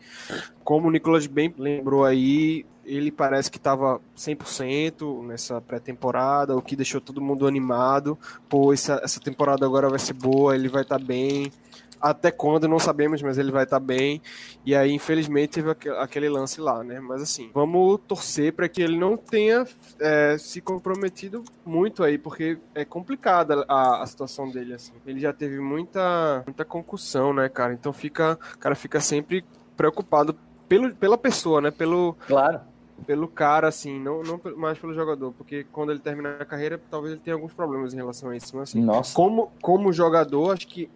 como 0.64 0.88
o 0.88 0.90
Nicolas 0.90 1.28
bem 1.28 1.54
lembrou 1.56 2.04
aí, 2.04 2.66
ele 2.84 3.12
parece 3.12 3.48
que 3.48 3.58
estava 3.58 4.00
100% 4.16 5.24
nessa 5.28 5.60
pré-temporada, 5.60 6.56
o 6.56 6.62
que 6.62 6.74
deixou 6.74 7.00
todo 7.00 7.20
mundo 7.20 7.46
animado. 7.46 8.18
Pô, 8.48 8.72
essa, 8.72 9.00
essa 9.04 9.20
temporada 9.20 9.64
agora 9.64 9.88
vai 9.88 10.00
ser 10.00 10.14
boa, 10.14 10.56
ele 10.56 10.68
vai 10.68 10.82
estar 10.82 10.98
tá 10.98 11.04
bem 11.04 11.52
até 12.00 12.30
quando 12.30 12.68
não 12.68 12.78
sabemos, 12.78 13.22
mas 13.22 13.38
ele 13.38 13.50
vai 13.50 13.64
estar 13.64 13.80
tá 13.80 13.84
bem. 13.84 14.20
E 14.64 14.74
aí, 14.74 14.92
infelizmente, 14.92 15.54
teve 15.54 15.70
aquele 15.98 16.28
lance 16.28 16.60
lá, 16.60 16.82
né? 16.82 17.00
Mas 17.00 17.22
assim, 17.22 17.50
vamos 17.52 18.00
torcer 18.06 18.52
para 18.52 18.68
que 18.68 18.82
ele 18.82 18.98
não 18.98 19.16
tenha 19.16 19.66
é, 20.00 20.36
se 20.38 20.60
comprometido 20.60 21.42
muito 21.64 22.02
aí, 22.02 22.18
porque 22.18 22.58
é 22.74 22.84
complicada 22.84 23.64
a, 23.68 24.02
a, 24.02 24.06
situação 24.06 24.50
dele, 24.50 24.74
assim. 24.74 24.92
Ele 25.06 25.20
já 25.20 25.32
teve 25.32 25.58
muita, 25.58 26.42
muita 26.46 26.64
concussão, 26.64 27.32
né, 27.32 27.48
cara? 27.48 27.72
Então 27.72 27.92
fica, 27.92 28.38
o 28.54 28.58
cara 28.58 28.74
fica 28.74 29.00
sempre 29.00 29.44
preocupado 29.76 30.36
pelo, 30.68 30.94
pela 30.94 31.18
pessoa, 31.18 31.60
né? 31.60 31.70
Pelo, 31.70 32.16
claro. 32.26 32.60
Pelo 33.06 33.28
cara, 33.28 33.68
assim, 33.68 33.98
não, 33.98 34.22
não 34.22 34.40
mais 34.56 34.76
pelo 34.76 34.92
jogador, 34.92 35.32
porque 35.32 35.64
quando 35.72 35.92
ele 35.92 36.00
terminar 36.00 36.42
a 36.42 36.44
carreira, 36.44 36.80
talvez 36.90 37.12
ele 37.12 37.20
tenha 37.22 37.34
alguns 37.34 37.52
problemas 37.52 37.94
em 37.94 37.96
relação 37.96 38.30
a 38.30 38.36
isso. 38.36 38.56
Mas, 38.56 38.70
assim, 38.70 38.82
Nossa. 38.82 39.14
Como, 39.14 39.52
como 39.62 39.92
jogador, 39.92 40.52
acho 40.52 40.66
que 40.66 40.90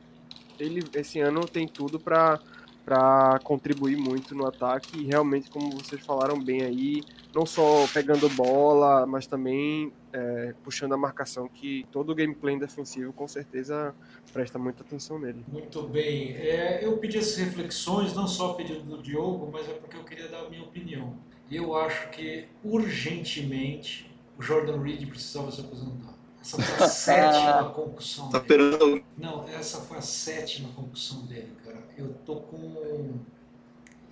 ele 0.62 0.82
esse 0.94 1.20
ano 1.20 1.46
tem 1.46 1.66
tudo 1.66 1.98
para 1.98 2.40
para 2.84 3.38
contribuir 3.44 3.96
muito 3.96 4.34
no 4.34 4.46
ataque 4.46 4.98
e 4.98 5.04
realmente, 5.04 5.50
como 5.50 5.70
vocês 5.70 6.04
falaram 6.04 6.42
bem 6.42 6.62
aí, 6.62 7.02
não 7.34 7.46
só 7.46 7.86
pegando 7.94 8.28
bola, 8.30 9.06
mas 9.06 9.26
também 9.26 9.92
é, 10.12 10.54
puxando 10.64 10.92
a 10.92 10.96
marcação, 10.96 11.48
que 11.48 11.86
todo 11.90 12.10
o 12.10 12.14
gameplay 12.14 12.58
defensivo 12.58 13.12
com 13.12 13.26
certeza 13.28 13.94
presta 14.32 14.58
muita 14.58 14.82
atenção 14.82 15.18
nele. 15.18 15.44
Muito 15.48 15.82
bem. 15.84 16.34
É, 16.36 16.84
eu 16.84 16.98
pedi 16.98 17.18
essas 17.18 17.36
reflexões, 17.36 18.14
não 18.14 18.26
só 18.26 18.54
pedido 18.54 18.82
do 18.82 19.00
Diogo, 19.00 19.48
mas 19.52 19.68
é 19.68 19.74
porque 19.74 19.96
eu 19.96 20.04
queria 20.04 20.28
dar 20.28 20.40
a 20.40 20.50
minha 20.50 20.62
opinião. 20.62 21.16
Eu 21.50 21.76
acho 21.76 22.10
que 22.10 22.48
urgentemente 22.64 24.10
o 24.38 24.42
Jordan 24.42 24.80
Reed 24.80 25.08
precisava 25.08 25.50
se 25.52 25.60
aposentar. 25.60 26.11
Essa 26.42 26.60
foi 26.60 26.84
a 26.84 26.88
sétima 26.88 27.70
concussão 27.70 28.28
tá 28.28 28.40
dele. 28.40 29.04
Não, 29.16 29.48
essa 29.48 29.80
foi 29.80 29.98
a 29.98 30.02
sétima 30.02 30.68
concussão 30.74 31.24
dele, 31.26 31.52
cara. 31.64 31.78
Eu 31.96 32.12
tô 32.26 32.36
com. 32.36 33.14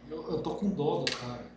Eu, 0.08 0.30
eu 0.30 0.38
tô 0.38 0.54
com 0.54 0.70
dó 0.70 1.00
do 1.00 1.10
cara. 1.10 1.50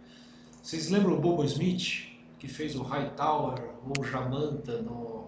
Vocês 0.61 0.89
lembram 0.89 1.13
o 1.13 1.21
Bobo 1.21 1.43
Smith, 1.43 2.07
que 2.39 2.47
fez 2.47 2.75
o 2.75 2.81
Hightower 2.81 3.61
ou 3.85 4.03
Jamanta 4.03 4.81
no 4.81 5.27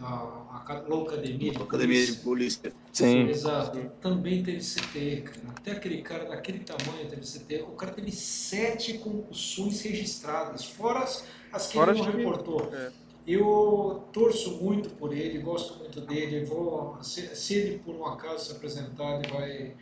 a, 0.00 0.06
a, 0.06 0.72
a 0.72 0.80
Loucademia 0.88 1.52
de 1.52 1.58
Academia 1.58 2.06
de 2.06 2.12
Polícia? 2.14 2.72
Sim. 2.90 3.28
Exato. 3.28 3.78
Também 4.00 4.42
teve 4.42 4.60
CT, 4.60 5.22
cara. 5.22 5.40
Até 5.48 5.72
aquele 5.72 6.00
cara 6.00 6.24
daquele 6.24 6.60
tamanho 6.60 7.06
teve 7.08 7.20
CT. 7.22 7.62
O 7.68 7.72
cara 7.72 7.92
teve 7.92 8.12
sete 8.12 8.96
concussões 8.98 9.82
registradas, 9.82 10.64
fora 10.64 11.00
as, 11.00 11.24
as 11.52 11.66
que 11.66 11.74
fora 11.74 11.92
ele 11.92 12.00
não 12.00 12.10
reportou. 12.10 12.72
É. 12.72 12.90
Eu 13.26 14.04
torço 14.12 14.62
muito 14.62 14.90
por 14.90 15.12
ele, 15.12 15.38
gosto 15.38 15.78
muito 15.80 16.00
dele. 16.00 16.44
Vou, 16.44 16.96
se, 17.02 17.34
se 17.34 17.54
ele 17.54 17.78
por 17.78 17.94
um 17.96 18.06
acaso 18.06 18.46
se 18.46 18.52
apresentar, 18.52 19.18
ele 19.18 19.32
vai 19.32 19.74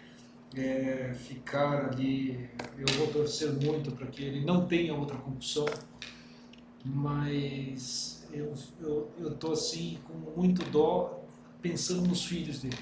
é, 0.57 1.13
ficar 1.15 1.91
ali. 1.91 2.49
Eu 2.79 2.87
vou 2.95 3.09
torcer 3.09 3.53
muito 3.53 3.93
para 3.93 4.07
que 4.07 4.25
ele 4.25 4.45
não 4.45 4.67
tenha 4.67 4.95
outra 4.95 5.19
concussão, 5.19 5.67
mas 6.85 8.27
eu 8.33 8.55
eu 8.81 9.33
estou 9.33 9.53
assim 9.53 9.99
com 10.07 10.15
muito 10.41 10.65
dó 10.71 11.21
pensando 11.61 12.09
nos 12.09 12.25
filhos 12.25 12.61
dele. 12.61 12.79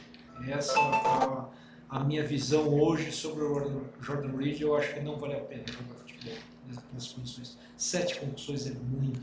Essa 0.48 0.78
é 0.78 0.82
a, 0.82 1.48
a 1.88 2.04
minha 2.04 2.24
visão 2.24 2.68
hoje 2.68 3.10
sobre 3.10 3.42
o 3.42 3.84
Jordan 4.00 4.36
Reed. 4.36 4.60
Eu 4.60 4.76
acho 4.76 4.94
que 4.94 5.00
não 5.00 5.18
vale 5.18 5.34
a 5.34 5.40
pena 5.40 5.64
jogar 5.66 6.01
nessas 6.92 7.12
condições. 7.12 7.58
Sete 7.76 8.18
concussões 8.20 8.66
é 8.66 8.70
muito 8.70 9.20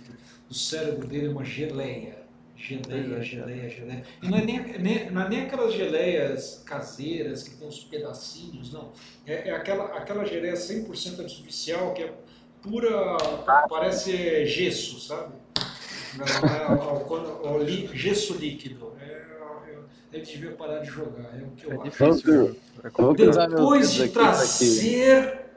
o 0.49 0.53
cérebro 0.53 1.07
dele 1.07 1.27
é 1.27 1.29
uma 1.29 1.45
geleia. 1.45 2.17
Geleia, 2.57 3.21
geleia, 3.21 3.69
geleia. 3.69 4.03
E 4.21 4.27
não 4.27 4.37
é 4.37 4.43
nem, 4.43 4.59
nem, 4.79 5.09
não 5.11 5.21
é 5.21 5.29
nem 5.29 5.41
aquelas 5.43 5.73
geleias 5.73 6.61
caseiras 6.65 7.43
que 7.43 7.55
tem 7.55 7.65
os 7.67 7.85
pedacinhos, 7.85 8.73
não. 8.73 8.91
É, 9.25 9.47
é 9.49 9.51
aquela, 9.55 9.85
aquela 9.95 10.25
geleia 10.25 10.55
100% 10.55 11.21
artificial 11.21 11.93
que 11.93 12.03
é 12.03 12.13
pura, 12.61 13.15
parece 13.69 14.45
gesso, 14.45 14.99
sabe? 14.99 15.35
Não, 16.17 16.25
é, 16.25 17.87
é, 17.87 17.93
é, 17.93 17.95
gesso 17.95 18.33
líquido. 18.33 18.93
É, 18.99 19.19
ele 20.11 20.25
devia 20.25 20.51
parar 20.51 20.79
de 20.79 20.87
jogar, 20.87 21.39
é 21.39 21.43
o 21.43 21.51
que 21.51 21.65
eu 21.65 21.71
É 21.71 21.75
acho. 21.75 21.83
difícil. 21.83 22.59
É 22.83 22.89
meus 23.23 23.37
Depois 23.47 23.93
de 23.93 24.09
trazer 24.09 25.48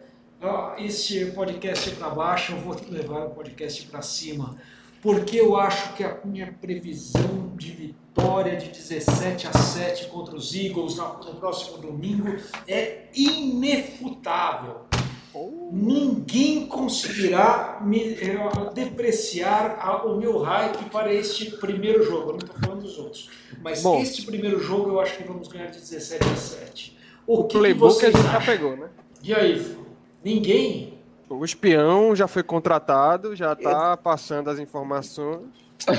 ó, 0.42 0.74
este 0.78 1.26
podcast 1.26 1.90
para 1.92 2.10
baixo, 2.10 2.52
eu 2.52 2.58
vou 2.58 2.76
levar 2.90 3.26
o 3.26 3.30
podcast 3.30 3.86
para 3.86 4.02
cima. 4.02 4.56
Porque 5.00 5.36
eu 5.40 5.56
acho 5.56 5.94
que 5.94 6.04
a 6.04 6.18
minha 6.24 6.52
previsão 6.60 7.52
de 7.56 7.72
vitória 7.72 8.56
de 8.56 8.68
17 8.68 9.48
a 9.48 9.52
7 9.52 10.06
contra 10.06 10.36
os 10.36 10.54
Eagles 10.54 10.96
no 10.96 11.34
próximo 11.40 11.78
domingo 11.78 12.36
é 12.68 13.06
inefutável. 13.14 14.82
Ninguém 15.72 16.66
conseguirá 16.66 17.80
me, 17.82 18.12
eh, 18.14 18.36
depreciar 18.74 19.78
a- 19.80 20.04
o 20.04 20.18
meu 20.18 20.38
hype 20.38 20.84
para 20.90 21.12
este 21.12 21.50
primeiro 21.52 22.04
jogo. 22.04 22.30
Eu 22.30 22.32
não 22.32 22.38
estou 22.38 22.56
falando 22.60 22.82
dos 22.82 22.98
outros. 22.98 23.30
Mas 23.62 23.82
Bom. 23.82 24.00
este 24.00 24.26
primeiro 24.26 24.60
jogo 24.62 24.90
eu 24.90 25.00
acho 25.00 25.16
que 25.16 25.24
vamos 25.24 25.48
ganhar 25.48 25.66
de 25.68 25.78
17 25.80 26.22
a 26.28 26.36
7. 26.36 26.98
O, 27.26 27.40
O 27.40 27.44
que, 27.44 27.54
que 27.54 27.58
playbook 27.58 27.86
a 27.92 27.94
vocês 27.94 28.12
gente 28.14 28.22
já 28.24 28.36
acham? 28.36 28.54
pegou, 28.54 28.76
né? 28.76 28.88
E 29.22 29.32
aí, 29.34 29.76
ninguém? 30.24 30.94
O 31.28 31.44
espião 31.44 32.14
já 32.14 32.28
foi 32.28 32.42
contratado, 32.42 33.34
já 33.34 33.56
tá 33.56 33.96
passando 33.96 34.50
as 34.50 34.58
informações. 34.58 35.40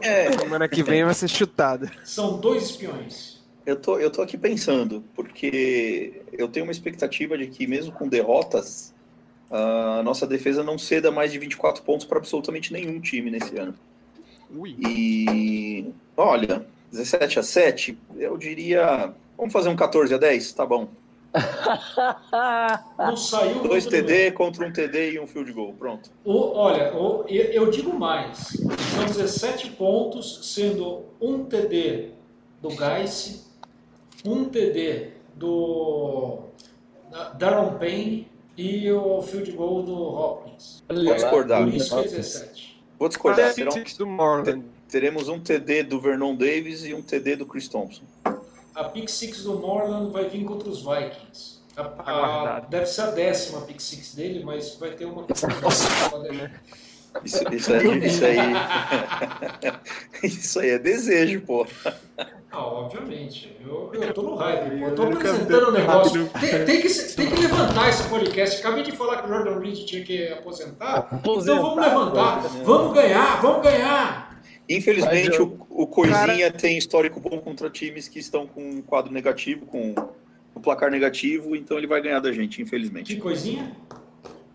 É, 0.00 0.30
Semana 0.30 0.68
que 0.68 0.82
vem 0.82 1.04
vai 1.04 1.14
ser 1.14 1.26
chutada. 1.26 1.90
São 2.04 2.38
dois 2.38 2.64
espiões. 2.64 3.40
eu 3.66 3.74
tô, 3.74 3.98
eu 3.98 4.10
tô 4.10 4.22
aqui 4.22 4.38
pensando, 4.38 5.02
porque 5.14 6.22
eu 6.32 6.46
tenho 6.46 6.64
uma 6.64 6.70
expectativa 6.72 7.36
de 7.36 7.48
que, 7.48 7.66
mesmo 7.66 7.90
com 7.90 8.06
derrotas, 8.08 8.94
a 9.50 10.02
nossa 10.04 10.26
defesa 10.26 10.62
não 10.62 10.78
ceda 10.78 11.10
mais 11.10 11.32
de 11.32 11.38
24 11.38 11.82
pontos 11.82 12.06
para 12.06 12.18
absolutamente 12.18 12.72
nenhum 12.72 13.00
time 13.00 13.30
nesse 13.30 13.56
ano. 13.58 13.74
Ui. 14.54 14.76
E 14.78 15.92
olha, 16.16 16.66
17 16.92 17.38
a 17.38 17.42
7, 17.42 17.98
eu 18.16 18.36
diria. 18.36 19.12
Vamos 19.36 19.52
fazer 19.52 19.68
um 19.68 19.76
14 19.76 20.14
a 20.14 20.18
10? 20.18 20.52
Tá 20.52 20.64
bom. 20.64 20.88
Não 22.98 23.16
saiu 23.16 23.62
Dois. 23.62 23.86
TD 23.86 24.32
contra 24.32 24.66
um 24.66 24.72
TD 24.72 25.12
e 25.12 25.20
um 25.20 25.26
field 25.26 25.52
goal. 25.52 25.74
Pronto. 25.78 26.10
O- 26.24 26.52
olha, 26.54 26.94
o- 26.94 27.24
eu, 27.28 27.70
digo 27.70 27.92
mais. 27.98 28.56
São 28.94 29.04
17 29.06 29.70
pontos, 29.72 30.40
sendo 30.54 31.02
um 31.20 31.44
TD 31.44 32.10
do 32.62 32.70
Geiss, 32.70 33.48
um 34.24 34.44
TD 34.44 35.10
do 35.36 36.38
da- 37.10 37.30
Darren 37.30 37.78
Payne 37.78 38.28
e 38.56 38.90
o 38.90 39.22
field 39.22 39.52
goal 39.52 39.82
do 39.82 39.94
Hopkins. 39.94 40.82
Vou 40.88 41.14
discordar. 41.14 41.64
Por 41.64 41.74
isso 41.74 41.90
que 41.94 42.00
é 42.00 42.02
17. 42.08 42.82
Vou 42.98 43.08
discordar. 43.08 43.54
Terão- 43.54 44.64
teremos 44.88 45.28
um 45.28 45.38
TD 45.38 45.82
do 45.84 46.00
Vernon 46.00 46.34
Davis 46.34 46.84
e 46.84 46.94
um 46.94 47.02
TD 47.02 47.36
do 47.36 47.46
Chris 47.46 47.68
Thompson. 47.68 48.02
A 48.78 48.84
pick 48.84 49.08
six 49.08 49.42
do 49.42 49.54
Morland 49.58 50.12
vai 50.12 50.28
vir 50.28 50.44
contra 50.44 50.68
os 50.68 50.82
Vikings. 50.82 51.58
A- 51.76 52.56
a- 52.58 52.60
deve 52.60 52.86
ser 52.86 53.00
a 53.02 53.10
décima 53.10 53.62
pick 53.62 53.80
six 53.80 54.14
dele, 54.14 54.42
mas 54.44 54.76
vai 54.76 54.90
ter 54.90 55.04
uma. 55.04 55.26
Isso, 57.24 57.42
isso 57.52 57.72
aí, 57.72 58.06
isso 58.06 58.24
aí. 58.24 58.38
isso 60.22 60.60
aí 60.60 60.70
é 60.70 60.78
desejo, 60.78 61.40
pô. 61.40 61.66
Ah, 62.50 62.64
obviamente. 62.64 63.56
Eu, 63.60 63.90
eu 63.92 64.14
tô 64.14 64.22
no 64.22 64.36
hype, 64.36 64.78
pô. 64.78 64.86
Eu 64.86 64.94
tô 64.94 65.02
apresentando 65.04 65.68
o 65.68 65.72
negócio. 65.72 66.28
Tem, 66.40 66.64
tem 66.64 66.80
que, 66.80 66.88
tem 66.88 67.30
que 67.30 67.40
levantar 67.40 67.88
esse 67.88 68.04
podcast. 68.08 68.60
Acabei 68.60 68.82
de 68.84 68.92
falar 68.92 69.22
que 69.22 69.28
o 69.28 69.34
Jordan 69.34 69.58
Reed 69.58 69.84
tinha 69.86 70.04
que 70.04 70.28
aposentar. 70.28 71.08
Então 71.12 71.40
vamos 71.62 71.84
levantar. 71.84 72.40
Vamos 72.64 72.94
ganhar, 72.94 73.40
vamos 73.42 73.62
ganhar. 73.62 74.40
Infelizmente, 74.68 75.40
o, 75.42 75.57
o 75.82 75.86
Coisinha 75.86 76.50
tem 76.50 76.76
histórico 76.76 77.20
bom 77.20 77.38
contra 77.40 77.70
times 77.70 78.08
que 78.08 78.18
estão 78.18 78.48
com 78.48 78.68
um 78.68 78.82
quadro 78.82 79.12
negativo, 79.12 79.64
com 79.64 79.94
o 80.52 80.60
placar 80.60 80.90
negativo, 80.90 81.54
então 81.54 81.78
ele 81.78 81.86
vai 81.86 82.02
ganhar 82.02 82.18
da 82.18 82.32
gente, 82.32 82.56
Que 82.56 82.62
infelizmente. 82.62 83.16
coisinha. 83.16 83.76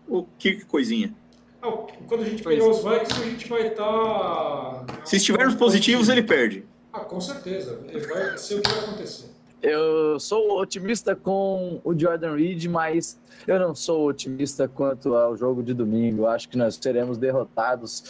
O 0.06 0.24
que 0.38 0.62
coisinha? 0.66 1.14
Ah, 1.62 1.70
quando 2.06 2.24
a 2.24 2.28
gente 2.28 2.42
pegar 2.42 2.68
os 2.68 2.84
Vikings, 2.84 3.22
a 3.22 3.24
gente 3.24 3.48
vai 3.48 3.68
estar. 3.68 4.84
Se 5.02 5.16
estivermos 5.16 5.54
positivos, 5.54 6.10
ele 6.10 6.22
perde. 6.22 6.66
Ah, 6.92 7.00
com 7.00 7.18
certeza. 7.18 7.80
Ele 7.88 8.06
vai 8.06 8.36
ser 8.36 8.56
o 8.56 8.60
que 8.60 8.70
vai 8.70 8.80
acontecer. 8.80 9.33
Eu 9.64 10.20
sou 10.20 10.60
otimista 10.60 11.16
com 11.16 11.80
o 11.82 11.98
Jordan 11.98 12.34
Reed, 12.36 12.66
mas 12.66 13.18
eu 13.46 13.58
não 13.58 13.74
sou 13.74 14.06
otimista 14.06 14.68
quanto 14.68 15.14
ao 15.14 15.34
jogo 15.38 15.62
de 15.62 15.72
domingo. 15.72 16.26
Acho 16.26 16.50
que 16.50 16.58
nós 16.58 16.74
seremos 16.74 17.16
derrotados 17.16 18.04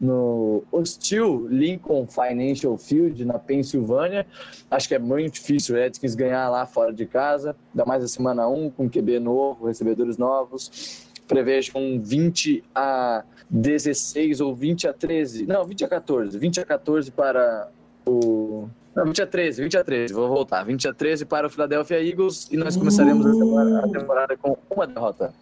no 0.00 0.64
hostil 0.72 1.46
Lincoln 1.46 2.06
Financial 2.06 2.74
Field, 2.78 3.22
na 3.22 3.38
Pensilvânia. 3.38 4.26
Acho 4.70 4.88
que 4.88 4.94
é 4.94 4.98
muito 4.98 5.34
difícil 5.34 5.74
o 5.74 5.78
Redskins 5.78 6.14
ganhar 6.14 6.48
lá 6.48 6.64
fora 6.64 6.90
de 6.90 7.04
casa, 7.04 7.54
ainda 7.74 7.84
mais 7.84 8.02
a 8.02 8.08
semana 8.08 8.48
1, 8.48 8.70
com 8.70 8.88
QB 8.88 9.20
novo, 9.20 9.66
recebedores 9.66 10.16
novos. 10.16 11.06
Prevejo 11.28 11.72
um 11.76 12.00
20 12.00 12.64
a 12.74 13.24
16 13.50 14.40
ou 14.40 14.54
20 14.54 14.88
a 14.88 14.94
13. 14.94 15.44
Não, 15.44 15.66
20 15.66 15.84
a 15.84 15.88
14. 15.88 16.38
20 16.38 16.60
a 16.60 16.64
14 16.64 17.10
para 17.10 17.68
o 18.06 18.70
não, 18.94 19.04
20 19.06 19.22
a 19.22 19.26
13, 19.26 19.62
20 19.62 19.76
a 19.76 19.84
13, 19.84 20.14
vou 20.14 20.28
voltar. 20.28 20.62
20 20.64 20.88
a 20.88 20.94
13 20.94 21.24
para 21.24 21.46
o 21.46 21.50
Philadelphia 21.50 22.02
Eagles 22.02 22.48
e 22.50 22.56
nós 22.56 22.76
começaremos 22.76 23.26
a 23.26 23.32
temporada, 23.32 23.78
a 23.78 23.88
temporada 23.88 24.36
com 24.36 24.56
uma 24.70 24.86
derrota. 24.86 25.34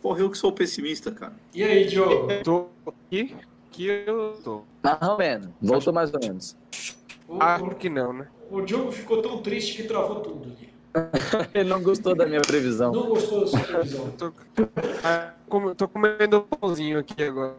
Porra, 0.00 0.20
eu 0.20 0.30
que 0.30 0.38
sou 0.38 0.52
pessimista, 0.52 1.10
cara. 1.10 1.32
E 1.54 1.62
aí, 1.62 1.84
Diogo? 1.84 2.30
Eu 2.30 2.42
tô 2.42 2.66
aqui, 2.86 3.36
que 3.70 3.86
eu 3.86 4.38
tô. 4.42 4.62
Mais 4.82 5.02
ou 5.02 5.18
menos, 5.18 5.48
voltou 5.60 5.92
mais 5.92 6.12
ou 6.12 6.20
menos. 6.20 6.56
O, 7.28 7.42
Acho 7.42 7.70
que 7.76 7.88
não, 7.88 8.12
né? 8.12 8.28
o, 8.50 8.60
Diogo 8.60 8.92
ficou 8.92 9.22
tão 9.22 9.38
triste 9.42 9.76
que 9.76 9.88
travou 9.88 10.20
tudo 10.20 10.50
aqui. 10.52 10.68
Ele 11.54 11.68
não 11.68 11.82
gostou 11.82 12.14
da 12.14 12.26
minha 12.26 12.42
previsão. 12.42 12.92
Não 12.92 13.06
gostou 13.06 13.40
da 13.40 13.46
sua 13.46 13.60
previsão. 13.60 14.10
Tô, 14.10 14.32
Ah, 15.02 15.32
tô 15.76 15.88
comendo 15.88 16.42
pãozinho 16.42 16.98
aqui 16.98 17.22
agora. 17.22 17.56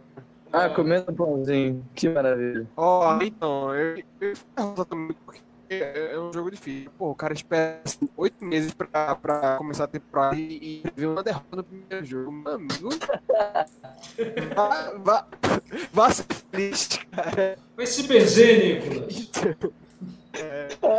Ah, 0.53 0.69
comendo 0.69 1.11
pãozinho, 1.11 1.83
que 1.95 2.07
maravilha. 2.07 2.67
Ó, 2.77 3.19
então, 3.21 3.75
eu, 3.75 3.97
eu 4.21 4.35
fico 4.35 4.49
nervoso 4.55 4.85
também 4.85 5.17
porque 5.25 5.41
é 5.69 6.11
é 6.13 6.19
um 6.19 6.31
jogo 6.31 6.51
difícil. 6.51 6.91
Pô, 6.97 7.09
o 7.09 7.15
cara 7.15 7.33
espera 7.33 7.81
assim, 7.83 8.07
oito 8.15 8.45
meses 8.45 8.73
pra, 8.73 9.15
pra 9.15 9.57
começar 9.57 9.85
a 9.85 9.87
temporada 9.87 10.35
e, 10.35 10.83
e 10.85 10.91
ver 10.95 11.07
uma 11.07 11.23
derrota 11.23 11.55
no 11.55 11.63
primeiro 11.63 12.05
jogo. 12.05 12.31
Meu 12.31 12.53
amigo. 12.53 12.89
Vá, 14.55 14.93
vá, 14.97 15.27
vá 15.91 16.11
ser 16.11 16.25
feliz, 16.51 16.99
cara. 17.09 17.57
Vai 17.75 17.85
se 17.87 18.03
benzer, 18.03 18.83
Nicolas. 18.83 19.31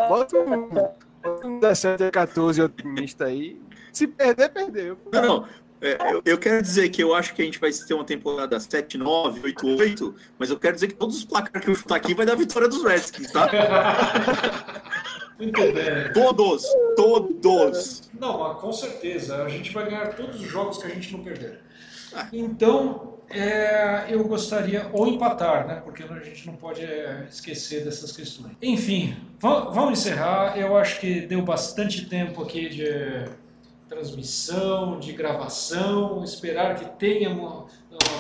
Bota 0.09 0.39
um, 0.39 0.69
bota 0.69 1.47
um 1.47 1.61
17 1.61 2.05
a 2.05 2.11
14 2.11 2.63
otimista 2.63 3.27
aí. 3.27 3.61
Se 3.93 4.09
perder, 4.09 4.49
perdeu. 4.49 4.99
Não, 5.13 5.47
é, 5.85 6.13
eu, 6.13 6.23
eu 6.25 6.39
quero 6.39 6.63
dizer 6.63 6.89
que 6.89 7.03
eu 7.03 7.15
acho 7.15 7.35
que 7.35 7.43
a 7.43 7.45
gente 7.45 7.59
vai 7.61 7.71
ter 7.71 7.95
uma 7.95 8.05
temporada 8.05 8.57
7-9, 8.57 9.41
8-8, 9.43 10.15
mas 10.39 10.51
eu 10.51 10.59
quero 10.59 10.75
dizer 10.75 10.89
que 10.89 10.95
todos 10.95 11.17
os 11.17 11.25
placares 11.25 11.65
que 11.65 11.71
eu 11.71 11.75
chutar 11.75 11.97
aqui 11.97 12.15
vai 12.15 12.25
dar 12.27 12.35
vitória 12.37 12.69
dos 12.69 12.83
Redskins, 12.83 13.31
tá? 13.31 13.49
Muito 15.39 15.61
bem. 15.61 16.13
Todos, 16.13 16.65
todos. 16.97 18.11
Não, 18.19 18.39
mas 18.39 18.61
com 18.61 18.73
certeza. 18.73 19.43
A 19.43 19.49
gente 19.49 19.73
vai 19.73 19.87
ganhar 19.87 20.15
todos 20.15 20.41
os 20.41 20.47
jogos 20.49 20.79
que 20.79 20.87
a 20.87 20.91
gente 20.91 21.13
não 21.13 21.25
perder. 21.25 21.61
Então, 22.33 23.19
é, 23.29 24.07
eu 24.09 24.23
gostaria, 24.25 24.89
ou 24.93 25.09
empatar, 25.09 25.67
né? 25.67 25.83
Porque 25.85 26.05
a 26.05 26.21
gente 26.21 26.47
não 26.47 26.55
pode 26.55 26.83
é, 26.85 27.27
esquecer 27.29 27.85
dessas 27.85 28.13
questões. 28.13 28.53
Enfim, 28.63 29.17
va- 29.41 29.71
vamos 29.71 29.99
encerrar. 29.99 30.57
Eu 30.57 30.77
acho 30.77 31.01
que 31.01 31.23
deu 31.23 31.43
bastante 31.43 32.07
tempo 32.07 32.41
aqui 32.43 32.69
de 32.69 33.25
transmissão, 33.95 34.99
de 34.99 35.13
gravação. 35.13 36.23
Esperar 36.25 36.75
que 36.77 36.85
tenhamos 36.99 37.73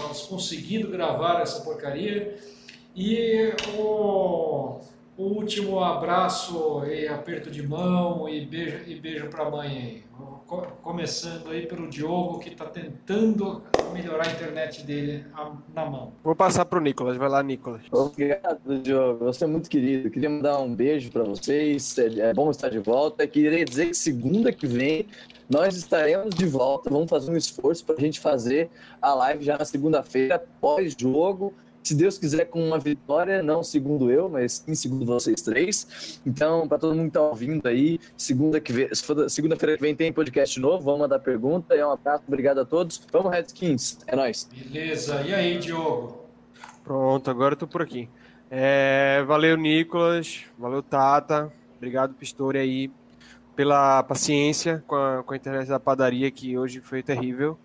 nós 0.03 0.23
conseguido 0.23 0.89
gravar 0.91 1.41
essa 1.43 1.61
porcaria. 1.63 2.37
E 2.97 3.53
o, 3.77 4.79
o 5.17 5.23
último 5.23 5.81
abraço 5.83 6.85
e 6.87 7.09
aperto 7.09 7.51
de 7.51 7.67
mão 7.67 8.29
e 8.29 8.47
beijo, 8.47 8.79
e 8.87 8.95
beijo 9.01 9.29
para 9.29 9.45
a 9.47 9.51
mãe 9.51 9.69
aí. 9.69 10.05
Co- 10.47 10.67
Começando 10.83 11.51
aí 11.51 11.67
pelo 11.67 11.89
Diogo, 11.89 12.39
que 12.39 12.51
está 12.51 12.67
tentando 12.67 13.63
melhorar 13.93 14.29
a 14.29 14.31
internet 14.31 14.83
dele 14.83 15.25
na 15.75 15.85
mão. 15.87 16.13
Vou 16.23 16.37
passar 16.37 16.65
pro 16.67 16.81
Nicolas. 16.81 17.17
Vai 17.17 17.29
lá, 17.29 17.43
Nicolas. 17.43 17.81
Obrigado, 17.91 18.61
Diogo. 18.83 19.25
Você 19.25 19.43
é 19.43 19.47
muito 19.47 19.69
querido. 19.69 20.11
Queria 20.11 20.31
mandar 20.31 20.59
um 20.61 20.73
beijo 20.73 21.11
para 21.11 21.25
vocês. 21.25 21.99
É 21.99 22.31
é 22.31 22.35
bom 22.35 22.51
estar 22.51 22.69
de 22.69 22.79
volta. 22.79 23.27
Queria 23.27 23.65
dizer 23.65 23.87
que 23.87 23.95
segunda 23.95 24.53
que 24.53 24.67
vem 24.67 25.07
nós 25.49 25.77
estaremos 25.77 26.35
de 26.35 26.47
volta. 26.47 26.91
Vamos 26.91 27.11
fazer 27.11 27.31
um 27.31 27.37
esforço 27.37 27.85
para 27.85 27.97
a 27.97 28.01
gente 28.01 28.21
fazer 28.21 28.71
a 29.01 29.15
live 29.15 29.45
já 29.45 29.59
na 29.59 29.65
segunda-feira, 29.65 30.43
pós-jogo. 30.61 31.53
Se 31.83 31.95
Deus 31.95 32.17
quiser, 32.17 32.47
com 32.47 32.67
uma 32.67 32.79
vitória, 32.79 33.43
não 33.43 33.63
segundo 33.63 34.11
eu, 34.11 34.27
mas 34.27 34.65
sim 34.67 34.75
segundo 34.75 35.05
vocês 35.05 35.43
três. 35.43 36.19
Então, 36.25 36.67
para 36.67 36.79
todo 36.79 36.95
mundo 36.95 37.11
que 37.11 37.19
está 37.19 37.21
ouvindo 37.21 37.67
aí, 37.67 38.01
segunda 38.17 38.59
que 38.59 38.73
vem, 38.73 38.89
segunda-feira 39.29 39.77
que 39.77 39.83
vem 39.83 39.95
tem 39.95 40.11
podcast 40.11 40.59
novo. 40.59 40.83
Vamos 40.83 41.01
mandar 41.01 41.19
pergunta. 41.19 41.75
É 41.75 41.87
um 41.87 41.91
abraço, 41.91 42.25
obrigado 42.27 42.61
a 42.61 42.65
todos. 42.65 43.03
Vamos, 43.13 43.31
Redskins. 43.31 43.99
É 44.07 44.17
nóis. 44.17 44.49
Beleza. 44.51 45.21
E 45.27 45.35
aí, 45.35 45.59
Diogo? 45.59 46.25
Pronto, 46.83 47.31
agora 47.31 47.53
eu 47.53 47.59
tô 47.59 47.67
por 47.67 47.83
aqui. 47.83 48.09
É, 48.51 49.23
valeu, 49.27 49.55
Nicolas. 49.57 50.45
Valeu, 50.59 50.83
Tata. 50.83 51.53
Obrigado, 51.77 52.15
Pistori, 52.15 52.59
aí, 52.59 52.91
pela 53.55 54.03
paciência 54.03 54.83
com 54.87 54.97
a, 54.97 55.23
com 55.23 55.33
a 55.33 55.37
internet 55.37 55.69
da 55.69 55.81
padaria, 55.81 56.31
que 56.31 56.57
hoje 56.59 56.81
foi 56.81 57.03
terrível. 57.03 57.59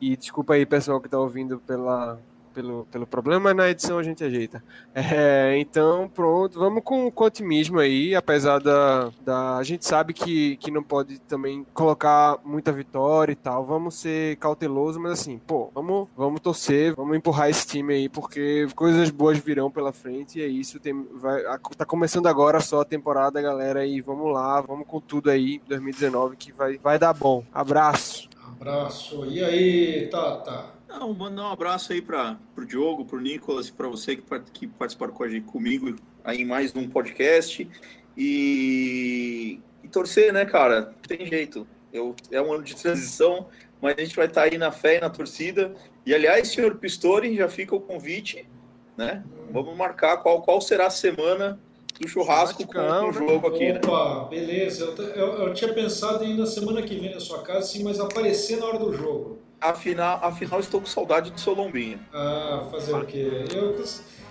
E 0.00 0.16
desculpa 0.16 0.54
aí, 0.54 0.64
pessoal, 0.64 1.00
que 1.00 1.06
está 1.06 1.18
ouvindo 1.18 1.58
pela, 1.58 2.18
pelo, 2.48 2.86
pelo 2.90 3.06
problema, 3.06 3.40
mas 3.40 3.56
na 3.56 3.70
edição 3.70 3.98
a 3.98 4.02
gente 4.02 4.24
ajeita. 4.24 4.62
É, 4.94 5.56
então, 5.58 6.08
pronto, 6.08 6.58
vamos 6.58 6.82
com, 6.82 7.10
com 7.10 7.24
otimismo 7.24 7.78
aí, 7.78 8.14
apesar 8.14 8.58
da, 8.58 9.10
da. 9.24 9.56
A 9.56 9.62
gente 9.62 9.86
sabe 9.86 10.12
que, 10.12 10.56
que 10.56 10.70
não 10.70 10.82
pode 10.82 11.18
também 11.20 11.64
colocar 11.72 12.38
muita 12.44 12.72
vitória 12.72 13.32
e 13.32 13.36
tal. 13.36 13.64
Vamos 13.64 13.94
ser 13.94 14.36
cauteloso, 14.36 14.98
mas 14.98 15.12
assim, 15.12 15.38
pô, 15.38 15.70
vamos, 15.74 16.08
vamos 16.16 16.40
torcer, 16.40 16.94
vamos 16.94 17.16
empurrar 17.16 17.48
esse 17.48 17.66
time 17.66 17.94
aí, 17.94 18.08
porque 18.08 18.66
coisas 18.74 19.10
boas 19.10 19.38
virão 19.38 19.70
pela 19.70 19.92
frente 19.92 20.38
e 20.38 20.42
é 20.42 20.46
isso. 20.46 20.80
Tem, 20.80 20.94
vai, 21.14 21.42
tá 21.76 21.84
começando 21.84 22.26
agora 22.26 22.60
só 22.60 22.80
a 22.80 22.84
temporada, 22.84 23.40
galera, 23.40 23.86
e 23.86 24.00
vamos 24.00 24.32
lá, 24.32 24.60
vamos 24.60 24.86
com 24.86 25.00
tudo 25.00 25.30
aí, 25.30 25.60
2019, 25.68 26.36
que 26.36 26.52
vai, 26.52 26.78
vai 26.78 26.98
dar 26.98 27.12
bom. 27.12 27.44
Abraço. 27.52 28.28
Abraço. 28.60 29.24
E 29.26 29.42
aí, 29.44 30.08
Tata? 30.10 30.77
Não, 30.88 31.12
mandar 31.12 31.42
um 31.42 31.52
abraço 31.52 31.92
aí 31.92 32.00
para 32.00 32.38
o 32.56 32.64
Diogo, 32.64 33.04
para 33.04 33.18
o 33.18 33.20
Nicolas 33.20 33.68
e 33.68 33.72
para 33.72 33.86
você 33.86 34.16
que, 34.16 34.22
que 34.52 34.66
participaram 34.66 35.12
com 35.12 35.22
a 35.22 35.28
gente, 35.28 35.44
comigo 35.44 35.94
aí 36.24 36.40
em 36.40 36.44
mais 36.46 36.74
um 36.74 36.88
podcast. 36.88 37.68
E, 38.16 39.60
e 39.84 39.88
torcer, 39.88 40.32
né, 40.32 40.46
cara? 40.46 40.94
Tem 41.06 41.26
jeito. 41.26 41.66
Eu, 41.92 42.16
é 42.30 42.40
um 42.40 42.52
ano 42.52 42.64
de 42.64 42.74
transição, 42.74 43.48
mas 43.82 43.96
a 43.98 44.00
gente 44.00 44.16
vai 44.16 44.26
estar 44.26 44.42
tá 44.42 44.48
aí 44.50 44.56
na 44.56 44.72
fé 44.72 44.96
e 44.96 45.00
na 45.00 45.10
torcida. 45.10 45.74
E 46.06 46.14
aliás, 46.14 46.48
senhor 46.48 46.76
Pistori, 46.76 47.36
já 47.36 47.48
fica 47.48 47.76
o 47.76 47.80
convite, 47.80 48.48
né? 48.96 49.22
Vamos 49.50 49.76
marcar 49.76 50.16
qual, 50.18 50.40
qual 50.40 50.60
será 50.60 50.86
a 50.86 50.90
semana 50.90 51.60
do 52.00 52.08
churrasco 52.08 52.66
com, 52.66 52.72
com 52.72 53.08
o 53.08 53.12
jogo 53.12 53.46
aqui, 53.46 53.72
né? 53.72 53.80
Opa, 53.84 54.24
beleza. 54.30 54.84
Eu, 54.84 55.04
eu, 55.04 55.32
eu, 55.46 55.54
tinha 55.54 55.72
pensado 55.72 56.24
em 56.24 56.32
ir 56.32 56.38
na 56.38 56.46
semana 56.46 56.80
que 56.80 56.96
vem 56.96 57.12
na 57.12 57.20
sua 57.20 57.42
casa, 57.42 57.66
sim, 57.66 57.82
mas 57.82 58.00
aparecer 58.00 58.58
na 58.58 58.66
hora 58.66 58.78
do 58.78 58.92
jogo. 58.92 59.38
Afinal, 59.60 60.20
afinal, 60.22 60.60
estou 60.60 60.80
com 60.80 60.86
saudade 60.86 61.30
do 61.30 61.40
seu 61.40 61.52
lombinho. 61.52 61.98
Ah, 62.12 62.66
fazer 62.70 62.94
o 62.94 63.04
quê? 63.04 63.44
Eu, 63.52 63.84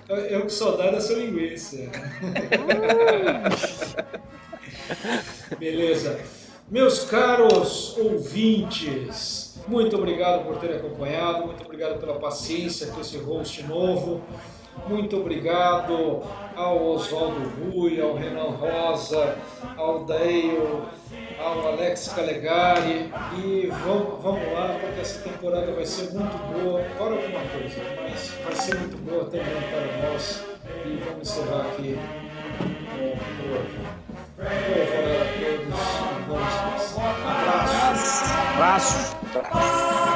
eu, 0.08 0.16
eu 0.16 0.42
com 0.42 0.50
saudade 0.50 0.96
da 0.96 1.02
sua 1.02 1.18
linguiça. 1.18 1.78
Beleza. 5.60 6.20
Meus 6.70 7.06
caros 7.06 7.98
ouvintes, 7.98 9.58
muito 9.68 9.98
obrigado 9.98 10.46
por 10.46 10.58
terem 10.58 10.78
acompanhado, 10.78 11.46
muito 11.46 11.64
obrigado 11.64 12.00
pela 12.00 12.20
paciência 12.20 12.88
com 12.88 13.02
esse 13.02 13.18
host 13.18 13.64
novo. 13.64 14.22
Muito 14.88 15.18
obrigado 15.18 16.24
ao 16.56 16.94
Oswaldo 16.94 17.42
Rui, 17.60 18.02
ao 18.02 18.16
Renan 18.16 18.52
Rosa, 18.52 19.38
ao 19.76 20.06
Daio, 20.06 20.84
ao 21.40 21.68
Alex 21.68 22.10
Calegari 22.10 23.12
e 23.38 23.68
vamos, 23.68 24.22
vamos 24.24 24.54
lá, 24.54 24.78
porque 24.80 25.02
essa 25.02 25.22
temporada 25.30 25.72
vai 25.74 25.86
ser 25.86 26.14
muito 26.14 26.38
boa, 26.54 26.84
fora 26.98 27.16
alguma 27.16 27.42
coisa, 27.52 27.82
mas 28.02 28.32
vai 28.44 28.56
ser 28.56 28.76
muito 28.80 28.98
boa 28.98 29.26
também 29.26 29.62
para 29.70 30.10
nós 30.10 30.44
e 30.86 31.04
vamos 31.06 31.30
encerrar 31.30 31.62
aqui 31.62 32.00
por 32.58 33.58
hoje. 33.58 33.98
Nessa. 34.38 35.98
Abraço. 37.26 38.26
Abraço. 38.56 39.18
Abraço. 39.34 40.07